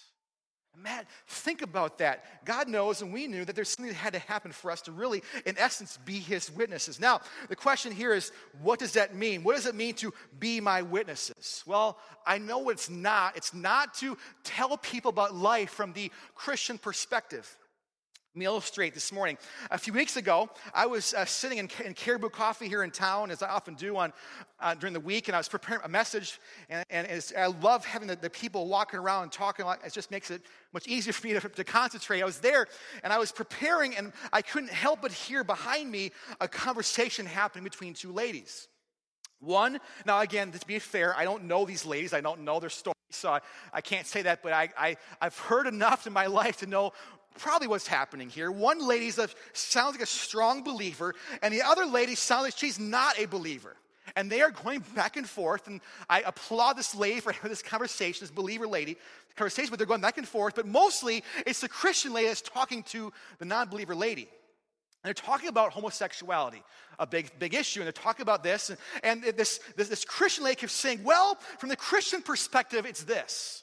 Matt, 0.77 1.07
think 1.27 1.61
about 1.61 1.99
that. 1.99 2.45
God 2.47 2.67
knows, 2.67 3.03
and 3.03 3.13
we 3.13 3.27
knew 3.27 3.45
that 3.45 3.55
there's 3.55 3.69
something 3.69 3.93
that 3.93 3.99
had 3.99 4.13
to 4.15 4.19
happen 4.21 4.53
for 4.53 4.71
us 4.71 4.81
to 4.83 4.93
really, 4.93 5.23
in 5.45 5.59
essence, 5.59 5.99
be 6.05 6.19
His 6.19 6.51
witnesses. 6.51 6.99
Now, 6.99 7.21
the 7.49 7.57
question 7.57 7.93
here 7.93 8.15
is 8.15 8.33
what 8.63 8.79
does 8.79 8.93
that 8.93 9.15
mean? 9.15 9.45
What 9.45 9.55
does 9.55 9.67
it 9.67 9.75
mean 9.75 9.95
to 9.97 10.15
be 10.39 10.61
my 10.61 10.81
witnesses? 10.81 11.63
Well, 11.67 11.99
I 12.27 12.39
know 12.39 12.71
it's 12.71 12.89
not. 12.89 13.37
It's 13.37 13.53
not 13.53 13.95
to 13.95 14.17
tell 14.45 14.77
people 14.79 15.11
about 15.11 15.35
life 15.35 15.71
from 15.71 15.93
the 15.93 16.11
Christian 16.35 16.79
perspective. 16.79 17.59
Me 18.35 18.47
illustrate 18.47 18.95
this 18.95 19.13
morning. 19.13 19.37
A 19.71 19.77
few 19.77 19.93
weeks 19.93 20.17
ago, 20.17 20.49
I 20.73 20.87
was 20.87 21.13
uh, 21.13 21.27
sitting 21.27 21.59
in, 21.59 21.69
in, 21.85 21.93
Caribou 21.93 22.31
Coffee 22.31 22.67
here 22.67 22.83
in 22.83 22.91
town, 22.91 23.31
as 23.31 23.43
I 23.43 23.49
often 23.51 23.75
do 23.75 23.99
on 23.99 24.11
uh, 24.59 24.75
during 24.75 24.95
the 24.95 25.01
week, 25.01 25.29
and 25.29 25.35
I 25.35 25.39
was 25.39 25.51
preparing 25.51 25.83
a 25.85 25.89
message. 25.89 26.41
And, 26.71 26.87
and 26.89 27.25
I 27.37 27.49
love 27.49 27.85
having 27.85 28.09
the, 28.09 28.17
the, 28.17 28.31
people 28.31 28.69
walking 28.69 28.99
around 28.99 29.25
and 29.25 29.33
talking. 29.33 29.67
It 29.85 29.93
just 29.93 30.11
makes 30.11 30.31
it 30.31 30.41
much 30.73 30.89
easier 30.89 31.13
for 31.13 31.27
me 31.27 31.35
to, 31.35 31.47
to 31.47 31.63
concentrate. 31.63 32.23
I 32.23 32.25
was 32.25 32.39
there, 32.39 32.69
and 33.05 33.13
I 33.13 33.19
was 33.19 33.33
preparing, 33.33 33.95
and 33.97 34.15
I 34.33 34.41
couldn't 34.41 34.73
help 34.73 35.03
but 35.03 35.13
hear 35.13 35.45
behind 35.45 35.91
me 35.91 36.11
a 36.41 36.49
conversation 36.49 37.27
happening 37.27 37.65
between 37.65 37.93
two 37.93 38.13
ladies. 38.13 38.67
One, 39.41 39.79
now 40.07 40.21
again, 40.21 40.53
to 40.53 40.67
be 40.67 40.79
fair, 40.79 41.15
I 41.15 41.25
don't 41.25 41.45
know 41.45 41.67
these 41.67 41.85
ladies, 41.85 42.15
I 42.15 42.23
don't 42.23 42.43
know 42.43 42.61
their 42.61 42.71
story, 42.71 42.95
so 43.11 43.33
I, 43.33 43.41
I 43.75 43.83
can't 43.83 44.07
say 44.07 44.23
that, 44.23 44.43
but 44.43 44.55
I, 44.55 44.71
I, 44.79 44.97
I've 45.21 45.37
heard 45.37 45.67
enough 45.67 46.07
in 46.07 46.15
my 46.15 46.29
life 46.29 46.59
to 46.59 46.67
know 46.67 46.93
probably 47.39 47.69
what's 47.69 47.87
happening 47.87 48.29
here. 48.29 48.51
One 48.51 48.87
lady 48.87 49.11
sounds 49.11 49.95
like 49.95 50.03
a 50.03 50.07
strong 50.07 50.63
believer, 50.63 51.15
and 51.43 51.53
the 51.53 51.63
other 51.63 51.87
lady 51.87 52.15
sounds 52.15 52.45
like 52.45 52.57
she's 52.57 52.79
not 52.79 53.19
a 53.19 53.27
believer. 53.27 53.77
And 54.17 54.31
they 54.31 54.43
are 54.43 54.51
going 54.51 54.85
back 54.95 55.17
and 55.17 55.29
forth, 55.29 55.69
and 55.69 55.81
I 56.11 56.23
applaud 56.23 56.75
this 56.75 56.95
lady 56.95 57.21
for 57.21 57.33
having 57.33 57.51
this 57.51 57.63
conversation, 57.63 58.25
this 58.25 58.31
believer 58.31 58.67
lady 58.67 58.97
conversation, 59.37 59.71
but 59.71 59.79
they're 59.79 59.87
going 59.87 60.01
back 60.01 60.19
and 60.19 60.29
forth. 60.29 60.55
But 60.55 60.67
mostly, 60.67 61.25
it's 61.47 61.61
the 61.61 61.69
Christian 61.69 62.13
lady 62.13 62.29
that's 62.29 62.43
talking 62.43 62.83
to 62.85 63.13
the 63.39 63.45
non 63.45 63.69
believer 63.69 63.95
lady. 63.95 64.23
And 64.23 65.09
they're 65.09 65.15
talking 65.15 65.49
about 65.49 65.73
homosexuality, 65.73 66.63
a 66.99 67.07
big, 67.07 67.37
big 67.39 67.55
issue. 67.55 67.81
And 67.81 67.87
they're 67.87 67.93
talking 67.93 68.23
about 68.23 68.45
this. 68.45 68.71
And, 68.71 68.79
and 69.03 69.37
this, 69.37 69.59
this, 69.77 69.89
this 69.89 70.05
Christian 70.05 70.45
lady 70.45 70.57
keeps 70.57 70.73
saying, 70.73 71.03
well, 71.03 71.37
from 71.59 71.71
the 71.71 71.77
Christian 71.77 72.23
perspective, 72.23 72.87
it's 72.87 73.03
this. 73.03 73.62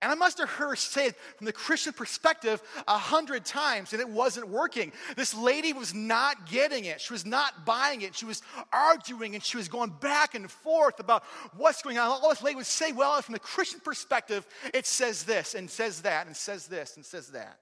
And 0.00 0.12
I 0.12 0.14
must 0.14 0.38
have 0.38 0.48
heard 0.48 0.70
her 0.70 0.76
say 0.76 1.06
it 1.08 1.16
from 1.36 1.46
the 1.46 1.52
Christian 1.52 1.92
perspective 1.92 2.62
a 2.86 2.96
hundred 2.96 3.44
times, 3.44 3.92
and 3.92 4.00
it 4.00 4.08
wasn't 4.08 4.48
working. 4.48 4.92
This 5.16 5.34
lady 5.34 5.72
was 5.72 5.92
not 5.92 6.48
getting 6.48 6.84
it. 6.84 7.00
She 7.00 7.12
was 7.12 7.26
not 7.26 7.66
buying 7.66 8.02
it. 8.02 8.14
She 8.14 8.24
was 8.24 8.42
arguing 8.72 9.34
and 9.34 9.42
she 9.42 9.56
was 9.56 9.66
going 9.66 9.90
back 10.00 10.36
and 10.36 10.48
forth 10.48 11.00
about 11.00 11.24
what's 11.56 11.82
going 11.82 11.98
on. 11.98 12.08
All 12.08 12.28
this 12.28 12.42
lady 12.42 12.54
would 12.54 12.66
say, 12.66 12.92
well, 12.92 13.20
from 13.22 13.32
the 13.32 13.40
Christian 13.40 13.80
perspective, 13.80 14.46
it 14.72 14.86
says 14.86 15.24
this 15.24 15.54
and 15.54 15.68
says 15.68 16.02
that 16.02 16.28
and 16.28 16.36
says 16.36 16.68
this 16.68 16.94
and 16.94 17.04
says 17.04 17.28
that. 17.28 17.58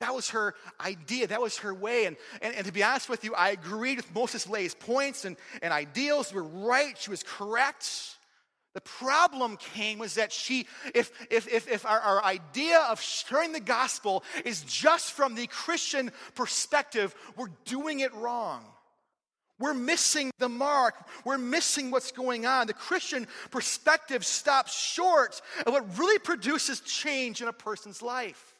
That 0.00 0.14
was 0.14 0.30
her 0.30 0.54
idea. 0.78 1.26
That 1.26 1.40
was 1.40 1.58
her 1.58 1.74
way. 1.74 2.04
And, 2.04 2.16
and, 2.42 2.54
and 2.54 2.66
to 2.66 2.72
be 2.72 2.82
honest 2.82 3.08
with 3.08 3.24
you, 3.24 3.34
I 3.34 3.50
agreed 3.50 3.96
with 3.96 4.14
most 4.14 4.34
of 4.34 4.42
this 4.42 4.48
lady's 4.48 4.74
points 4.74 5.24
and, 5.24 5.36
and 5.62 5.72
ideals. 5.72 6.32
were 6.32 6.42
right. 6.42 6.96
She 6.98 7.10
was 7.10 7.22
correct. 7.22 8.16
The 8.72 8.80
problem 8.80 9.56
came 9.56 9.98
was 9.98 10.14
that 10.14 10.32
she, 10.32 10.66
if, 10.94 11.10
if, 11.28 11.48
if, 11.48 11.68
if 11.68 11.84
our, 11.84 11.98
our 11.98 12.24
idea 12.24 12.78
of 12.88 13.00
sharing 13.00 13.52
the 13.52 13.60
gospel 13.60 14.22
is 14.44 14.62
just 14.62 15.12
from 15.12 15.34
the 15.34 15.48
Christian 15.48 16.12
perspective, 16.36 17.14
we're 17.36 17.50
doing 17.64 18.00
it 18.00 18.14
wrong. 18.14 18.64
We're 19.58 19.74
missing 19.74 20.30
the 20.38 20.48
mark. 20.48 20.94
We're 21.24 21.36
missing 21.36 21.90
what's 21.90 22.12
going 22.12 22.46
on. 22.46 22.68
The 22.68 22.72
Christian 22.72 23.26
perspective 23.50 24.24
stops 24.24 24.72
short 24.72 25.42
of 25.66 25.72
what 25.72 25.98
really 25.98 26.18
produces 26.18 26.80
change 26.80 27.42
in 27.42 27.48
a 27.48 27.52
person's 27.52 28.00
life. 28.02 28.54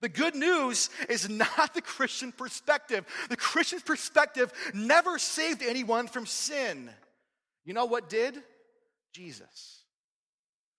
The 0.00 0.08
good 0.08 0.34
news 0.34 0.90
is 1.08 1.28
not 1.28 1.74
the 1.74 1.82
Christian 1.82 2.32
perspective. 2.32 3.04
The 3.28 3.36
Christian 3.36 3.80
perspective 3.80 4.52
never 4.74 5.18
saved 5.18 5.62
anyone 5.62 6.06
from 6.08 6.26
sin. 6.26 6.90
You 7.64 7.74
know 7.74 7.86
what 7.86 8.08
did? 8.08 8.42
Jesus. 9.16 9.82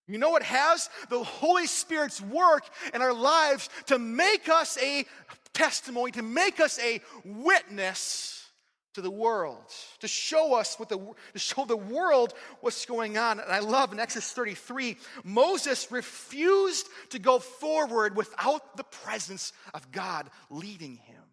You 0.07 0.17
know 0.17 0.29
what 0.29 0.43
has? 0.43 0.89
The 1.09 1.23
Holy 1.23 1.67
Spirit's 1.67 2.21
work 2.21 2.63
in 2.93 3.01
our 3.01 3.13
lives 3.13 3.69
to 3.87 3.99
make 3.99 4.47
us 4.47 4.77
a 4.81 5.05
testimony, 5.53 6.11
to 6.11 6.21
make 6.21 6.59
us 6.59 6.79
a 6.79 7.01
witness 7.25 8.45
to 8.93 9.01
the 9.01 9.11
world, 9.11 9.65
to 9.99 10.07
show 10.07 10.55
us 10.55 10.79
what 10.79 10.89
the 10.89 10.97
to 10.97 11.39
show 11.39 11.65
the 11.65 11.75
world 11.75 12.33
what's 12.61 12.85
going 12.85 13.17
on. 13.17 13.39
And 13.39 13.51
I 13.51 13.59
love 13.59 13.91
in 13.91 13.99
Exodus 13.99 14.31
33, 14.31 14.97
Moses 15.23 15.91
refused 15.91 16.87
to 17.09 17.19
go 17.19 17.39
forward 17.39 18.15
without 18.15 18.77
the 18.77 18.85
presence 18.85 19.51
of 19.73 19.91
God 19.91 20.29
leading 20.49 20.95
him. 20.95 21.23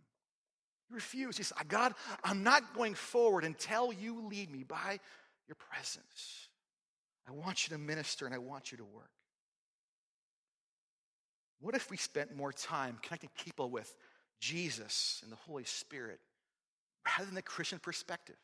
He 0.89 0.95
refused. 0.95 1.39
He 1.39 1.45
said, 1.45 1.57
God, 1.69 1.95
I'm 2.25 2.43
not 2.43 2.75
going 2.75 2.95
forward 2.95 3.45
until 3.45 3.93
you 3.93 4.27
lead 4.27 4.51
me 4.51 4.65
by 4.65 4.99
your 5.47 5.57
presence. 5.71 6.44
I 7.29 7.33
want 7.33 7.67
you 7.67 7.77
to 7.77 7.83
minister 7.83 8.27
and 8.27 8.35
I 8.35 8.39
want 8.39 8.71
you 8.71 8.79
to 8.79 8.85
work. 8.85 9.11
What 11.61 11.75
if 11.75 11.91
we 11.91 11.97
spent 11.97 12.37
more 12.37 12.53
time 12.53 12.99
connecting 13.03 13.31
people 13.43 13.71
with 13.71 13.97
Jesus 14.41 15.21
and 15.23 15.33
the 15.33 15.37
Holy 15.37 15.65
Spirit 15.65 16.21
rather 17.07 17.25
than 17.25 17.35
the 17.35 17.43
Christian 17.43 17.79
perspective? 17.79 18.37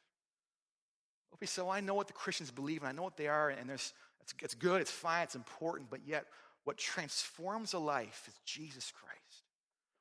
Okay, 1.34 1.46
so 1.46 1.68
I 1.68 1.80
know 1.80 1.94
what 1.94 2.06
the 2.06 2.12
Christians 2.12 2.50
believe 2.50 2.82
and 2.82 2.88
I 2.88 2.92
know 2.92 3.02
what 3.02 3.16
they 3.16 3.28
are, 3.28 3.50
and 3.50 3.68
there's, 3.68 3.92
it's, 4.20 4.34
it's 4.42 4.54
good, 4.54 4.80
it's 4.80 4.90
fine, 4.90 5.22
it's 5.24 5.34
important, 5.34 5.90
but 5.90 6.00
yet 6.06 6.26
what 6.64 6.76
transforms 6.76 7.72
a 7.72 7.78
life 7.78 8.24
is 8.28 8.34
Jesus 8.44 8.92
Christ. 8.92 9.49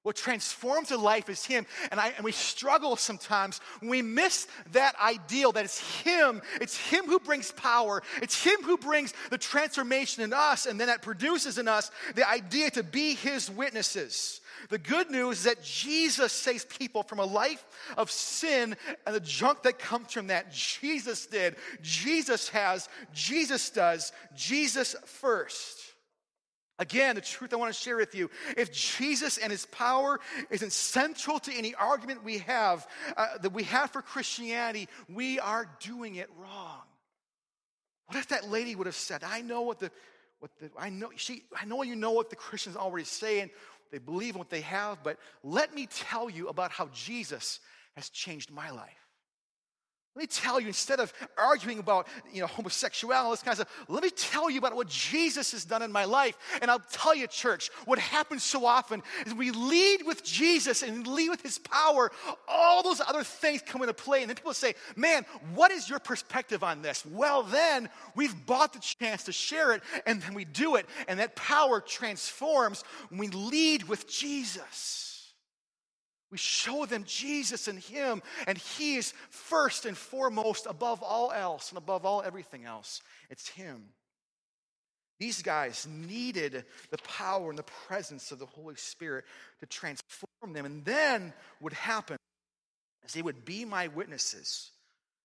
What 0.04 0.16
transforms 0.16 0.92
a 0.92 0.98
life 0.98 1.30
is 1.30 1.46
Him. 1.46 1.66
And, 1.92 2.00
I, 2.00 2.14
and 2.16 2.24
we 2.24 2.32
struggle 2.32 2.96
sometimes 2.96 3.60
we 3.82 4.02
miss 4.02 4.48
that 4.72 4.96
ideal 5.00 5.52
that 5.52 5.66
it's 5.66 6.02
Him. 6.02 6.42
It's 6.62 6.78
Him 6.78 7.06
who 7.06 7.20
brings 7.20 7.52
power. 7.52 8.02
It's 8.22 8.42
Him 8.42 8.62
who 8.64 8.78
brings 8.78 9.14
the 9.30 9.38
transformation 9.38 10.24
in 10.24 10.32
us, 10.32 10.66
and 10.66 10.80
then 10.80 10.88
that 10.88 11.02
produces 11.02 11.58
in 11.58 11.68
us 11.68 11.92
the 12.16 12.28
idea 12.28 12.70
to 12.72 12.84
be 12.84 13.16
His 13.16 13.52
witnesses. 13.52 14.40
The 14.70 14.78
good 14.78 15.10
news 15.10 15.40
is 15.40 15.44
that 15.46 15.64
Jesus 15.64 16.32
saves 16.32 16.66
people 16.66 17.04
from 17.04 17.20
a 17.20 17.26
life 17.26 17.66
of 17.98 18.12
sin 18.12 18.76
and 19.06 19.16
the 19.16 19.20
junk 19.20 19.64
that 19.64 19.80
comes 19.80 20.14
from 20.14 20.28
that. 20.28 20.52
Jesus 20.52 21.26
did, 21.26 21.56
Jesus 21.82 22.50
has, 22.50 22.88
Jesus 23.14 23.70
does, 23.70 24.12
Jesus 24.36 24.96
first. 25.06 25.89
Again, 26.80 27.16
the 27.16 27.22
truth 27.22 27.54
I 27.54 27.58
want 27.58 27.74
to 27.74 27.80
share 27.80 27.98
with 27.98 28.16
you 28.16 28.30
if 28.58 28.72
Jesus 28.72 29.38
and 29.38 29.52
his 29.52 29.66
power 29.66 30.20
isn't 30.50 30.72
central 30.72 31.38
to 31.40 31.54
any 31.54 31.76
argument 31.76 32.24
we 32.24 32.38
have, 32.40 32.88
uh, 33.18 33.38
that 33.42 33.52
we 33.52 33.64
have 33.64 33.92
for 33.92 34.02
Christianity, 34.02 34.88
we 35.10 35.40
are 35.40 35.70
doing 35.82 36.16
it 36.16 36.30
wrong. 36.38 36.82
What 38.08 38.18
if 38.18 38.30
that 38.30 38.50
lady 38.50 38.76
would 38.76 38.88
have 38.88 38.96
said, 38.96 39.24
I 39.26 39.42
know 39.42 39.62
what 39.62 39.80
the, 39.80 39.92
what 40.40 40.52
the 40.60 40.72
I 40.78 40.90
know, 40.90 41.10
she, 41.18 41.44
I 41.60 41.66
know 41.66 41.84
you 41.84 41.98
know 41.98 42.12
what 42.12 42.30
the 42.30 42.38
Christians 42.38 42.78
already 42.78 43.06
say 43.06 43.42
and 43.42 43.52
they 43.92 43.98
believe 43.98 44.36
in 44.36 44.40
what 44.40 44.50
they 44.50 44.62
have, 44.62 45.04
but 45.04 45.18
let 45.44 45.76
me 45.76 45.88
tell 45.88 46.30
you 46.30 46.48
about 46.48 46.72
how 46.72 46.88
Jesus 46.94 47.60
has 47.98 48.10
changed 48.10 48.52
my 48.52 48.70
life. 48.70 49.09
Let 50.20 50.24
me 50.24 50.42
tell 50.42 50.60
you, 50.60 50.68
instead 50.68 51.00
of 51.00 51.14
arguing 51.38 51.80
about 51.80 52.06
you 52.34 52.42
know, 52.42 52.48
homosexuality, 52.48 53.32
this 53.32 53.42
kind 53.42 53.58
of 53.58 53.66
stuff, 53.66 53.86
let 53.88 54.04
me 54.04 54.10
tell 54.10 54.50
you 54.50 54.58
about 54.58 54.76
what 54.76 54.90
Jesus 54.90 55.54
has 55.54 55.64
done 55.64 55.82
in 55.82 55.94
my 55.94 56.04
life. 56.04 56.38
And 56.62 56.70
I'll 56.70 56.84
tell 56.92 57.16
you, 57.16 57.26
church, 57.26 57.72
what 57.86 58.00
happens 58.00 58.44
so 58.44 58.66
often 58.66 59.02
is 59.26 59.34
we 59.34 59.52
lead 59.52 60.06
with 60.06 60.22
Jesus 60.22 60.84
and 60.84 61.08
lead 61.08 61.30
with 61.30 61.42
his 61.42 61.58
power, 61.60 62.12
all 62.50 62.84
those 62.84 63.00
other 63.00 63.24
things 63.24 63.62
come 63.66 63.82
into 63.82 63.94
play. 63.94 64.20
And 64.20 64.30
then 64.30 64.36
people 64.36 64.54
say, 64.54 64.74
Man, 64.98 65.24
what 65.56 65.72
is 65.72 65.90
your 65.90 66.00
perspective 66.00 66.66
on 66.66 66.82
this? 66.82 67.06
Well, 67.06 67.44
then 67.44 67.88
we've 68.14 68.36
bought 68.46 68.74
the 68.74 68.80
chance 68.80 69.24
to 69.24 69.32
share 69.32 69.72
it, 69.72 69.82
and 70.06 70.22
then 70.22 70.34
we 70.34 70.44
do 70.44 70.76
it. 70.76 70.86
And 71.08 71.22
that 71.22 71.38
power 71.38 71.80
transforms 71.80 72.84
when 73.08 73.20
we 73.22 73.28
lead 73.30 73.84
with 73.84 74.06
Jesus. 74.06 75.09
We 76.32 76.38
show 76.38 76.86
them 76.86 77.06
Jesus 77.08 77.68
and 77.68 77.80
Him, 77.80 78.22
and 78.46 78.58
He 78.58 78.98
is 78.98 79.14
first 79.30 79.86
and 79.86 79.98
foremost 79.98 80.68
above 80.70 81.02
all 81.02 81.32
else 81.32 81.70
and 81.70 81.78
above 81.78 82.06
all 82.06 82.22
everything 82.22 82.66
else. 82.66 83.02
It's 83.30 83.48
Him. 83.50 83.86
These 85.20 85.42
guys 85.42 85.86
needed 85.90 86.64
the 86.92 86.98
power 87.00 87.50
and 87.50 87.60
the 87.60 87.64
presence 87.88 88.32
of 88.32 88.40
the 88.40 88.46
Holy 88.46 88.76
Spirit 88.76 89.26
to 89.60 89.66
transform 89.66 90.54
them. 90.54 90.66
And 90.66 90.86
then 90.86 91.34
what 91.60 91.74
happened 91.74 92.20
is 93.06 93.14
they 93.14 93.22
would 93.22 93.44
be 93.44 93.66
my 93.66 93.88
witnesses. 93.88 94.72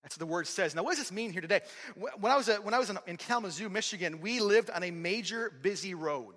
That's 0.03 0.17
what 0.17 0.19
the 0.19 0.31
word 0.31 0.47
says. 0.47 0.75
Now, 0.75 0.83
what 0.83 0.91
does 0.91 0.99
this 0.99 1.11
mean 1.11 1.31
here 1.31 1.41
today? 1.41 1.61
When 1.95 2.31
I 2.31 2.35
was, 2.35 2.47
when 2.47 2.73
I 2.73 2.79
was 2.79 2.91
in 3.07 3.17
Kalamazoo, 3.17 3.69
Michigan, 3.69 4.21
we 4.21 4.39
lived 4.39 4.69
on 4.69 4.83
a 4.83 4.91
major 4.91 5.49
busy 5.61 5.93
road. 5.95 6.35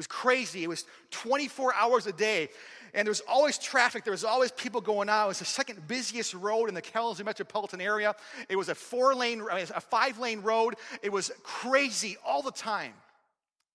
It 0.00 0.06
was 0.06 0.06
crazy. 0.06 0.64
It 0.64 0.68
was 0.68 0.86
24 1.10 1.74
hours 1.74 2.06
a 2.06 2.12
day 2.12 2.48
and 2.94 3.06
there 3.06 3.10
was 3.10 3.20
always 3.28 3.58
traffic. 3.58 4.02
There 4.02 4.12
was 4.12 4.24
always 4.24 4.50
people 4.50 4.80
going 4.80 5.10
out. 5.10 5.26
It 5.26 5.28
was 5.28 5.38
the 5.40 5.44
second 5.44 5.86
busiest 5.86 6.32
road 6.32 6.70
in 6.70 6.74
the 6.74 6.80
Kalamazoo 6.80 7.22
metropolitan 7.22 7.82
area. 7.82 8.14
It 8.48 8.56
was 8.56 8.70
a 8.70 8.74
four 8.74 9.14
lane, 9.14 9.42
a 9.50 9.80
five 9.80 10.18
lane 10.18 10.40
road. 10.40 10.76
It 11.02 11.12
was 11.12 11.30
crazy 11.42 12.16
all 12.24 12.40
the 12.40 12.50
time. 12.50 12.94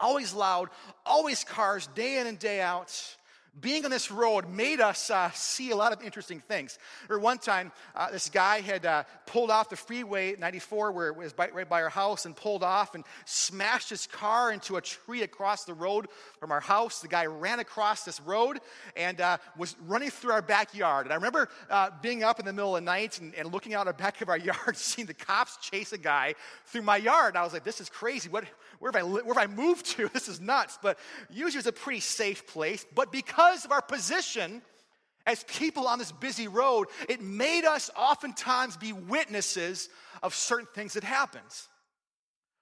Always 0.00 0.32
loud, 0.32 0.70
always 1.04 1.44
cars, 1.44 1.88
day 1.88 2.18
in 2.18 2.26
and 2.26 2.38
day 2.38 2.62
out. 2.62 3.16
Being 3.60 3.84
on 3.84 3.90
this 3.90 4.10
road 4.10 4.48
made 4.48 4.80
us 4.80 5.10
uh, 5.10 5.30
see 5.30 5.70
a 5.70 5.76
lot 5.76 5.92
of 5.92 6.02
interesting 6.02 6.40
things. 6.40 6.78
Or 7.08 7.18
one 7.18 7.38
time, 7.38 7.70
uh, 7.94 8.10
this 8.10 8.28
guy 8.28 8.60
had 8.60 8.84
uh, 8.84 9.04
pulled 9.26 9.50
off 9.50 9.70
the 9.70 9.76
freeway 9.76 10.34
94, 10.36 10.92
where 10.92 11.08
it 11.08 11.16
was 11.16 11.32
by, 11.32 11.50
right 11.50 11.68
by 11.68 11.82
our 11.82 11.88
house, 11.88 12.26
and 12.26 12.34
pulled 12.34 12.64
off 12.64 12.94
and 12.94 13.04
smashed 13.24 13.90
his 13.90 14.06
car 14.06 14.52
into 14.52 14.76
a 14.76 14.80
tree 14.80 15.22
across 15.22 15.64
the 15.64 15.74
road 15.74 16.08
from 16.40 16.50
our 16.50 16.60
house. 16.60 17.00
The 17.00 17.08
guy 17.08 17.26
ran 17.26 17.60
across 17.60 18.04
this 18.04 18.20
road 18.20 18.58
and 18.96 19.20
uh, 19.20 19.38
was 19.56 19.76
running 19.86 20.10
through 20.10 20.32
our 20.32 20.42
backyard. 20.42 21.06
And 21.06 21.12
I 21.12 21.16
remember 21.16 21.48
uh, 21.70 21.90
being 22.02 22.24
up 22.24 22.40
in 22.40 22.46
the 22.46 22.52
middle 22.52 22.76
of 22.76 22.82
the 22.82 22.86
night 22.86 23.20
and, 23.20 23.34
and 23.34 23.52
looking 23.52 23.74
out 23.74 23.86
the 23.86 23.92
back 23.92 24.20
of 24.20 24.28
our 24.28 24.38
yard, 24.38 24.76
seeing 24.76 25.06
the 25.06 25.14
cops 25.14 25.58
chase 25.58 25.92
a 25.92 25.98
guy 25.98 26.34
through 26.66 26.82
my 26.82 26.96
yard. 26.96 27.34
And 27.34 27.38
I 27.38 27.44
was 27.44 27.52
like, 27.52 27.64
this 27.64 27.80
is 27.80 27.88
crazy. 27.88 28.28
What, 28.28 28.44
where, 28.80 28.90
have 28.90 29.00
I, 29.00 29.06
where 29.06 29.34
have 29.34 29.38
I 29.38 29.46
moved 29.46 29.86
to? 29.86 30.10
This 30.14 30.28
is 30.28 30.40
nuts. 30.40 30.78
But 30.80 30.98
usually 31.28 31.58
it's 31.58 31.66
a 31.66 31.72
pretty 31.72 32.00
safe 32.00 32.46
place. 32.46 32.86
But 32.94 33.10
because 33.10 33.43
because 33.44 33.64
of 33.64 33.72
our 33.72 33.82
position 33.82 34.62
as 35.26 35.44
people 35.44 35.86
on 35.86 35.98
this 35.98 36.12
busy 36.12 36.48
road, 36.48 36.88
it 37.08 37.22
made 37.22 37.64
us 37.64 37.90
oftentimes 37.96 38.76
be 38.76 38.92
witnesses 38.92 39.88
of 40.22 40.34
certain 40.34 40.68
things 40.74 40.94
that 40.94 41.04
happens. 41.04 41.68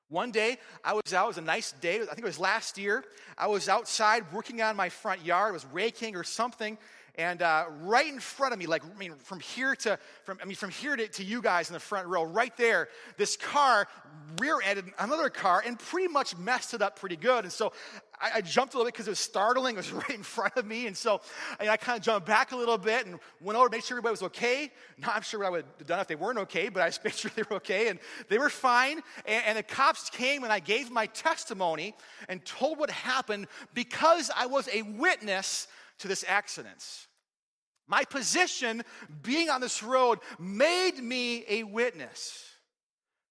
One 0.08 0.30
day, 0.30 0.58
I 0.84 0.92
was 0.92 1.14
out, 1.14 1.24
it 1.24 1.28
was 1.28 1.38
a 1.38 1.42
nice 1.42 1.72
day, 1.72 1.96
I 2.02 2.06
think 2.06 2.18
it 2.18 2.24
was 2.24 2.38
last 2.38 2.78
year. 2.78 3.04
I 3.38 3.46
was 3.46 3.68
outside 3.68 4.24
working 4.32 4.60
on 4.60 4.76
my 4.76 4.88
front 4.88 5.24
yard, 5.24 5.50
I 5.50 5.52
was 5.52 5.66
raking 5.72 6.16
or 6.16 6.24
something, 6.24 6.76
and 7.16 7.42
uh, 7.42 7.66
right 7.82 8.06
in 8.06 8.20
front 8.20 8.54
of 8.54 8.58
me, 8.58 8.66
like 8.66 8.82
I 8.84 8.98
mean, 8.98 9.14
from 9.16 9.40
here 9.40 9.74
to 9.76 9.98
from 10.24 10.38
I 10.40 10.46
mean, 10.46 10.56
from 10.56 10.70
here 10.70 10.96
to, 10.96 11.06
to 11.08 11.24
you 11.24 11.42
guys 11.42 11.68
in 11.68 11.74
the 11.74 11.80
front 11.80 12.08
row, 12.08 12.22
right 12.22 12.56
there, 12.56 12.88
this 13.18 13.36
car 13.36 13.86
rear-ended 14.38 14.86
another 14.98 15.28
car 15.28 15.62
and 15.66 15.78
pretty 15.78 16.08
much 16.08 16.36
messed 16.38 16.72
it 16.72 16.80
up 16.80 16.98
pretty 16.98 17.16
good. 17.16 17.44
And 17.44 17.52
so 17.52 17.72
I, 18.22 18.40
jumped 18.40 18.74
a 18.74 18.76
little 18.76 18.86
bit 18.86 18.94
because 18.94 19.08
it 19.08 19.10
was 19.10 19.18
startling. 19.18 19.74
It 19.74 19.78
was 19.78 19.92
right 19.92 20.10
in 20.10 20.22
front 20.22 20.56
of 20.56 20.64
me, 20.64 20.86
and 20.86 20.96
so 20.96 21.20
I, 21.60 21.68
I 21.70 21.76
kind 21.76 21.98
of 21.98 22.04
jumped 22.04 22.26
back 22.26 22.52
a 22.52 22.56
little 22.56 22.78
bit 22.78 23.04
and 23.04 23.18
went 23.40 23.58
over 23.58 23.68
to 23.68 23.76
make 23.76 23.84
sure 23.84 23.96
everybody 23.96 24.12
was 24.12 24.22
okay. 24.22 24.70
Not 24.96 25.16
I'm 25.16 25.22
sure 25.22 25.40
what 25.40 25.46
I 25.46 25.50
would 25.50 25.64
have 25.78 25.86
done 25.86 26.00
if 26.00 26.06
they 26.06 26.14
weren't 26.14 26.38
okay, 26.38 26.68
but 26.70 26.82
I 26.82 26.88
just 26.88 27.04
made 27.04 27.14
sure 27.14 27.30
they 27.34 27.42
were 27.42 27.56
okay, 27.56 27.88
and 27.88 27.98
they 28.28 28.38
were 28.38 28.48
fine. 28.48 29.02
And, 29.26 29.44
and 29.46 29.58
the 29.58 29.62
cops 29.62 30.08
came, 30.08 30.44
and 30.44 30.52
I 30.52 30.60
gave 30.60 30.90
my 30.90 31.06
testimony 31.06 31.94
and 32.28 32.42
told 32.44 32.78
what 32.78 32.90
happened 32.90 33.48
because 33.74 34.30
I 34.34 34.46
was 34.46 34.68
a 34.72 34.80
witness 34.82 35.66
to 36.02 36.08
this 36.08 36.24
accident. 36.28 36.84
My 37.88 38.04
position 38.04 38.84
being 39.22 39.50
on 39.50 39.60
this 39.60 39.82
road 39.82 40.20
made 40.38 40.98
me 40.98 41.44
a 41.48 41.62
witness. 41.64 42.44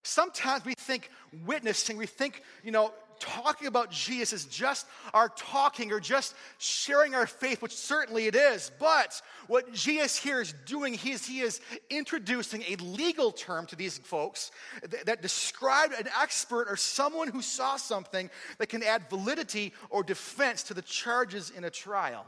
Sometimes 0.04 0.66
we 0.66 0.74
think 0.74 1.10
witnessing, 1.46 1.98
we 1.98 2.08
think, 2.08 2.42
you 2.64 2.72
know, 2.72 2.92
talking 3.20 3.68
about 3.68 3.92
Jesus 3.92 4.34
is 4.34 4.46
just 4.46 4.88
our 5.14 5.30
talking 5.30 5.92
or 5.92 6.00
just 6.00 6.34
sharing 6.58 7.14
our 7.14 7.28
faith, 7.28 7.62
which 7.62 7.76
certainly 7.76 8.26
it 8.26 8.36
is. 8.36 8.72
But 8.80 9.22
what 9.48 9.72
Jesus 9.72 10.18
here 10.18 10.42
is 10.42 10.54
doing, 10.66 10.96
he 10.96 11.12
is, 11.12 11.26
he 11.26 11.42
is 11.42 11.62
introducing 11.90 12.64
a 12.64 12.76
legal 12.78 13.32
term 13.32 13.68
to 13.68 13.76
these 13.76 14.00
folks 14.00 14.52
that, 14.82 15.06
that 15.06 15.22
describe 15.22 15.92
an 15.92 16.08
expert 16.20 16.68
or 16.68 16.76
someone 16.76 17.28
who 17.28 17.44
saw 17.44 17.78
something 17.78 18.30
that 18.58 18.70
can 18.70 18.82
add 18.82 19.10
validity 19.10 19.74
or 19.92 20.02
defense 20.04 20.64
to 20.64 20.74
the 20.74 20.82
charges 20.82 21.52
in 21.52 21.64
a 21.64 21.70
trial. 21.70 22.26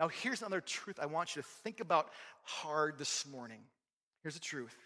Now, 0.00 0.08
here's 0.08 0.40
another 0.40 0.60
truth 0.60 0.98
I 1.00 1.06
want 1.06 1.36
you 1.36 1.42
to 1.42 1.48
think 1.62 1.80
about 1.80 2.10
hard 2.42 2.98
this 2.98 3.26
morning. 3.26 3.60
Here's 4.22 4.34
the 4.34 4.40
truth 4.40 4.76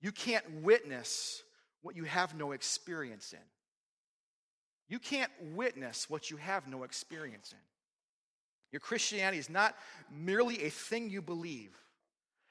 you 0.00 0.12
can't 0.12 0.62
witness 0.62 1.42
what 1.82 1.96
you 1.96 2.04
have 2.04 2.34
no 2.34 2.52
experience 2.52 3.32
in. 3.32 3.38
You 4.88 4.98
can't 4.98 5.32
witness 5.54 6.08
what 6.08 6.30
you 6.30 6.36
have 6.36 6.68
no 6.68 6.82
experience 6.82 7.52
in. 7.52 7.58
Your 8.72 8.80
Christianity 8.80 9.38
is 9.38 9.50
not 9.50 9.74
merely 10.10 10.64
a 10.64 10.70
thing 10.70 11.10
you 11.10 11.22
believe, 11.22 11.76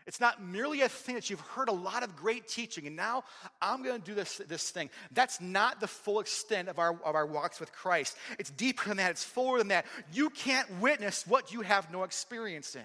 it's 0.07 0.19
not 0.19 0.43
merely 0.43 0.81
a 0.81 0.89
thing 0.89 1.15
that 1.15 1.29
you've 1.29 1.39
heard 1.39 1.69
a 1.69 1.73
lot 1.73 2.03
of 2.03 2.15
great 2.15 2.47
teaching, 2.47 2.87
and 2.87 2.95
now 2.95 3.23
I'm 3.61 3.83
going 3.83 3.99
to 3.99 4.05
do 4.05 4.15
this, 4.15 4.37
this 4.47 4.69
thing. 4.69 4.89
That's 5.11 5.39
not 5.39 5.79
the 5.79 5.87
full 5.87 6.19
extent 6.19 6.69
of 6.69 6.79
our, 6.79 6.93
of 7.03 7.15
our 7.15 7.25
walks 7.25 7.59
with 7.59 7.71
Christ. 7.71 8.17
It's 8.39 8.49
deeper 8.49 8.89
than 8.89 8.97
that, 8.97 9.11
it's 9.11 9.23
fuller 9.23 9.59
than 9.59 9.69
that. 9.69 9.85
You 10.11 10.29
can't 10.29 10.69
witness 10.79 11.25
what 11.27 11.53
you 11.53 11.61
have 11.61 11.91
no 11.91 12.03
experience 12.03 12.75
in. 12.75 12.81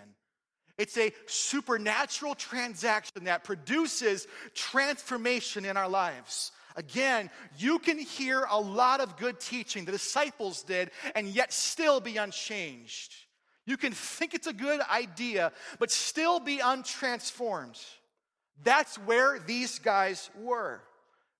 It's 0.78 0.98
a 0.98 1.12
supernatural 1.24 2.34
transaction 2.34 3.24
that 3.24 3.44
produces 3.44 4.26
transformation 4.54 5.64
in 5.64 5.76
our 5.76 5.88
lives. 5.88 6.52
Again, 6.76 7.30
you 7.56 7.78
can 7.78 7.98
hear 7.98 8.46
a 8.50 8.60
lot 8.60 9.00
of 9.00 9.16
good 9.16 9.40
teaching 9.40 9.86
the 9.86 9.92
disciples 9.92 10.62
did 10.62 10.90
and 11.14 11.26
yet 11.26 11.52
still 11.52 12.00
be 12.00 12.18
unchanged. 12.18 13.14
You 13.66 13.76
can 13.76 13.92
think 13.92 14.32
it's 14.32 14.46
a 14.46 14.52
good 14.52 14.80
idea, 14.80 15.52
but 15.78 15.90
still 15.90 16.38
be 16.40 16.58
untransformed. 16.58 17.84
That's 18.62 18.96
where 18.98 19.38
these 19.38 19.78
guys 19.80 20.30
were. 20.40 20.80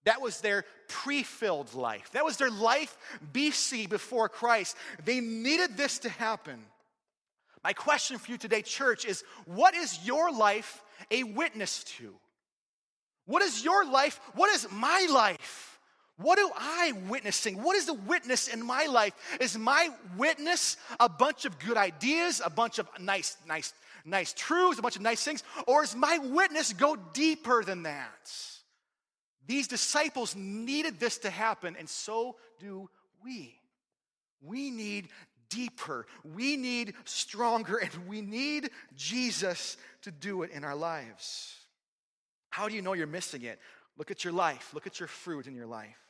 That 0.04 0.20
was 0.20 0.40
their 0.40 0.64
pre 0.88 1.22
filled 1.22 1.74
life. 1.74 2.10
That 2.12 2.24
was 2.24 2.36
their 2.36 2.50
life 2.50 2.96
BC 3.32 3.88
before 3.88 4.28
Christ. 4.28 4.76
They 5.04 5.20
needed 5.20 5.76
this 5.76 5.98
to 6.00 6.08
happen. 6.08 6.58
My 7.64 7.72
question 7.72 8.18
for 8.18 8.30
you 8.30 8.38
today, 8.38 8.62
church, 8.62 9.04
is 9.04 9.24
what 9.44 9.74
is 9.74 10.06
your 10.06 10.30
life 10.30 10.84
a 11.10 11.24
witness 11.24 11.82
to? 11.98 12.14
What 13.24 13.42
is 13.42 13.64
your 13.64 13.84
life? 13.84 14.20
What 14.34 14.54
is 14.54 14.68
my 14.70 15.08
life? 15.10 15.65
What 16.18 16.36
do 16.36 16.50
I 16.56 16.92
witnessing? 17.08 17.62
What 17.62 17.76
is 17.76 17.86
the 17.86 17.94
witness 17.94 18.48
in 18.48 18.64
my 18.64 18.86
life? 18.86 19.12
Is 19.38 19.58
my 19.58 19.90
witness 20.16 20.78
a 20.98 21.08
bunch 21.08 21.44
of 21.44 21.58
good 21.58 21.76
ideas, 21.76 22.40
a 22.44 22.48
bunch 22.48 22.78
of 22.78 22.88
nice, 22.98 23.36
nice, 23.46 23.74
nice 24.04 24.32
truths, 24.32 24.78
a 24.78 24.82
bunch 24.82 24.96
of 24.96 25.02
nice 25.02 25.22
things? 25.22 25.44
Or 25.66 25.84
is 25.84 25.94
my 25.94 26.18
witness 26.18 26.72
go 26.72 26.96
deeper 27.12 27.62
than 27.62 27.82
that? 27.82 28.32
These 29.46 29.68
disciples 29.68 30.34
needed 30.34 30.98
this 30.98 31.18
to 31.18 31.30
happen, 31.30 31.76
and 31.78 31.88
so 31.88 32.36
do 32.58 32.88
we. 33.22 33.54
We 34.40 34.70
need 34.70 35.08
deeper, 35.50 36.06
we 36.24 36.56
need 36.56 36.94
stronger, 37.04 37.76
and 37.76 38.08
we 38.08 38.22
need 38.22 38.70
Jesus 38.96 39.76
to 40.02 40.10
do 40.10 40.42
it 40.42 40.50
in 40.50 40.64
our 40.64 40.74
lives. 40.74 41.54
How 42.50 42.68
do 42.68 42.74
you 42.74 42.82
know 42.82 42.94
you're 42.94 43.06
missing 43.06 43.42
it? 43.42 43.60
Look 43.98 44.10
at 44.10 44.24
your 44.24 44.32
life, 44.32 44.72
look 44.72 44.86
at 44.86 44.98
your 44.98 45.08
fruit 45.08 45.46
in 45.46 45.54
your 45.54 45.66
life. 45.66 46.05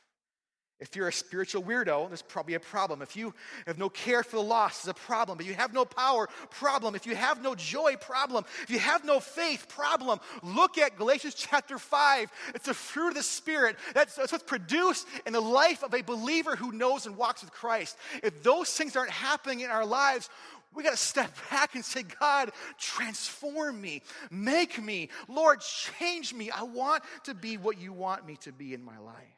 If 0.79 0.95
you're 0.95 1.07
a 1.07 1.13
spiritual 1.13 1.63
weirdo, 1.63 2.07
there's 2.07 2.21
probably 2.21 2.53
a 2.53 2.59
problem. 2.59 3.01
If 3.01 3.15
you 3.15 3.33
have 3.65 3.79
no 3.79 3.89
care 3.89 4.21
for 4.21 4.35
the 4.35 4.43
lost, 4.43 4.81
it's 4.81 4.87
a 4.87 4.93
problem. 4.93 5.39
If 5.39 5.47
you 5.47 5.55
have 5.55 5.73
no 5.73 5.85
power, 5.85 6.29
problem. 6.51 6.93
If 6.93 7.07
you 7.07 7.15
have 7.15 7.41
no 7.41 7.55
joy, 7.55 7.95
problem. 7.95 8.45
If 8.61 8.69
you 8.69 8.77
have 8.77 9.03
no 9.03 9.19
faith, 9.19 9.67
problem. 9.67 10.19
Look 10.43 10.77
at 10.77 10.95
Galatians 10.95 11.33
chapter 11.33 11.79
5. 11.79 12.31
It's 12.53 12.67
the 12.67 12.75
fruit 12.75 13.09
of 13.09 13.15
the 13.15 13.23
Spirit. 13.23 13.75
That's, 13.95 14.15
that's 14.15 14.31
what's 14.31 14.43
produced 14.43 15.07
in 15.25 15.33
the 15.33 15.41
life 15.41 15.83
of 15.83 15.95
a 15.95 16.03
believer 16.03 16.55
who 16.55 16.71
knows 16.71 17.07
and 17.07 17.17
walks 17.17 17.41
with 17.41 17.51
Christ. 17.51 17.97
If 18.21 18.43
those 18.43 18.69
things 18.69 18.95
aren't 18.95 19.09
happening 19.09 19.61
in 19.61 19.71
our 19.71 19.85
lives, 19.85 20.29
we 20.75 20.83
got 20.83 20.91
to 20.91 20.97
step 20.97 21.31
back 21.49 21.73
and 21.73 21.83
say, 21.83 22.03
God, 22.19 22.51
transform 22.77 23.81
me, 23.81 24.03
make 24.29 24.79
me, 24.79 25.09
Lord, 25.27 25.61
change 25.61 26.35
me. 26.35 26.51
I 26.51 26.61
want 26.61 27.03
to 27.23 27.33
be 27.33 27.57
what 27.57 27.79
you 27.79 27.93
want 27.93 28.27
me 28.27 28.35
to 28.41 28.51
be 28.51 28.75
in 28.75 28.83
my 28.83 28.99
life. 28.99 29.36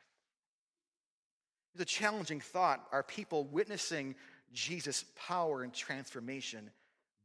A 1.80 1.86
challenging 1.86 2.42
thought. 2.42 2.86
Are 2.92 3.04
people 3.04 3.46
witnessing 3.46 4.15
Jesus' 4.54 5.06
power 5.15 5.63
and 5.63 5.74
transformation 5.74 6.70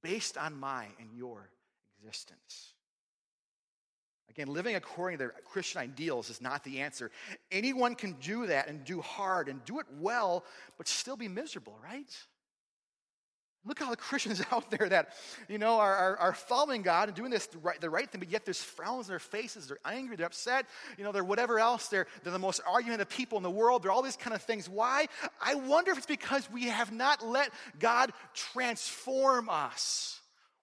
based 0.03 0.39
on 0.39 0.59
my 0.59 0.87
and 1.01 1.09
your 1.13 1.51
existence? 2.01 2.75
Again, 4.31 4.49
living 4.49 4.75
according 4.75 5.19
to 5.19 5.25
their 5.25 5.35
Christian 5.45 5.81
ideals 5.81 6.29
is 6.29 6.41
not 6.41 6.65
the 6.65 6.81
answer. 6.81 7.11
Anyone 7.53 7.95
can 7.95 8.13
do 8.15 8.47
that 8.47 8.69
and 8.69 8.85
do 8.85 9.01
hard 9.01 9.49
and 9.49 9.65
do 9.65 9.79
it 9.79 9.87
well, 10.01 10.45
but 10.77 10.89
still 10.89 11.17
be 11.17 11.29
miserable, 11.29 11.79
right? 11.83 12.13
Look 13.67 13.81
at 13.81 13.85
all 13.85 13.91
the 13.91 13.97
Christians 13.97 14.43
out 14.53 14.71
there 14.71 14.89
that, 14.89 15.11
you 15.49 15.59
know, 15.59 15.79
are, 15.79 15.95
are, 15.95 16.17
are, 16.19 16.33
following 16.33 16.83
God 16.83 17.09
and 17.09 17.17
doing 17.17 17.31
this 17.31 17.47
the 17.47 17.59
right, 17.59 17.81
the 17.81 17.91
right 17.91 18.09
thing, 18.11 18.19
but 18.19 18.31
yet 18.31 18.45
there's 18.45 18.63
frowns 18.63 19.07
on 19.07 19.13
their 19.13 19.19
faces. 19.19 19.69
They're 19.69 19.79
angry, 19.85 20.17
they're 20.17 20.27
upset, 20.27 20.67
you 20.99 21.05
know, 21.05 21.13
they're 21.13 21.25
whatever 21.25 21.59
else. 21.59 21.89
They're, 21.89 22.07
they're 22.23 22.33
the 22.33 22.39
most 22.39 22.61
argumentative 22.67 23.09
people 23.09 23.39
in 23.39 23.43
the 23.43 23.51
world. 23.51 23.83
They're 23.83 23.93
all 23.93 24.03
these 24.03 24.17
kind 24.17 24.35
of 24.35 24.43
things. 24.43 24.69
Why? 24.69 25.07
I 25.41 25.55
wonder 25.55 25.93
if 25.93 25.99
it's 25.99 26.07
because 26.07 26.51
we 26.51 26.65
have 26.65 26.93
not 26.93 27.25
let 27.25 27.51
God 27.79 28.13
transform 28.35 29.49
us. 29.49 30.21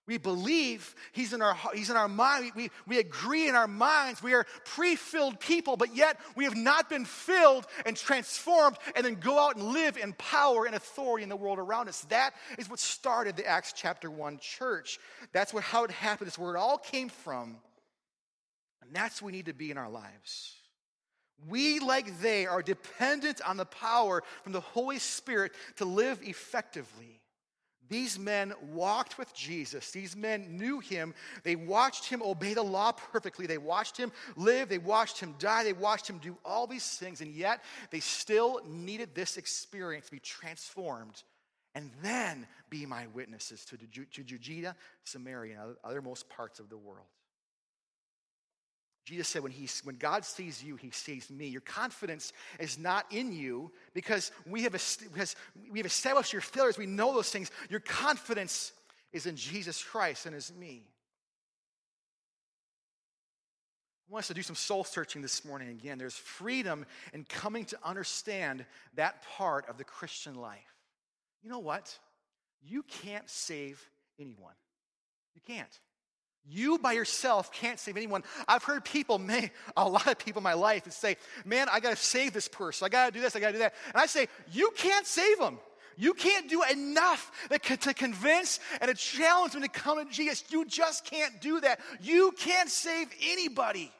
We 0.07 0.17
believe 0.17 0.95
He's 1.11 1.31
in 1.31 1.41
our, 1.41 1.55
he's 1.73 1.89
in 1.89 1.95
our 1.95 2.07
mind. 2.07 2.51
We, 2.55 2.71
we 2.87 2.97
agree 2.97 3.47
in 3.47 3.55
our 3.55 3.67
minds. 3.67 4.23
We 4.23 4.33
are 4.33 4.45
pre 4.65 4.95
filled 4.95 5.39
people, 5.39 5.77
but 5.77 5.95
yet 5.95 6.19
we 6.35 6.43
have 6.45 6.55
not 6.55 6.89
been 6.89 7.05
filled 7.05 7.67
and 7.85 7.95
transformed 7.95 8.77
and 8.95 9.05
then 9.05 9.15
go 9.15 9.39
out 9.39 9.55
and 9.55 9.71
live 9.71 9.97
in 9.97 10.13
power 10.13 10.65
and 10.65 10.75
authority 10.75 11.23
in 11.23 11.29
the 11.29 11.35
world 11.35 11.59
around 11.59 11.87
us. 11.87 12.01
That 12.09 12.33
is 12.57 12.69
what 12.69 12.79
started 12.79 13.37
the 13.37 13.45
Acts 13.45 13.73
chapter 13.73 14.09
1 14.09 14.39
church. 14.39 14.99
That's 15.33 15.53
what, 15.53 15.63
how 15.63 15.83
it 15.83 15.91
happened. 15.91 16.27
It's 16.27 16.37
where 16.37 16.55
it 16.55 16.59
all 16.59 16.79
came 16.79 17.09
from. 17.09 17.57
And 18.81 18.93
that's 18.93 19.21
what 19.21 19.27
we 19.27 19.37
need 19.37 19.45
to 19.45 19.53
be 19.53 19.71
in 19.71 19.77
our 19.77 19.89
lives. 19.89 20.55
We, 21.47 21.79
like 21.79 22.19
they, 22.21 22.45
are 22.45 22.61
dependent 22.61 23.41
on 23.47 23.57
the 23.57 23.65
power 23.65 24.23
from 24.43 24.51
the 24.51 24.59
Holy 24.59 24.99
Spirit 24.99 25.53
to 25.77 25.85
live 25.85 26.19
effectively. 26.23 27.20
These 27.91 28.17
men 28.17 28.53
walked 28.71 29.17
with 29.17 29.33
Jesus. 29.33 29.91
These 29.91 30.15
men 30.15 30.57
knew 30.57 30.79
him. 30.79 31.13
They 31.43 31.57
watched 31.57 32.05
him 32.05 32.21
obey 32.23 32.53
the 32.53 32.63
law 32.63 32.93
perfectly. 32.93 33.47
They 33.47 33.57
watched 33.57 33.97
him 33.97 34.13
live. 34.37 34.69
They 34.69 34.77
watched 34.77 35.19
him 35.19 35.35
die. 35.37 35.65
They 35.65 35.73
watched 35.73 36.09
him 36.09 36.17
do 36.17 36.37
all 36.45 36.67
these 36.67 36.87
things. 36.97 37.19
And 37.19 37.33
yet, 37.33 37.61
they 37.89 37.99
still 37.99 38.61
needed 38.65 39.13
this 39.13 39.35
experience 39.35 40.05
to 40.05 40.11
be 40.13 40.19
transformed 40.19 41.21
and 41.75 41.91
then 42.01 42.47
be 42.69 42.85
my 42.85 43.07
witnesses 43.07 43.65
to, 43.65 43.77
to 43.77 44.23
Judea, 44.23 44.73
Samaria, 45.03 45.61
and 45.61 45.75
othermost 45.83 46.29
parts 46.29 46.61
of 46.61 46.69
the 46.69 46.77
world. 46.77 47.07
Jesus 49.05 49.27
said, 49.27 49.41
when, 49.41 49.51
he, 49.51 49.67
when 49.83 49.95
God 49.95 50.23
sees 50.23 50.63
you, 50.63 50.75
he 50.75 50.91
sees 50.91 51.29
me. 51.29 51.47
Your 51.47 51.61
confidence 51.61 52.33
is 52.59 52.77
not 52.77 53.05
in 53.09 53.31
you 53.31 53.71
because 53.93 54.31
we 54.45 54.63
have, 54.63 54.73
because 54.73 55.35
we 55.71 55.79
have 55.79 55.87
established 55.87 56.33
your 56.33 56.41
failures. 56.41 56.77
We 56.77 56.85
know 56.85 57.13
those 57.13 57.31
things. 57.31 57.49
Your 57.69 57.79
confidence 57.79 58.71
is 59.11 59.25
in 59.25 59.35
Jesus 59.35 59.83
Christ 59.83 60.27
and 60.27 60.35
is 60.35 60.53
me. 60.53 60.83
I 64.07 64.13
want 64.13 64.23
us 64.23 64.27
to 64.27 64.33
do 64.33 64.41
some 64.43 64.57
soul 64.57 64.83
searching 64.83 65.21
this 65.21 65.45
morning 65.45 65.69
again. 65.69 65.97
There's 65.97 66.13
freedom 66.13 66.85
in 67.13 67.23
coming 67.23 67.65
to 67.65 67.79
understand 67.83 68.65
that 68.95 69.23
part 69.37 69.67
of 69.69 69.77
the 69.77 69.85
Christian 69.85 70.35
life. 70.35 70.59
You 71.41 71.49
know 71.49 71.59
what? 71.59 71.97
You 72.61 72.83
can't 72.83 73.27
save 73.29 73.81
anyone. 74.19 74.53
You 75.33 75.41
can't. 75.47 75.79
You 76.49 76.77
by 76.79 76.93
yourself 76.93 77.51
can't 77.51 77.79
save 77.79 77.97
anyone. 77.97 78.23
I've 78.47 78.63
heard 78.63 78.83
people, 78.83 79.19
may, 79.19 79.51
a 79.77 79.87
lot 79.87 80.07
of 80.07 80.17
people 80.17 80.39
in 80.39 80.43
my 80.43 80.53
life, 80.53 80.83
that 80.85 80.93
say, 80.93 81.17
Man, 81.45 81.67
I 81.71 81.79
got 81.79 81.91
to 81.91 81.95
save 81.95 82.33
this 82.33 82.47
person. 82.47 82.85
I 82.85 82.89
got 82.89 83.07
to 83.07 83.11
do 83.11 83.21
this, 83.21 83.35
I 83.35 83.39
got 83.39 83.47
to 83.47 83.53
do 83.53 83.59
that. 83.59 83.73
And 83.93 84.01
I 84.01 84.05
say, 84.05 84.27
You 84.51 84.71
can't 84.75 85.05
save 85.05 85.39
them. 85.39 85.59
You 85.97 86.13
can't 86.13 86.49
do 86.49 86.63
enough 86.63 87.31
to 87.51 87.93
convince 87.93 88.59
and 88.79 88.89
to 88.89 88.95
challenge 88.95 89.53
them 89.53 89.61
to 89.61 89.67
come 89.67 90.03
to 90.03 90.11
Jesus. 90.11 90.43
You 90.49 90.65
just 90.65 91.05
can't 91.05 91.39
do 91.41 91.59
that. 91.59 91.79
You 92.01 92.33
can't 92.39 92.69
save 92.69 93.07
anybody. 93.21 93.91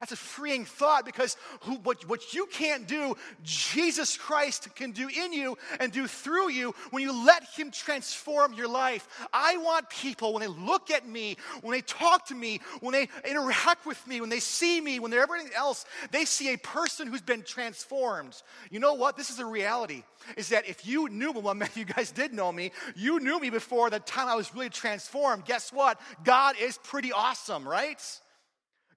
That's 0.00 0.12
a 0.12 0.16
freeing 0.16 0.64
thought 0.64 1.04
because 1.04 1.36
who, 1.60 1.74
what, 1.76 2.08
what 2.08 2.32
you 2.32 2.46
can't 2.46 2.88
do, 2.88 3.18
Jesus 3.42 4.16
Christ 4.16 4.74
can 4.74 4.92
do 4.92 5.08
in 5.08 5.34
you 5.34 5.58
and 5.78 5.92
do 5.92 6.06
through 6.06 6.50
you 6.50 6.74
when 6.90 7.02
you 7.02 7.12
let 7.26 7.44
Him 7.44 7.70
transform 7.70 8.54
your 8.54 8.66
life. 8.66 9.06
I 9.30 9.58
want 9.58 9.90
people, 9.90 10.32
when 10.32 10.40
they 10.40 10.46
look 10.48 10.90
at 10.90 11.06
me, 11.06 11.36
when 11.60 11.72
they 11.72 11.82
talk 11.82 12.26
to 12.28 12.34
me, 12.34 12.62
when 12.80 12.92
they 12.92 13.08
interact 13.28 13.84
with 13.84 14.04
me, 14.06 14.22
when 14.22 14.30
they 14.30 14.40
see 14.40 14.80
me, 14.80 15.00
when 15.00 15.10
they're 15.10 15.22
everything 15.22 15.52
else, 15.54 15.84
they 16.10 16.24
see 16.24 16.54
a 16.54 16.58
person 16.58 17.06
who's 17.06 17.20
been 17.20 17.42
transformed. 17.42 18.42
You 18.70 18.80
know 18.80 18.94
what? 18.94 19.18
This 19.18 19.28
is 19.28 19.38
a 19.38 19.46
reality. 19.46 20.02
Is 20.38 20.48
that 20.48 20.66
if 20.66 20.86
you 20.86 21.10
knew 21.10 21.34
me, 21.34 21.40
well, 21.42 21.60
you 21.74 21.84
guys 21.84 22.10
did 22.10 22.32
know 22.32 22.50
me, 22.50 22.72
you 22.96 23.20
knew 23.20 23.38
me 23.38 23.50
before 23.50 23.90
the 23.90 24.00
time 24.00 24.28
I 24.28 24.34
was 24.34 24.54
really 24.54 24.70
transformed. 24.70 25.44
Guess 25.44 25.74
what? 25.74 26.00
God 26.24 26.56
is 26.58 26.78
pretty 26.78 27.12
awesome, 27.12 27.68
right? 27.68 28.00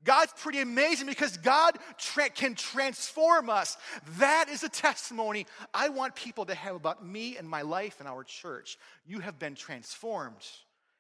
God's 0.04 0.34
pretty 0.38 0.60
amazing 0.60 1.08
because 1.08 1.38
God 1.38 1.78
tra- 1.98 2.30
can 2.30 2.56
transform 2.56 3.50
us. 3.50 3.78
That 4.18 4.50
is 4.50 4.64
a 4.64 4.70
testimony 4.70 5.46
I 5.74 5.90
want 5.90 6.16
people 6.16 6.46
to 6.46 6.56
have 6.56 6.76
about 6.76 7.06
me 7.06 7.38
and 7.38 7.50
my 7.50 7.62
life 7.62 7.98
and 8.00 8.08
our 8.08 8.24
church. 8.24 8.78
You 9.06 9.20
have 9.20 9.40
been 9.40 9.56
transformed. 9.56 10.46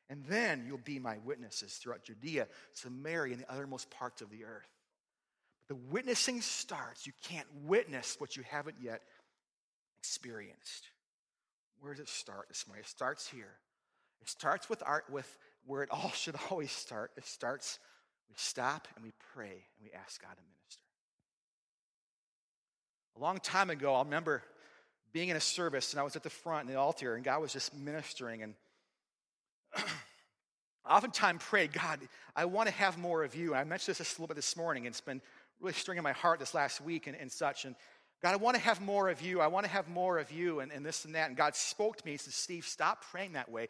And 0.09 0.23
then 0.25 0.65
you'll 0.67 0.77
be 0.77 0.99
my 0.99 1.17
witnesses 1.25 1.73
throughout 1.73 2.03
Judea, 2.03 2.47
Samaria, 2.73 3.33
and 3.33 3.41
the 3.41 3.47
othermost 3.47 3.89
parts 3.89 4.21
of 4.21 4.29
the 4.29 4.43
earth. 4.45 4.69
But 5.67 5.75
the 5.75 5.81
witnessing 5.91 6.41
starts. 6.41 7.07
You 7.07 7.13
can't 7.23 7.47
witness 7.63 8.17
what 8.19 8.35
you 8.35 8.43
haven't 8.43 8.75
yet 8.81 9.01
experienced. 9.99 10.89
Where 11.79 11.93
does 11.93 12.01
it 12.01 12.09
start 12.09 12.47
this 12.49 12.67
morning? 12.67 12.83
It 12.83 12.89
starts 12.89 13.27
here. 13.27 13.55
It 14.21 14.29
starts 14.29 14.69
with 14.69 14.83
art 14.85 15.05
with 15.09 15.37
where 15.65 15.83
it 15.83 15.89
all 15.91 16.11
should 16.15 16.35
always 16.49 16.71
start. 16.71 17.11
It 17.17 17.25
starts 17.25 17.79
we 18.29 18.35
stop 18.37 18.87
and 18.95 19.03
we 19.03 19.11
pray 19.33 19.51
and 19.51 19.83
we 19.83 19.91
ask 19.91 20.21
God 20.21 20.31
to 20.35 20.41
minister. 20.41 20.83
A 23.17 23.19
long 23.19 23.37
time 23.39 23.69
ago, 23.69 23.95
I 23.95 24.03
remember 24.03 24.43
being 25.11 25.29
in 25.29 25.37
a 25.37 25.41
service 25.41 25.93
and 25.93 25.99
I 25.99 26.03
was 26.03 26.15
at 26.15 26.23
the 26.23 26.29
front 26.29 26.67
in 26.67 26.73
the 26.73 26.79
altar 26.79 27.15
and 27.15 27.23
God 27.23 27.41
was 27.41 27.53
just 27.53 27.75
ministering 27.75 28.43
and 28.43 28.55
I 30.85 30.97
oftentimes 30.97 31.41
pray, 31.43 31.67
God, 31.67 31.99
I 32.35 32.45
want 32.45 32.67
to 32.67 32.73
have 32.75 32.97
more 32.97 33.23
of 33.23 33.35
you. 33.35 33.51
And 33.53 33.59
I 33.59 33.63
mentioned 33.63 33.95
this 33.95 34.11
a 34.11 34.13
little 34.15 34.27
bit 34.27 34.35
this 34.35 34.57
morning, 34.57 34.85
and 34.85 34.93
it's 34.93 35.01
been 35.01 35.21
really 35.61 35.73
stringing 35.73 36.03
my 36.03 36.11
heart 36.11 36.39
this 36.39 36.53
last 36.53 36.81
week 36.81 37.07
and, 37.07 37.15
and 37.15 37.31
such. 37.31 37.65
And 37.65 37.75
God, 38.21 38.33
I 38.33 38.35
want 38.35 38.55
to 38.55 38.61
have 38.61 38.81
more 38.81 39.09
of 39.09 39.21
you. 39.21 39.39
I 39.39 39.47
want 39.47 39.65
to 39.65 39.71
have 39.71 39.87
more 39.87 40.19
of 40.19 40.31
you, 40.31 40.59
and, 40.59 40.71
and 40.71 40.85
this 40.85 41.05
and 41.05 41.15
that. 41.15 41.29
And 41.29 41.37
God 41.37 41.55
spoke 41.55 41.97
to 41.97 42.05
me. 42.05 42.13
and 42.13 42.21
said, 42.21 42.33
Steve, 42.33 42.65
stop 42.65 43.03
praying 43.11 43.33
that 43.33 43.49
way. 43.49 43.69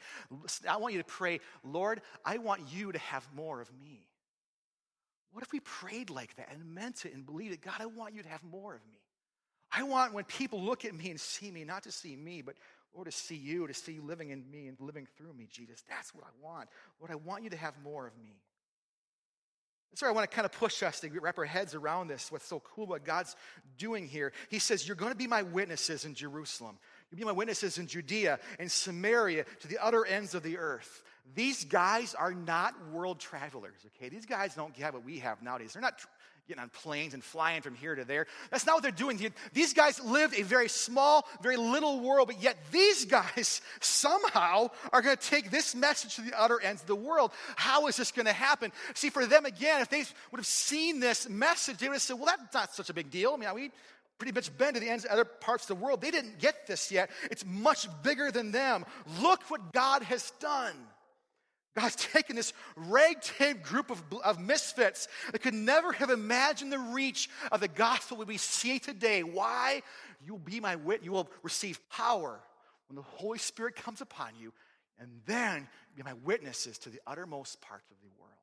I 0.67 0.77
want 0.77 0.93
you 0.93 1.01
to 1.01 1.07
pray, 1.07 1.39
Lord, 1.63 2.01
I 2.25 2.37
want 2.37 2.61
you 2.71 2.91
to 2.91 2.99
have 2.99 3.27
more 3.35 3.61
of 3.61 3.69
me. 3.83 4.07
What 5.33 5.43
if 5.43 5.51
we 5.51 5.59
prayed 5.59 6.09
like 6.09 6.35
that 6.37 6.49
and 6.51 6.73
meant 6.73 7.05
it 7.05 7.13
and 7.13 7.25
believed 7.25 7.53
it? 7.53 7.61
God, 7.61 7.75
I 7.79 7.87
want 7.87 8.13
you 8.13 8.21
to 8.21 8.29
have 8.29 8.43
more 8.43 8.75
of 8.75 8.81
me. 8.85 8.99
I 9.75 9.83
want 9.83 10.13
when 10.13 10.23
people 10.25 10.61
look 10.61 10.85
at 10.85 10.93
me 10.93 11.09
and 11.09 11.19
see 11.19 11.49
me, 11.49 11.63
not 11.63 11.83
to 11.83 11.91
see 11.91 12.15
me, 12.15 12.43
but 12.43 12.55
Lord, 12.93 13.05
to 13.05 13.11
see 13.11 13.35
you, 13.35 13.65
to 13.65 13.73
see 13.73 13.93
you 13.93 14.03
living 14.03 14.29
in 14.29 14.49
me 14.51 14.67
and 14.67 14.77
living 14.79 15.07
through 15.17 15.33
me, 15.33 15.47
Jesus. 15.51 15.83
That's 15.89 16.13
what 16.13 16.23
I 16.25 16.45
want. 16.45 16.69
Lord, 16.99 17.11
I 17.11 17.15
want 17.15 17.43
you 17.43 17.49
to 17.49 17.57
have 17.57 17.73
more 17.83 18.05
of 18.05 18.15
me. 18.17 18.35
That's 19.91 20.01
why 20.01 20.09
I 20.09 20.11
want 20.11 20.29
to 20.29 20.35
kind 20.35 20.45
of 20.45 20.51
push 20.51 20.81
us 20.81 20.99
to 21.01 21.19
wrap 21.19 21.37
our 21.37 21.45
heads 21.45 21.75
around 21.75 22.07
this. 22.07 22.31
What's 22.31 22.47
so 22.47 22.59
cool 22.59 22.87
what 22.87 23.05
God's 23.05 23.35
doing 23.77 24.07
here. 24.07 24.31
He 24.49 24.57
says, 24.57 24.87
You're 24.87 24.95
going 24.95 25.11
to 25.11 25.17
be 25.17 25.27
my 25.27 25.43
witnesses 25.43 26.05
in 26.05 26.15
Jerusalem. 26.15 26.79
You'll 27.09 27.19
be 27.19 27.25
my 27.25 27.31
witnesses 27.31 27.77
in 27.77 27.85
Judea 27.85 28.39
and 28.59 28.71
Samaria 28.71 29.45
to 29.59 29.67
the 29.67 29.77
utter 29.77 30.03
ends 30.03 30.33
of 30.33 30.41
the 30.41 30.57
earth. 30.57 31.03
These 31.35 31.65
guys 31.65 32.13
are 32.13 32.33
not 32.33 32.73
world 32.91 33.19
travelers, 33.19 33.79
okay? 33.95 34.09
These 34.09 34.25
guys 34.25 34.55
don't 34.55 34.75
have 34.77 34.93
what 34.93 35.05
we 35.05 35.19
have 35.19 35.41
nowadays. 35.41 35.73
They're 35.73 35.81
not 35.81 35.99
getting 36.47 36.61
on 36.61 36.69
planes 36.69 37.13
and 37.13 37.23
flying 37.23 37.61
from 37.61 37.73
here 37.73 37.95
to 37.95 38.03
there. 38.03 38.27
That's 38.51 38.65
not 38.65 38.75
what 38.75 38.83
they're 38.83 38.91
doing. 38.91 39.31
These 39.53 39.73
guys 39.73 40.03
lived 40.03 40.37
a 40.37 40.43
very 40.43 40.67
small, 40.67 41.25
very 41.41 41.55
little 41.55 42.01
world, 42.01 42.27
but 42.27 42.41
yet 42.41 42.57
these 42.71 43.05
guys 43.05 43.61
somehow 43.79 44.69
are 44.91 45.01
going 45.01 45.15
to 45.15 45.29
take 45.29 45.49
this 45.49 45.73
message 45.73 46.15
to 46.15 46.21
the 46.21 46.39
utter 46.39 46.59
ends 46.61 46.81
of 46.81 46.87
the 46.87 46.95
world. 46.95 47.31
How 47.55 47.87
is 47.87 47.95
this 47.95 48.11
going 48.11 48.25
to 48.25 48.33
happen? 48.33 48.71
See, 48.93 49.09
for 49.09 49.25
them, 49.25 49.45
again, 49.45 49.81
if 49.81 49.89
they 49.89 50.03
would 50.31 50.39
have 50.39 50.45
seen 50.45 50.99
this 50.99 51.29
message, 51.29 51.77
they 51.77 51.87
would 51.87 51.95
have 51.95 52.01
said, 52.01 52.17
well, 52.17 52.25
that's 52.25 52.53
not 52.53 52.75
such 52.75 52.89
a 52.89 52.93
big 52.93 53.09
deal. 53.09 53.33
I 53.33 53.37
mean, 53.37 53.55
we 53.55 53.71
pretty 54.17 54.33
much 54.33 54.55
been 54.57 54.73
to 54.73 54.79
the 54.79 54.89
ends 54.89 55.05
of 55.05 55.11
other 55.11 55.25
parts 55.25 55.69
of 55.69 55.79
the 55.79 55.83
world. 55.83 56.01
They 56.01 56.11
didn't 56.11 56.39
get 56.39 56.67
this 56.67 56.91
yet. 56.91 57.09
It's 57.31 57.45
much 57.45 57.87
bigger 58.03 58.31
than 58.31 58.51
them. 58.51 58.85
Look 59.21 59.49
what 59.49 59.71
God 59.71 60.03
has 60.03 60.31
done. 60.39 60.75
God's 61.75 61.95
taken 61.95 62.35
this 62.35 62.53
ragtag 62.75 63.63
group 63.63 63.89
of, 63.89 64.03
of 64.23 64.39
misfits 64.39 65.07
that 65.31 65.41
could 65.41 65.55
never 65.55 65.91
have 65.93 66.11
imagined 66.11 66.71
the 66.71 66.77
reach 66.77 67.29
of 67.51 67.61
the 67.61 67.67
gospel 67.67 68.17
we 68.17 68.37
see 68.37 68.77
today. 68.77 69.23
Why? 69.23 69.81
You'll 70.23 70.37
be 70.37 70.59
my 70.59 70.75
witness. 70.75 71.05
You 71.05 71.13
will 71.13 71.29
receive 71.41 71.79
power 71.89 72.39
when 72.87 72.95
the 72.95 73.01
Holy 73.01 73.39
Spirit 73.39 73.75
comes 73.75 74.01
upon 74.01 74.33
you, 74.39 74.53
and 74.99 75.09
then 75.25 75.67
be 75.95 76.03
my 76.03 76.13
witnesses 76.23 76.77
to 76.79 76.89
the 76.89 76.99
uttermost 77.07 77.59
parts 77.61 77.89
of 77.89 77.97
the 78.01 78.21
world. 78.21 78.33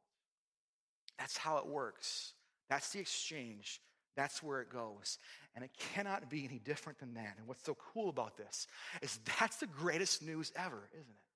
That's 1.19 1.37
how 1.37 1.59
it 1.59 1.67
works. 1.67 2.33
That's 2.69 2.91
the 2.91 2.99
exchange. 2.99 3.81
That's 4.17 4.43
where 4.43 4.61
it 4.61 4.71
goes. 4.71 5.19
And 5.55 5.65
it 5.65 5.71
cannot 5.95 6.29
be 6.29 6.45
any 6.45 6.59
different 6.59 6.99
than 6.99 7.15
that. 7.15 7.37
And 7.39 7.47
what's 7.47 7.65
so 7.65 7.77
cool 7.93 8.09
about 8.09 8.37
this 8.37 8.67
is 9.03 9.21
that's 9.39 9.59
the 9.59 9.67
greatest 9.67 10.23
news 10.23 10.53
ever, 10.57 10.89
isn't 10.93 11.07
it? 11.09 11.30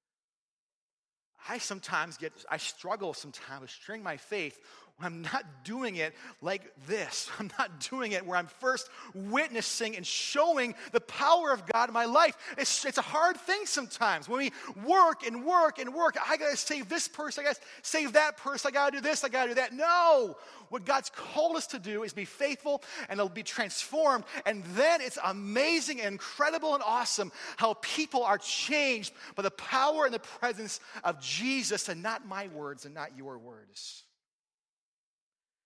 I 1.49 1.59
sometimes 1.59 2.17
get, 2.17 2.33
I 2.51 2.57
struggle 2.57 3.15
sometimes 3.15 3.61
with 3.61 3.71
string 3.71 4.03
my 4.03 4.17
faith 4.17 4.59
I'm 5.01 5.23
not 5.23 5.65
doing 5.65 5.97
it 5.97 6.15
like 6.41 6.73
this. 6.87 7.29
I'm 7.39 7.51
not 7.59 7.81
doing 7.91 8.13
it 8.13 8.25
where 8.25 8.39
I'm 8.39 8.47
first 8.47 8.89
witnessing 9.13 9.97
and 9.97 10.07
showing 10.07 10.75
the 10.93 11.01
power 11.01 11.53
of 11.53 11.67
God 11.67 11.89
in 11.89 11.95
my 11.95 12.05
life. 12.05 12.37
It's, 12.57 12.85
it's 12.85 12.99
a 12.99 13.03
hard 13.03 13.37
thing 13.37 13.67
sometimes 13.67 14.29
when 14.29 14.39
we 14.39 14.53
work 14.87 15.27
and 15.27 15.45
work 15.45 15.81
and 15.81 15.93
work. 15.93 16.17
I 16.29 16.37
got 16.37 16.51
to 16.51 16.57
save 16.57 16.89
this 16.89 17.09
person. 17.09 17.43
I 17.43 17.49
got 17.49 17.57
to 17.57 17.63
save 17.83 18.13
that 18.13 18.37
person. 18.37 18.69
I 18.69 18.73
got 18.73 18.93
to 18.93 18.99
do 18.99 19.03
this. 19.03 19.25
I 19.25 19.29
got 19.29 19.45
to 19.45 19.49
do 19.51 19.55
that. 19.57 19.73
No. 19.73 20.37
What 20.69 20.85
God's 20.85 21.11
called 21.11 21.57
us 21.57 21.67
to 21.69 21.79
do 21.79 22.05
is 22.05 22.13
be 22.13 22.25
faithful 22.25 22.83
and 23.09 23.19
it'll 23.19 23.29
be 23.29 23.43
transformed. 23.43 24.25
And 24.47 24.65
then 24.75 25.01
it's 25.01 25.19
amazing 25.25 26.01
and 26.01 26.13
incredible 26.13 26.75
and 26.75 26.83
awesome 26.85 27.33
how 27.57 27.75
people 27.75 28.23
are 28.23 28.39
changed 28.39 29.13
by 29.35 29.43
the 29.43 29.51
power 29.51 30.05
and 30.05 30.15
the 30.15 30.21
presence 30.21 30.79
of 31.03 31.21
Jesus 31.21 31.89
and 31.89 32.03
not 32.03 32.27
my 32.27 32.49
words 32.49 32.85
and 32.85 32.95
not 32.95 33.17
your 33.17 33.39
words. 33.39 34.05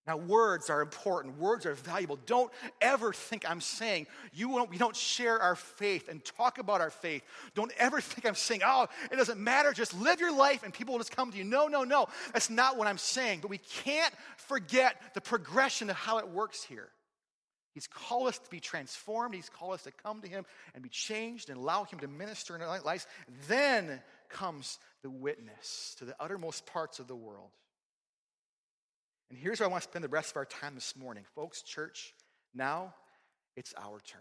Now, 0.09 0.17
words 0.17 0.71
are 0.71 0.81
important. 0.81 1.39
Words 1.39 1.67
are 1.67 1.75
valuable. 1.75 2.19
Don't 2.25 2.51
ever 2.81 3.13
think 3.13 3.49
I'm 3.49 3.61
saying 3.61 4.07
you 4.33 4.49
won't, 4.49 4.71
we 4.71 4.79
don't 4.79 4.97
share 4.97 5.39
our 5.39 5.55
faith 5.55 6.09
and 6.09 6.25
talk 6.25 6.57
about 6.57 6.81
our 6.81 6.89
faith. 6.89 7.23
Don't 7.55 7.71
ever 7.77 8.01
think 8.01 8.25
I'm 8.25 8.35
saying, 8.35 8.63
oh, 8.65 8.87
it 9.13 9.17
doesn't 9.17 9.39
matter. 9.39 9.71
Just 9.75 9.93
live 10.01 10.19
your 10.19 10.35
life 10.35 10.63
and 10.63 10.73
people 10.73 10.95
will 10.95 11.01
just 11.01 11.15
come 11.15 11.31
to 11.31 11.37
you. 11.37 11.45
No, 11.45 11.67
no, 11.67 11.85
no. 11.85 12.07
That's 12.33 12.49
not 12.49 12.79
what 12.79 12.87
I'm 12.87 12.97
saying. 12.97 13.41
But 13.43 13.51
we 13.51 13.59
can't 13.59 14.15
forget 14.39 14.97
the 15.13 15.21
progression 15.21 15.91
of 15.91 15.97
how 15.97 16.17
it 16.17 16.27
works 16.27 16.65
here. 16.65 16.89
He's 17.75 17.87
called 17.87 18.29
us 18.29 18.39
to 18.39 18.49
be 18.49 18.61
transformed. 18.61 19.35
He's 19.35 19.51
called 19.51 19.75
us 19.75 19.83
to 19.83 19.93
come 19.93 20.23
to 20.23 20.29
Him 20.29 20.47
and 20.73 20.83
be 20.83 20.89
changed 20.89 21.51
and 21.51 21.59
allow 21.59 21.85
Him 21.85 21.99
to 21.99 22.09
minister 22.09 22.57
in 22.57 22.63
our 22.63 22.81
lives. 22.81 23.07
Then 23.47 24.01
comes 24.31 24.79
the 25.03 25.11
witness 25.11 25.95
to 25.99 26.07
the 26.07 26.17
uttermost 26.19 26.65
parts 26.65 26.99
of 26.99 27.09
the 27.09 27.15
world. 27.15 27.51
And 29.31 29.39
here's 29.39 29.61
where 29.61 29.69
I 29.69 29.71
want 29.71 29.83
to 29.83 29.89
spend 29.89 30.05
the 30.05 30.09
rest 30.09 30.31
of 30.31 30.37
our 30.37 30.45
time 30.45 30.75
this 30.75 30.97
morning. 30.97 31.25
Folks, 31.35 31.63
church, 31.63 32.15
now 32.55 32.95
it's 33.57 33.75
our 33.77 34.01
turn. 34.01 34.21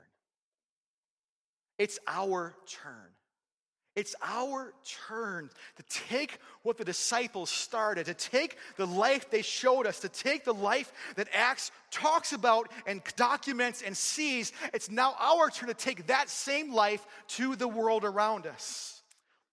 It's 1.77 1.99
our 2.07 2.55
turn. 2.67 3.11
It's 3.95 4.15
our 4.21 4.73
turn 5.07 5.49
to 5.77 5.83
take 6.07 6.37
what 6.61 6.77
the 6.77 6.85
disciples 6.85 7.49
started, 7.49 8.05
to 8.05 8.13
take 8.13 8.57
the 8.75 8.85
life 8.85 9.31
they 9.31 9.41
showed 9.41 9.87
us, 9.87 10.01
to 10.01 10.09
take 10.09 10.45
the 10.45 10.53
life 10.53 10.93
that 11.15 11.27
Acts 11.33 11.71
talks 11.89 12.31
about 12.31 12.71
and 12.85 13.01
documents 13.15 13.81
and 13.81 13.97
sees. 13.97 14.51
It's 14.71 14.91
now 14.91 15.15
our 15.19 15.49
turn 15.49 15.69
to 15.69 15.73
take 15.73 16.07
that 16.07 16.29
same 16.29 16.73
life 16.73 17.03
to 17.29 17.55
the 17.55 17.67
world 17.67 18.05
around 18.05 18.45
us. 18.45 18.96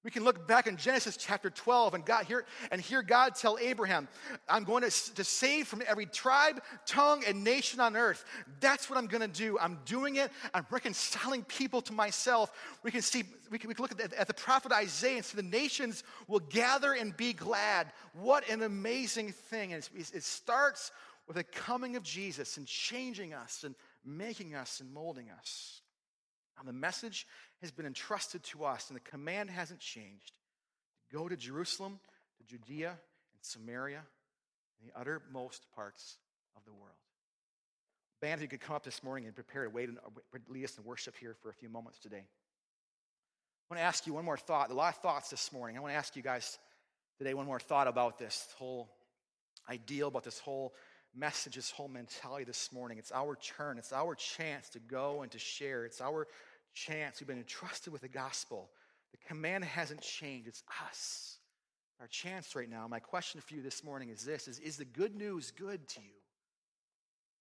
We 0.04 0.10
can 0.10 0.22
look 0.22 0.46
back 0.46 0.66
in 0.66 0.76
Genesis 0.76 1.16
chapter 1.16 1.48
12 1.48 1.94
and 1.94 2.04
God 2.04 2.26
hear 2.26 2.44
and 2.70 2.78
hear 2.78 3.02
God 3.02 3.34
tell 3.34 3.56
Abraham, 3.58 4.06
I'm 4.46 4.64
going 4.64 4.82
to, 4.82 5.14
to 5.14 5.24
save 5.24 5.66
from 5.66 5.82
every 5.86 6.04
tribe, 6.04 6.62
tongue, 6.84 7.24
and 7.26 7.42
nation 7.42 7.80
on 7.80 7.96
earth. 7.96 8.26
That's 8.60 8.90
what 8.90 8.98
I'm 8.98 9.06
going 9.06 9.22
to 9.22 9.28
do. 9.28 9.58
I'm 9.58 9.78
doing 9.86 10.16
it. 10.16 10.30
I'm 10.52 10.66
reconciling 10.70 11.42
people 11.44 11.80
to 11.82 11.94
myself. 11.94 12.52
We 12.82 12.90
can 12.90 13.00
see, 13.00 13.24
we 13.50 13.58
can, 13.58 13.68
we 13.68 13.74
can 13.74 13.82
look 13.82 13.92
at 13.92 14.10
the, 14.10 14.20
at 14.20 14.26
the 14.26 14.34
prophet 14.34 14.72
Isaiah 14.72 15.16
and 15.16 15.24
see 15.24 15.36
the 15.36 15.42
nations 15.42 16.04
will 16.28 16.40
gather 16.40 16.92
and 16.92 17.16
be 17.16 17.32
glad. 17.32 17.90
What 18.12 18.46
an 18.50 18.62
amazing 18.62 19.32
thing. 19.32 19.72
And 19.72 19.88
it 19.96 20.22
starts 20.22 20.92
with 21.26 21.38
the 21.38 21.44
coming 21.44 21.96
of 21.96 22.02
Jesus 22.02 22.58
and 22.58 22.66
changing 22.66 23.32
us 23.32 23.64
and 23.64 23.74
making 24.04 24.54
us 24.54 24.80
and 24.80 24.92
molding 24.92 25.30
us. 25.30 25.80
And 26.58 26.68
the 26.68 26.72
message 26.72 27.26
has 27.60 27.70
been 27.70 27.86
entrusted 27.86 28.42
to 28.44 28.64
us, 28.64 28.88
and 28.88 28.96
the 28.96 29.00
command 29.00 29.50
hasn't 29.50 29.80
changed. 29.80 30.32
to 31.10 31.16
Go 31.16 31.28
to 31.28 31.36
Jerusalem, 31.36 31.98
to 32.38 32.44
Judea, 32.44 32.90
and 32.90 33.42
Samaria, 33.42 34.02
and 34.80 34.90
the 34.90 34.98
uttermost 34.98 35.66
parts 35.74 36.18
of 36.56 36.64
the 36.64 36.72
world. 36.72 36.96
Band, 38.20 38.40
you 38.40 38.48
could 38.48 38.60
come 38.60 38.76
up 38.76 38.84
this 38.84 39.02
morning 39.02 39.26
and 39.26 39.34
prepare 39.34 39.64
to 39.64 39.70
wait 39.70 39.88
and 39.88 39.98
uh, 39.98 40.38
lead 40.48 40.64
us 40.64 40.78
in 40.78 40.84
worship 40.84 41.14
here 41.18 41.34
for 41.42 41.50
a 41.50 41.54
few 41.54 41.68
moments 41.68 41.98
today. 41.98 42.24
I 43.70 43.74
want 43.74 43.80
to 43.80 43.84
ask 43.84 44.06
you 44.06 44.14
one 44.14 44.24
more 44.24 44.36
thought. 44.36 44.70
A 44.70 44.74
lot 44.74 44.94
of 44.94 45.00
thoughts 45.00 45.30
this 45.30 45.52
morning. 45.52 45.76
I 45.76 45.80
want 45.80 45.92
to 45.92 45.98
ask 45.98 46.16
you 46.16 46.22
guys 46.22 46.58
today 47.18 47.34
one 47.34 47.46
more 47.46 47.60
thought 47.60 47.88
about 47.88 48.18
this 48.18 48.46
whole 48.56 48.88
ideal, 49.68 50.08
about 50.08 50.24
this 50.24 50.38
whole 50.38 50.74
message, 51.16 51.56
this 51.56 51.70
whole 51.70 51.88
mentality 51.88 52.44
this 52.44 52.72
morning. 52.72 52.98
It's 52.98 53.12
our 53.12 53.36
turn, 53.36 53.78
it's 53.78 53.92
our 53.92 54.14
chance 54.14 54.68
to 54.70 54.78
go 54.78 55.22
and 55.22 55.30
to 55.32 55.38
share. 55.38 55.84
It's 55.84 56.00
our 56.00 56.26
chance. 56.74 57.20
We've 57.20 57.28
been 57.28 57.38
entrusted 57.38 57.92
with 57.92 58.02
the 58.02 58.08
gospel. 58.08 58.70
The 59.12 59.18
command 59.28 59.64
hasn't 59.64 60.00
changed, 60.00 60.48
it's 60.48 60.62
us. 60.88 61.38
Our 62.00 62.08
chance 62.08 62.56
right 62.56 62.68
now. 62.68 62.88
My 62.88 62.98
question 62.98 63.40
for 63.40 63.54
you 63.54 63.62
this 63.62 63.84
morning 63.84 64.08
is 64.08 64.24
this 64.24 64.48
is, 64.48 64.58
is 64.58 64.76
the 64.76 64.84
good 64.84 65.14
news 65.14 65.52
good 65.52 65.86
to 65.88 66.00
you? 66.00 66.23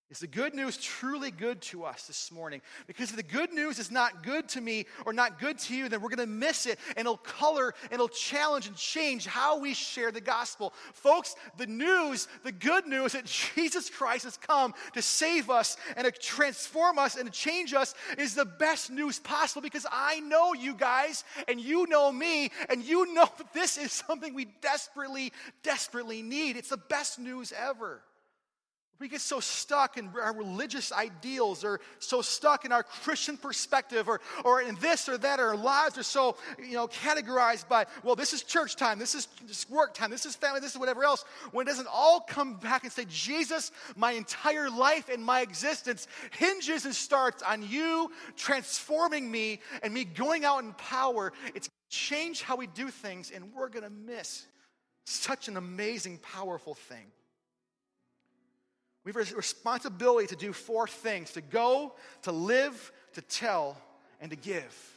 Is 0.10 0.20
the 0.20 0.28
good 0.28 0.54
news 0.54 0.78
truly 0.78 1.32
good 1.32 1.62
to 1.64 1.86
us 1.86 2.06
this 2.06 2.32
morning? 2.32 2.62
Because 2.86 3.10
if 3.10 3.16
the 3.16 3.24
good 3.24 3.52
news 3.52 3.80
is 3.80 3.90
not 3.90 4.22
good 4.22 4.48
to 4.50 4.62
me 4.62 4.86
or 5.08 5.14
not 5.14 5.40
good 5.40 5.58
to 5.60 5.76
you, 5.76 5.90
then 5.90 6.02
we're 6.02 6.10
going 6.10 6.20
to 6.20 6.28
miss 6.28 6.66
it 6.66 6.78
and 6.90 7.00
it'll 7.00 7.18
color 7.18 7.74
and 7.86 7.94
it'll 7.94 8.10
challenge 8.10 8.68
and 8.68 8.76
change 8.76 9.26
how 9.26 9.60
we 9.60 9.74
share 9.74 10.12
the 10.12 10.22
gospel. 10.22 10.74
Folks, 10.94 11.36
the 11.58 11.66
news, 11.66 12.28
the 12.44 12.52
good 12.52 12.86
news 12.86 13.14
that 13.14 13.26
Jesus 13.26 13.90
Christ 13.90 14.26
has 14.26 14.38
come 14.38 14.76
to 14.94 15.02
save 15.02 15.50
us 15.50 15.78
and 15.96 16.06
to 16.06 16.12
transform 16.12 17.00
us 17.00 17.16
and 17.16 17.26
to 17.26 17.32
change 17.32 17.74
us 17.74 17.96
is 18.18 18.36
the 18.36 18.46
best 18.46 18.92
news 18.92 19.20
possible 19.20 19.64
because 19.64 19.88
I 19.92 20.20
know 20.20 20.54
you 20.54 20.76
guys 20.76 21.24
and 21.48 21.60
you 21.60 21.88
know 21.88 22.12
me 22.12 22.52
and 22.70 22.84
you 22.84 23.12
know 23.16 23.28
that 23.38 23.52
this 23.54 23.78
is 23.78 23.92
something 23.92 24.36
we 24.36 24.46
desperately, 24.62 25.32
desperately 25.64 26.22
need. 26.22 26.56
It's 26.56 26.70
the 26.70 26.78
best 26.78 27.18
news 27.18 27.52
ever. 27.58 28.04
We 29.00 29.10
get 29.10 29.22
so 29.22 29.40
stuck 29.40 29.98
in 29.98 30.10
our 30.22 30.34
religious 30.34 30.92
ideals 30.92 31.64
or 31.64 31.82
so 32.00 32.22
stuck 32.22 32.64
in 32.64 32.72
our 32.72 32.84
Christian 32.84 33.38
perspective 33.38 34.08
or, 34.08 34.22
or 34.46 34.62
in 34.62 34.76
this 34.76 35.10
or 35.10 35.18
that, 35.18 35.40
our 35.40 35.58
lives 35.58 35.98
are 35.98 36.04
so, 36.04 36.38
you 36.58 36.74
know, 36.74 36.88
categorized 36.88 37.68
by, 37.68 37.86
well, 38.04 38.16
this 38.16 38.34
is 38.34 38.44
church 38.44 38.76
time, 38.76 39.00
this 39.00 39.14
is 39.14 39.28
work 39.70 39.94
time, 39.94 40.10
this 40.10 40.26
is 40.26 40.36
family, 40.36 40.60
this 40.60 40.72
is 40.72 40.78
whatever 40.78 41.04
else, 41.04 41.26
when 41.52 41.68
it 41.68 41.70
doesn't 41.70 41.90
all 41.92 42.22
come 42.22 42.56
back 42.56 42.84
and 42.84 42.92
say, 42.94 43.06
Jesus, 43.10 43.72
my 43.96 44.14
entire 44.14 44.70
life 44.70 45.10
and 45.10 45.24
my 45.24 45.42
existence 45.42 46.08
hinges 46.32 46.86
and 46.86 46.96
starts 46.96 47.44
on 47.44 47.68
you 47.68 48.12
transforming 48.38 49.30
me 49.30 49.60
and 49.82 49.94
me 49.94 50.06
going 50.06 50.46
out 50.46 50.64
in 50.64 50.72
power. 50.74 51.34
It's 51.56 51.70
change 51.90 52.42
how 52.42 52.56
we 52.56 52.68
do 52.68 52.90
things, 52.90 53.32
and 53.32 53.54
we're 53.54 53.70
going 53.70 53.84
to 53.84 53.90
miss 53.90 54.46
such 55.06 55.48
an 55.48 55.58
amazing, 55.58 56.20
powerful 56.20 56.74
thing. 56.74 57.06
We 59.04 59.12
have 59.12 59.32
a 59.32 59.36
responsibility 59.36 60.28
to 60.28 60.36
do 60.36 60.54
four 60.54 60.88
things 60.88 61.32
to 61.32 61.42
go, 61.42 61.94
to 62.24 62.32
live, 62.32 62.92
to 63.14 63.22
tell, 63.22 63.78
and 64.22 64.32
to 64.32 64.38
give. 64.38 64.94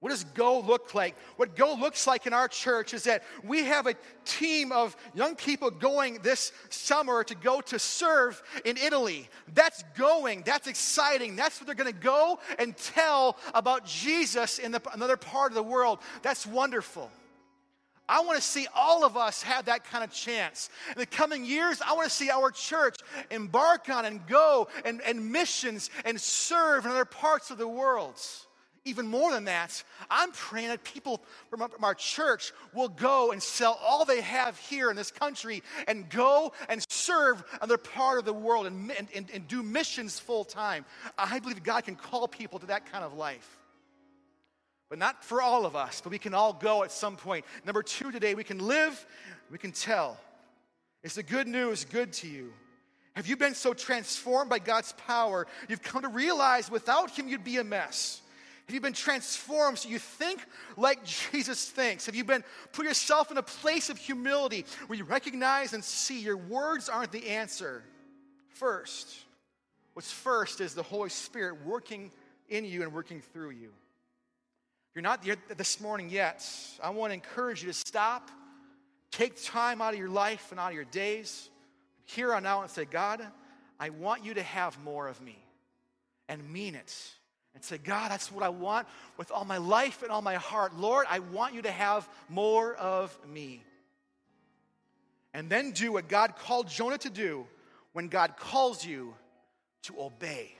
What 0.00 0.10
does 0.10 0.22
go 0.22 0.60
look 0.60 0.94
like? 0.94 1.16
What 1.36 1.56
go 1.56 1.74
looks 1.74 2.06
like 2.06 2.28
in 2.28 2.32
our 2.32 2.46
church 2.46 2.94
is 2.94 3.04
that 3.04 3.24
we 3.42 3.64
have 3.64 3.88
a 3.88 3.94
team 4.24 4.70
of 4.70 4.96
young 5.12 5.34
people 5.34 5.72
going 5.72 6.20
this 6.22 6.52
summer 6.68 7.24
to 7.24 7.34
go 7.34 7.60
to 7.62 7.80
serve 7.80 8.40
in 8.64 8.76
Italy. 8.76 9.28
That's 9.54 9.82
going, 9.96 10.42
that's 10.46 10.68
exciting. 10.68 11.34
That's 11.34 11.60
what 11.60 11.66
they're 11.66 11.74
going 11.74 11.92
to 11.92 12.00
go 12.00 12.38
and 12.60 12.76
tell 12.76 13.38
about 13.54 13.86
Jesus 13.86 14.60
in 14.60 14.70
the, 14.70 14.80
another 14.92 15.16
part 15.16 15.50
of 15.50 15.56
the 15.56 15.64
world. 15.64 15.98
That's 16.22 16.46
wonderful. 16.46 17.10
I 18.08 18.20
want 18.20 18.38
to 18.38 18.42
see 18.44 18.66
all 18.74 19.04
of 19.04 19.16
us 19.16 19.42
have 19.42 19.66
that 19.66 19.84
kind 19.84 20.02
of 20.02 20.10
chance. 20.10 20.70
In 20.94 20.98
the 20.98 21.06
coming 21.06 21.44
years, 21.44 21.82
I 21.84 21.92
want 21.92 22.08
to 22.08 22.14
see 22.14 22.30
our 22.30 22.50
church 22.50 22.96
embark 23.30 23.88
on 23.88 24.04
and 24.06 24.26
go 24.26 24.68
and, 24.84 25.02
and 25.02 25.30
missions 25.30 25.90
and 26.04 26.20
serve 26.20 26.84
in 26.84 26.90
other 26.90 27.04
parts 27.04 27.50
of 27.50 27.58
the 27.58 27.68
world. 27.68 28.20
Even 28.84 29.06
more 29.06 29.32
than 29.32 29.44
that, 29.44 29.82
I'm 30.08 30.32
praying 30.32 30.68
that 30.68 30.82
people 30.82 31.20
from 31.50 31.68
our 31.82 31.94
church 31.94 32.52
will 32.72 32.88
go 32.88 33.32
and 33.32 33.42
sell 33.42 33.78
all 33.84 34.06
they 34.06 34.22
have 34.22 34.56
here 34.58 34.88
in 34.88 34.96
this 34.96 35.10
country 35.10 35.62
and 35.86 36.08
go 36.08 36.52
and 36.70 36.82
serve 36.88 37.44
another 37.60 37.76
part 37.76 38.18
of 38.18 38.24
the 38.24 38.32
world 38.32 38.66
and, 38.66 38.90
and, 39.14 39.30
and 39.34 39.46
do 39.46 39.62
missions 39.62 40.18
full 40.18 40.44
time. 40.44 40.86
I 41.18 41.38
believe 41.38 41.62
God 41.62 41.84
can 41.84 41.96
call 41.96 42.26
people 42.28 42.58
to 42.60 42.66
that 42.66 42.90
kind 42.90 43.04
of 43.04 43.12
life. 43.12 43.58
But 44.88 44.98
not 44.98 45.22
for 45.22 45.42
all 45.42 45.66
of 45.66 45.76
us, 45.76 46.00
but 46.00 46.10
we 46.10 46.18
can 46.18 46.32
all 46.32 46.52
go 46.52 46.82
at 46.82 46.90
some 46.90 47.16
point. 47.16 47.44
Number 47.64 47.82
two 47.82 48.10
today, 48.10 48.34
we 48.34 48.44
can 48.44 48.58
live, 48.58 49.06
we 49.50 49.58
can 49.58 49.72
tell. 49.72 50.18
Is 51.02 51.14
the 51.14 51.22
good 51.22 51.46
news 51.46 51.84
good 51.84 52.12
to 52.14 52.28
you? 52.28 52.52
Have 53.14 53.26
you 53.26 53.36
been 53.36 53.54
so 53.54 53.74
transformed 53.74 54.48
by 54.48 54.60
God's 54.60 54.92
power, 54.92 55.46
you've 55.68 55.82
come 55.82 56.02
to 56.02 56.08
realize 56.08 56.70
without 56.70 57.10
Him 57.10 57.28
you'd 57.28 57.44
be 57.44 57.58
a 57.58 57.64
mess? 57.64 58.22
Have 58.66 58.74
you 58.74 58.80
been 58.80 58.92
transformed 58.92 59.78
so 59.78 59.88
you 59.88 59.98
think 59.98 60.40
like 60.76 61.04
Jesus 61.04 61.68
thinks? 61.68 62.06
Have 62.06 62.14
you 62.14 62.24
been 62.24 62.44
put 62.72 62.84
yourself 62.86 63.30
in 63.30 63.36
a 63.36 63.42
place 63.42 63.90
of 63.90 63.98
humility 63.98 64.64
where 64.86 64.98
you 64.98 65.04
recognize 65.04 65.72
and 65.72 65.82
see 65.82 66.20
your 66.20 66.36
words 66.36 66.88
aren't 66.88 67.12
the 67.12 67.28
answer? 67.28 67.82
First, 68.50 69.24
what's 69.94 70.12
first 70.12 70.60
is 70.60 70.74
the 70.74 70.82
Holy 70.82 71.08
Spirit 71.08 71.64
working 71.64 72.10
in 72.48 72.64
you 72.64 72.82
and 72.82 72.92
working 72.92 73.20
through 73.20 73.50
you 73.50 73.70
you're 74.98 75.02
not 75.04 75.22
here 75.22 75.36
this 75.56 75.80
morning 75.80 76.10
yet, 76.10 76.44
I 76.82 76.90
want 76.90 77.10
to 77.10 77.14
encourage 77.14 77.62
you 77.62 77.68
to 77.68 77.72
stop, 77.72 78.32
take 79.12 79.40
time 79.44 79.80
out 79.80 79.92
of 79.92 80.00
your 80.00 80.08
life 80.08 80.48
and 80.50 80.58
out 80.58 80.70
of 80.70 80.74
your 80.74 80.86
days, 80.86 81.48
here 82.04 82.34
on 82.34 82.44
out, 82.44 82.62
and 82.62 82.70
say, 82.72 82.84
God, 82.84 83.24
I 83.78 83.90
want 83.90 84.24
you 84.24 84.34
to 84.34 84.42
have 84.42 84.76
more 84.82 85.06
of 85.06 85.20
me, 85.20 85.38
and 86.28 86.52
mean 86.52 86.74
it. 86.74 86.92
And 87.54 87.62
say, 87.62 87.78
God, 87.78 88.10
that's 88.10 88.32
what 88.32 88.42
I 88.42 88.48
want 88.48 88.88
with 89.16 89.30
all 89.30 89.44
my 89.44 89.58
life 89.58 90.02
and 90.02 90.10
all 90.10 90.20
my 90.20 90.34
heart. 90.34 90.74
Lord, 90.74 91.06
I 91.08 91.20
want 91.20 91.54
you 91.54 91.62
to 91.62 91.70
have 91.70 92.08
more 92.28 92.74
of 92.74 93.16
me. 93.24 93.62
And 95.32 95.48
then 95.48 95.70
do 95.70 95.92
what 95.92 96.08
God 96.08 96.34
called 96.34 96.66
Jonah 96.66 96.98
to 96.98 97.10
do 97.10 97.46
when 97.92 98.08
God 98.08 98.36
calls 98.36 98.84
you 98.84 99.14
to 99.82 99.94
obey. 100.00 100.57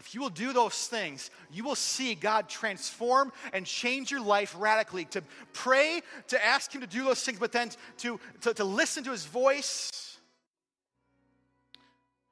If 0.00 0.14
you 0.14 0.22
will 0.22 0.30
do 0.30 0.54
those 0.54 0.86
things, 0.86 1.30
you 1.52 1.62
will 1.62 1.74
see 1.74 2.14
God 2.14 2.48
transform 2.48 3.32
and 3.52 3.66
change 3.66 4.10
your 4.10 4.22
life 4.22 4.56
radically. 4.58 5.04
To 5.06 5.22
pray, 5.52 6.00
to 6.28 6.44
ask 6.44 6.74
Him 6.74 6.80
to 6.80 6.86
do 6.86 7.04
those 7.04 7.22
things, 7.22 7.38
but 7.38 7.52
then 7.52 7.70
to, 7.98 8.18
to, 8.40 8.54
to 8.54 8.64
listen 8.64 9.04
to 9.04 9.10
His 9.10 9.26
voice, 9.26 10.18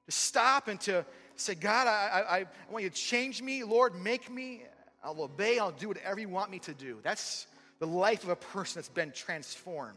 to 0.06 0.12
stop 0.12 0.68
and 0.68 0.80
to 0.80 1.04
say, 1.36 1.54
God, 1.54 1.86
I, 1.86 1.90
I, 1.90 2.36
I 2.38 2.46
want 2.70 2.84
you 2.84 2.90
to 2.90 2.96
change 2.96 3.42
me. 3.42 3.62
Lord, 3.62 3.94
make 4.02 4.30
me. 4.30 4.62
I'll 5.04 5.20
obey. 5.20 5.58
I'll 5.58 5.70
do 5.70 5.88
whatever 5.88 6.18
you 6.18 6.28
want 6.28 6.50
me 6.50 6.58
to 6.60 6.72
do. 6.72 6.98
That's 7.02 7.46
the 7.80 7.86
life 7.86 8.24
of 8.24 8.30
a 8.30 8.36
person 8.36 8.80
that's 8.80 8.88
been 8.88 9.12
transformed. 9.12 9.94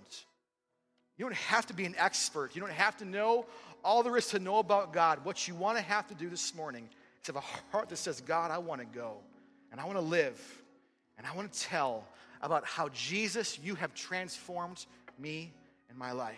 You 1.17 1.25
don't 1.25 1.35
have 1.35 1.65
to 1.67 1.73
be 1.73 1.85
an 1.85 1.95
expert. 1.97 2.53
You 2.53 2.61
don't 2.61 2.71
have 2.71 2.97
to 2.97 3.05
know 3.05 3.45
all 3.83 4.03
there 4.03 4.17
is 4.17 4.27
to 4.27 4.39
know 4.39 4.59
about 4.59 4.93
God. 4.93 5.23
What 5.23 5.47
you 5.47 5.55
want 5.55 5.77
to 5.77 5.83
have 5.83 6.07
to 6.09 6.15
do 6.15 6.29
this 6.29 6.53
morning 6.53 6.89
to 7.23 7.33
have 7.33 7.43
a 7.43 7.71
heart 7.71 7.89
that 7.89 7.97
says, 7.97 8.21
God, 8.21 8.51
I 8.51 8.57
want 8.57 8.81
to 8.81 8.87
go 8.87 9.17
and 9.71 9.79
I 9.79 9.85
want 9.85 9.97
to 9.97 10.03
live 10.03 10.61
And 11.21 11.27
I 11.27 11.35
want 11.35 11.51
to 11.51 11.59
tell 11.59 12.03
about 12.41 12.65
how 12.65 12.89
Jesus, 12.89 13.59
you 13.59 13.75
have 13.75 13.93
transformed 13.93 14.83
me 15.19 15.53
and 15.87 15.95
my 15.95 16.13
life. 16.13 16.35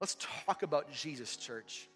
Let's 0.00 0.16
talk 0.46 0.62
about 0.62 0.90
Jesus, 0.90 1.36
church. 1.36 1.86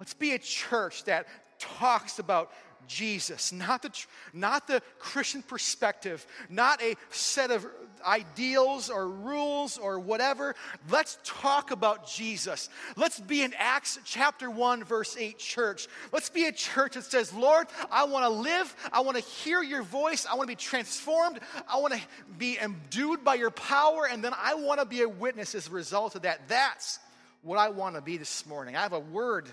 Let's 0.00 0.14
be 0.14 0.32
a 0.32 0.38
church 0.38 1.04
that 1.04 1.26
talks 1.58 2.18
about 2.18 2.50
Jesus, 2.88 3.52
not 3.52 3.82
the, 3.82 3.90
not 4.32 4.66
the 4.66 4.82
Christian 4.98 5.42
perspective, 5.42 6.26
not 6.48 6.82
a 6.82 6.96
set 7.10 7.50
of 7.52 7.64
ideals 8.04 8.90
or 8.90 9.08
rules 9.08 9.78
or 9.78 10.00
whatever. 10.00 10.56
Let's 10.88 11.18
talk 11.22 11.70
about 11.70 12.08
Jesus. 12.08 12.68
Let's 12.96 13.20
be 13.20 13.42
an 13.42 13.54
Acts 13.58 13.98
chapter 14.04 14.50
1, 14.50 14.82
verse 14.84 15.16
8 15.16 15.38
church. 15.38 15.86
Let's 16.12 16.30
be 16.30 16.46
a 16.46 16.52
church 16.52 16.94
that 16.94 17.04
says, 17.04 17.32
Lord, 17.32 17.68
I 17.92 18.04
want 18.04 18.24
to 18.24 18.30
live. 18.30 18.74
I 18.92 19.00
want 19.00 19.18
to 19.18 19.22
hear 19.22 19.62
your 19.62 19.82
voice. 19.82 20.26
I 20.26 20.34
want 20.34 20.48
to 20.48 20.52
be 20.52 20.60
transformed. 20.60 21.38
I 21.68 21.78
want 21.78 21.94
to 21.94 22.00
be 22.38 22.58
endued 22.58 23.22
by 23.22 23.34
your 23.34 23.50
power. 23.50 24.08
And 24.10 24.24
then 24.24 24.32
I 24.36 24.54
want 24.54 24.80
to 24.80 24.86
be 24.86 25.02
a 25.02 25.08
witness 25.08 25.54
as 25.54 25.68
a 25.68 25.70
result 25.70 26.16
of 26.16 26.22
that. 26.22 26.48
That's 26.48 26.98
what 27.42 27.58
I 27.58 27.68
want 27.68 27.94
to 27.94 28.00
be 28.00 28.16
this 28.16 28.44
morning. 28.46 28.74
I 28.74 28.80
have 28.80 28.94
a 28.94 29.00
word 29.00 29.48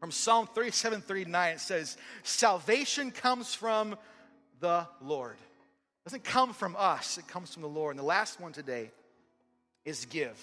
from 0.00 0.10
Psalm 0.10 0.46
37 0.46 1.02
39, 1.02 1.54
it 1.54 1.60
says, 1.60 1.96
Salvation 2.22 3.10
comes 3.10 3.54
from 3.54 3.96
the 4.58 4.86
Lord. 5.02 5.36
It 5.36 6.08
doesn't 6.08 6.24
come 6.24 6.54
from 6.54 6.74
us, 6.78 7.18
it 7.18 7.28
comes 7.28 7.52
from 7.52 7.62
the 7.62 7.68
Lord. 7.68 7.92
And 7.92 7.98
the 7.98 8.06
last 8.06 8.40
one 8.40 8.52
today 8.52 8.90
is 9.84 10.06
give. 10.06 10.40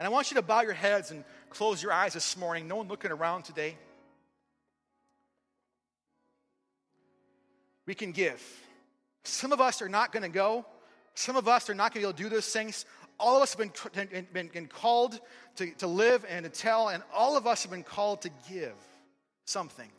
And 0.00 0.06
I 0.06 0.10
want 0.10 0.30
you 0.30 0.36
to 0.36 0.42
bow 0.42 0.62
your 0.62 0.72
heads 0.72 1.10
and 1.10 1.24
close 1.50 1.82
your 1.82 1.92
eyes 1.92 2.14
this 2.14 2.36
morning. 2.36 2.66
No 2.66 2.76
one 2.76 2.88
looking 2.88 3.10
around 3.10 3.44
today. 3.44 3.76
We 7.86 7.94
can 7.94 8.12
give. 8.12 8.42
Some 9.24 9.52
of 9.52 9.60
us 9.60 9.80
are 9.80 9.88
not 9.88 10.12
going 10.12 10.22
to 10.22 10.28
go. 10.28 10.64
Some 11.14 11.36
of 11.36 11.48
us 11.48 11.70
are 11.70 11.74
not 11.74 11.94
going 11.94 12.02
to 12.02 12.06
be 12.06 12.08
able 12.08 12.16
to 12.16 12.22
do 12.22 12.28
those 12.28 12.48
things 12.48 12.84
all 13.18 13.36
of 13.36 13.42
us 13.42 13.54
have 13.54 13.72
been, 13.94 14.26
been, 14.32 14.48
been 14.48 14.66
called 14.66 15.20
to, 15.56 15.70
to 15.74 15.86
live 15.86 16.24
and 16.28 16.44
to 16.44 16.50
tell, 16.50 16.88
and 16.88 17.02
all 17.14 17.36
of 17.36 17.46
us 17.46 17.62
have 17.62 17.70
been 17.70 17.82
called 17.82 18.22
to 18.22 18.30
give 18.50 18.74
something. 19.44 19.90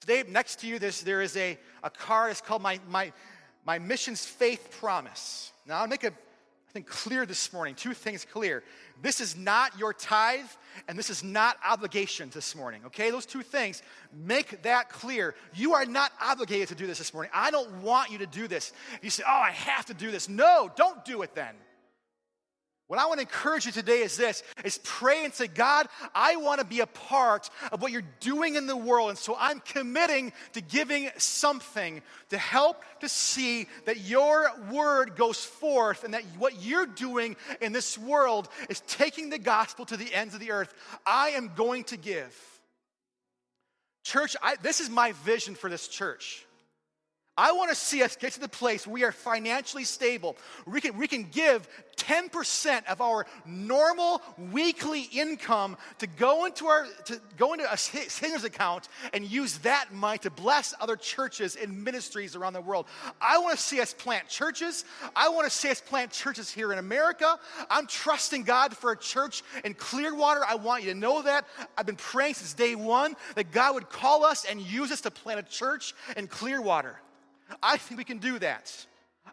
Today, 0.00 0.22
next 0.28 0.60
to 0.60 0.66
you, 0.66 0.78
there's, 0.78 1.00
there 1.00 1.22
is 1.22 1.36
a, 1.36 1.58
a 1.82 1.90
card. 1.90 2.30
It's 2.30 2.40
called 2.40 2.62
my, 2.62 2.78
my, 2.88 3.12
my 3.64 3.78
Missions 3.78 4.24
Faith 4.24 4.76
Promise. 4.80 5.52
Now, 5.66 5.80
I'll 5.80 5.88
make 5.88 6.04
a 6.04 6.12
think 6.76 6.86
clear 6.86 7.24
this 7.24 7.54
morning. 7.54 7.74
Two 7.74 7.94
things 7.94 8.26
clear. 8.30 8.62
This 9.00 9.22
is 9.22 9.34
not 9.34 9.78
your 9.78 9.94
tithe, 9.94 10.44
and 10.88 10.98
this 10.98 11.08
is 11.08 11.24
not 11.24 11.56
obligation 11.66 12.30
this 12.34 12.54
morning, 12.54 12.82
okay? 12.84 13.10
Those 13.10 13.24
two 13.24 13.40
things, 13.40 13.82
make 14.12 14.62
that 14.62 14.90
clear. 14.90 15.34
You 15.54 15.72
are 15.72 15.86
not 15.86 16.12
obligated 16.20 16.68
to 16.68 16.74
do 16.74 16.86
this 16.86 16.98
this 16.98 17.14
morning. 17.14 17.30
I 17.34 17.50
don't 17.50 17.82
want 17.82 18.10
you 18.10 18.18
to 18.18 18.26
do 18.26 18.46
this. 18.46 18.74
You 19.00 19.08
say, 19.08 19.22
oh, 19.26 19.30
I 19.30 19.52
have 19.52 19.86
to 19.86 19.94
do 19.94 20.10
this. 20.10 20.28
No, 20.28 20.70
don't 20.76 21.02
do 21.06 21.22
it 21.22 21.34
then. 21.34 21.54
What 22.88 23.00
I 23.00 23.06
want 23.06 23.18
to 23.18 23.22
encourage 23.22 23.66
you 23.66 23.72
today 23.72 24.02
is 24.02 24.16
this 24.16 24.44
is 24.64 24.78
pray 24.84 25.24
and 25.24 25.34
say, 25.34 25.48
God, 25.48 25.88
I 26.14 26.36
want 26.36 26.60
to 26.60 26.66
be 26.66 26.80
a 26.80 26.86
part 26.86 27.50
of 27.72 27.82
what 27.82 27.90
you're 27.90 28.04
doing 28.20 28.54
in 28.54 28.68
the 28.68 28.76
world. 28.76 29.10
And 29.10 29.18
so 29.18 29.36
I'm 29.36 29.58
committing 29.58 30.32
to 30.52 30.60
giving 30.60 31.10
something 31.16 32.00
to 32.30 32.38
help 32.38 32.84
to 33.00 33.08
see 33.08 33.66
that 33.86 33.98
your 33.98 34.52
word 34.70 35.16
goes 35.16 35.44
forth 35.44 36.04
and 36.04 36.14
that 36.14 36.22
what 36.38 36.62
you're 36.62 36.86
doing 36.86 37.34
in 37.60 37.72
this 37.72 37.98
world 37.98 38.48
is 38.70 38.80
taking 38.82 39.30
the 39.30 39.38
gospel 39.38 39.84
to 39.86 39.96
the 39.96 40.14
ends 40.14 40.34
of 40.34 40.38
the 40.38 40.52
earth. 40.52 40.72
I 41.04 41.30
am 41.30 41.50
going 41.56 41.84
to 41.84 41.96
give. 41.96 42.34
Church, 44.04 44.36
I, 44.40 44.54
this 44.62 44.80
is 44.80 44.88
my 44.88 45.10
vision 45.24 45.56
for 45.56 45.68
this 45.68 45.88
church. 45.88 46.45
I 47.38 47.52
want 47.52 47.70
to 47.70 47.76
see 47.76 48.02
us 48.02 48.16
get 48.16 48.32
to 48.32 48.40
the 48.40 48.48
place 48.48 48.86
where 48.86 48.94
we 48.94 49.04
are 49.04 49.12
financially 49.12 49.84
stable. 49.84 50.36
We 50.66 50.80
can, 50.80 50.96
we 50.96 51.06
can 51.06 51.24
give 51.24 51.68
10% 51.96 52.86
of 52.86 53.02
our 53.02 53.26
normal 53.44 54.22
weekly 54.52 55.02
income 55.12 55.76
to 55.98 56.06
go 56.06 56.46
into 56.46 56.66
our 56.66 56.86
to 57.06 57.20
go 57.36 57.52
into 57.52 57.70
a 57.70 57.76
savings 57.76 58.44
account 58.44 58.88
and 59.12 59.30
use 59.30 59.58
that 59.58 59.92
money 59.92 60.18
to 60.18 60.30
bless 60.30 60.74
other 60.80 60.96
churches 60.96 61.56
and 61.56 61.84
ministries 61.84 62.36
around 62.36 62.54
the 62.54 62.60
world. 62.60 62.86
I 63.20 63.38
want 63.38 63.56
to 63.56 63.62
see 63.62 63.80
us 63.80 63.92
plant 63.92 64.28
churches. 64.28 64.84
I 65.14 65.28
want 65.28 65.44
to 65.46 65.50
see 65.50 65.70
us 65.70 65.80
plant 65.80 66.12
churches 66.12 66.50
here 66.50 66.72
in 66.72 66.78
America. 66.78 67.38
I'm 67.68 67.86
trusting 67.86 68.44
God 68.44 68.74
for 68.74 68.92
a 68.92 68.96
church 68.96 69.42
in 69.64 69.74
Clearwater. 69.74 70.42
I 70.46 70.54
want 70.54 70.84
you 70.84 70.92
to 70.92 70.98
know 70.98 71.20
that. 71.22 71.46
I've 71.76 71.86
been 71.86 71.96
praying 71.96 72.34
since 72.34 72.54
day 72.54 72.74
one 72.74 73.14
that 73.34 73.52
God 73.52 73.74
would 73.74 73.90
call 73.90 74.24
us 74.24 74.46
and 74.46 74.60
use 74.60 74.90
us 74.90 75.02
to 75.02 75.10
plant 75.10 75.40
a 75.40 75.42
church 75.42 75.94
in 76.16 76.28
Clearwater. 76.28 76.98
I 77.62 77.76
think 77.76 77.98
we 77.98 78.04
can 78.04 78.18
do 78.18 78.38
that. 78.38 78.86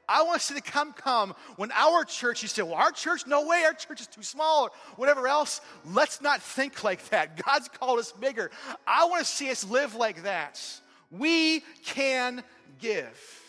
I 0.07 0.23
want 0.23 0.39
to 0.39 0.45
see 0.45 0.53
the 0.53 0.61
come 0.61 0.93
come 0.93 1.33
when 1.55 1.71
our 1.71 2.03
church, 2.03 2.41
you 2.41 2.47
say, 2.47 2.61
well, 2.61 2.73
our 2.73 2.91
church, 2.91 3.25
no 3.25 3.47
way, 3.47 3.63
our 3.65 3.73
church 3.73 4.01
is 4.01 4.07
too 4.07 4.23
small, 4.23 4.65
or 4.65 4.71
whatever 4.95 5.27
else. 5.27 5.61
Let's 5.85 6.21
not 6.21 6.41
think 6.41 6.83
like 6.83 7.07
that. 7.09 7.41
God's 7.45 7.69
called 7.69 7.99
us 7.99 8.11
bigger. 8.11 8.51
I 8.85 9.05
want 9.05 9.25
to 9.25 9.29
see 9.29 9.49
us 9.49 9.63
live 9.63 9.95
like 9.95 10.23
that. 10.23 10.61
We 11.09 11.61
can 11.85 12.43
give. 12.79 13.39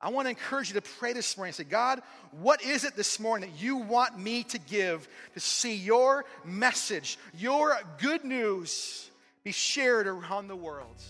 I 0.00 0.10
want 0.10 0.26
to 0.26 0.30
encourage 0.30 0.68
you 0.68 0.74
to 0.74 0.82
pray 0.82 1.14
this 1.14 1.36
morning 1.36 1.50
and 1.50 1.56
say, 1.56 1.64
God, 1.64 2.02
what 2.32 2.62
is 2.62 2.84
it 2.84 2.94
this 2.96 3.18
morning 3.18 3.50
that 3.50 3.62
you 3.62 3.76
want 3.76 4.18
me 4.18 4.42
to 4.44 4.58
give 4.58 5.08
to 5.34 5.40
see 5.40 5.74
your 5.74 6.26
message, 6.44 7.18
your 7.36 7.78
good 7.98 8.24
news 8.24 9.10
be 9.42 9.52
shared 9.52 10.06
around 10.06 10.48
the 10.48 10.56
world? 10.56 11.02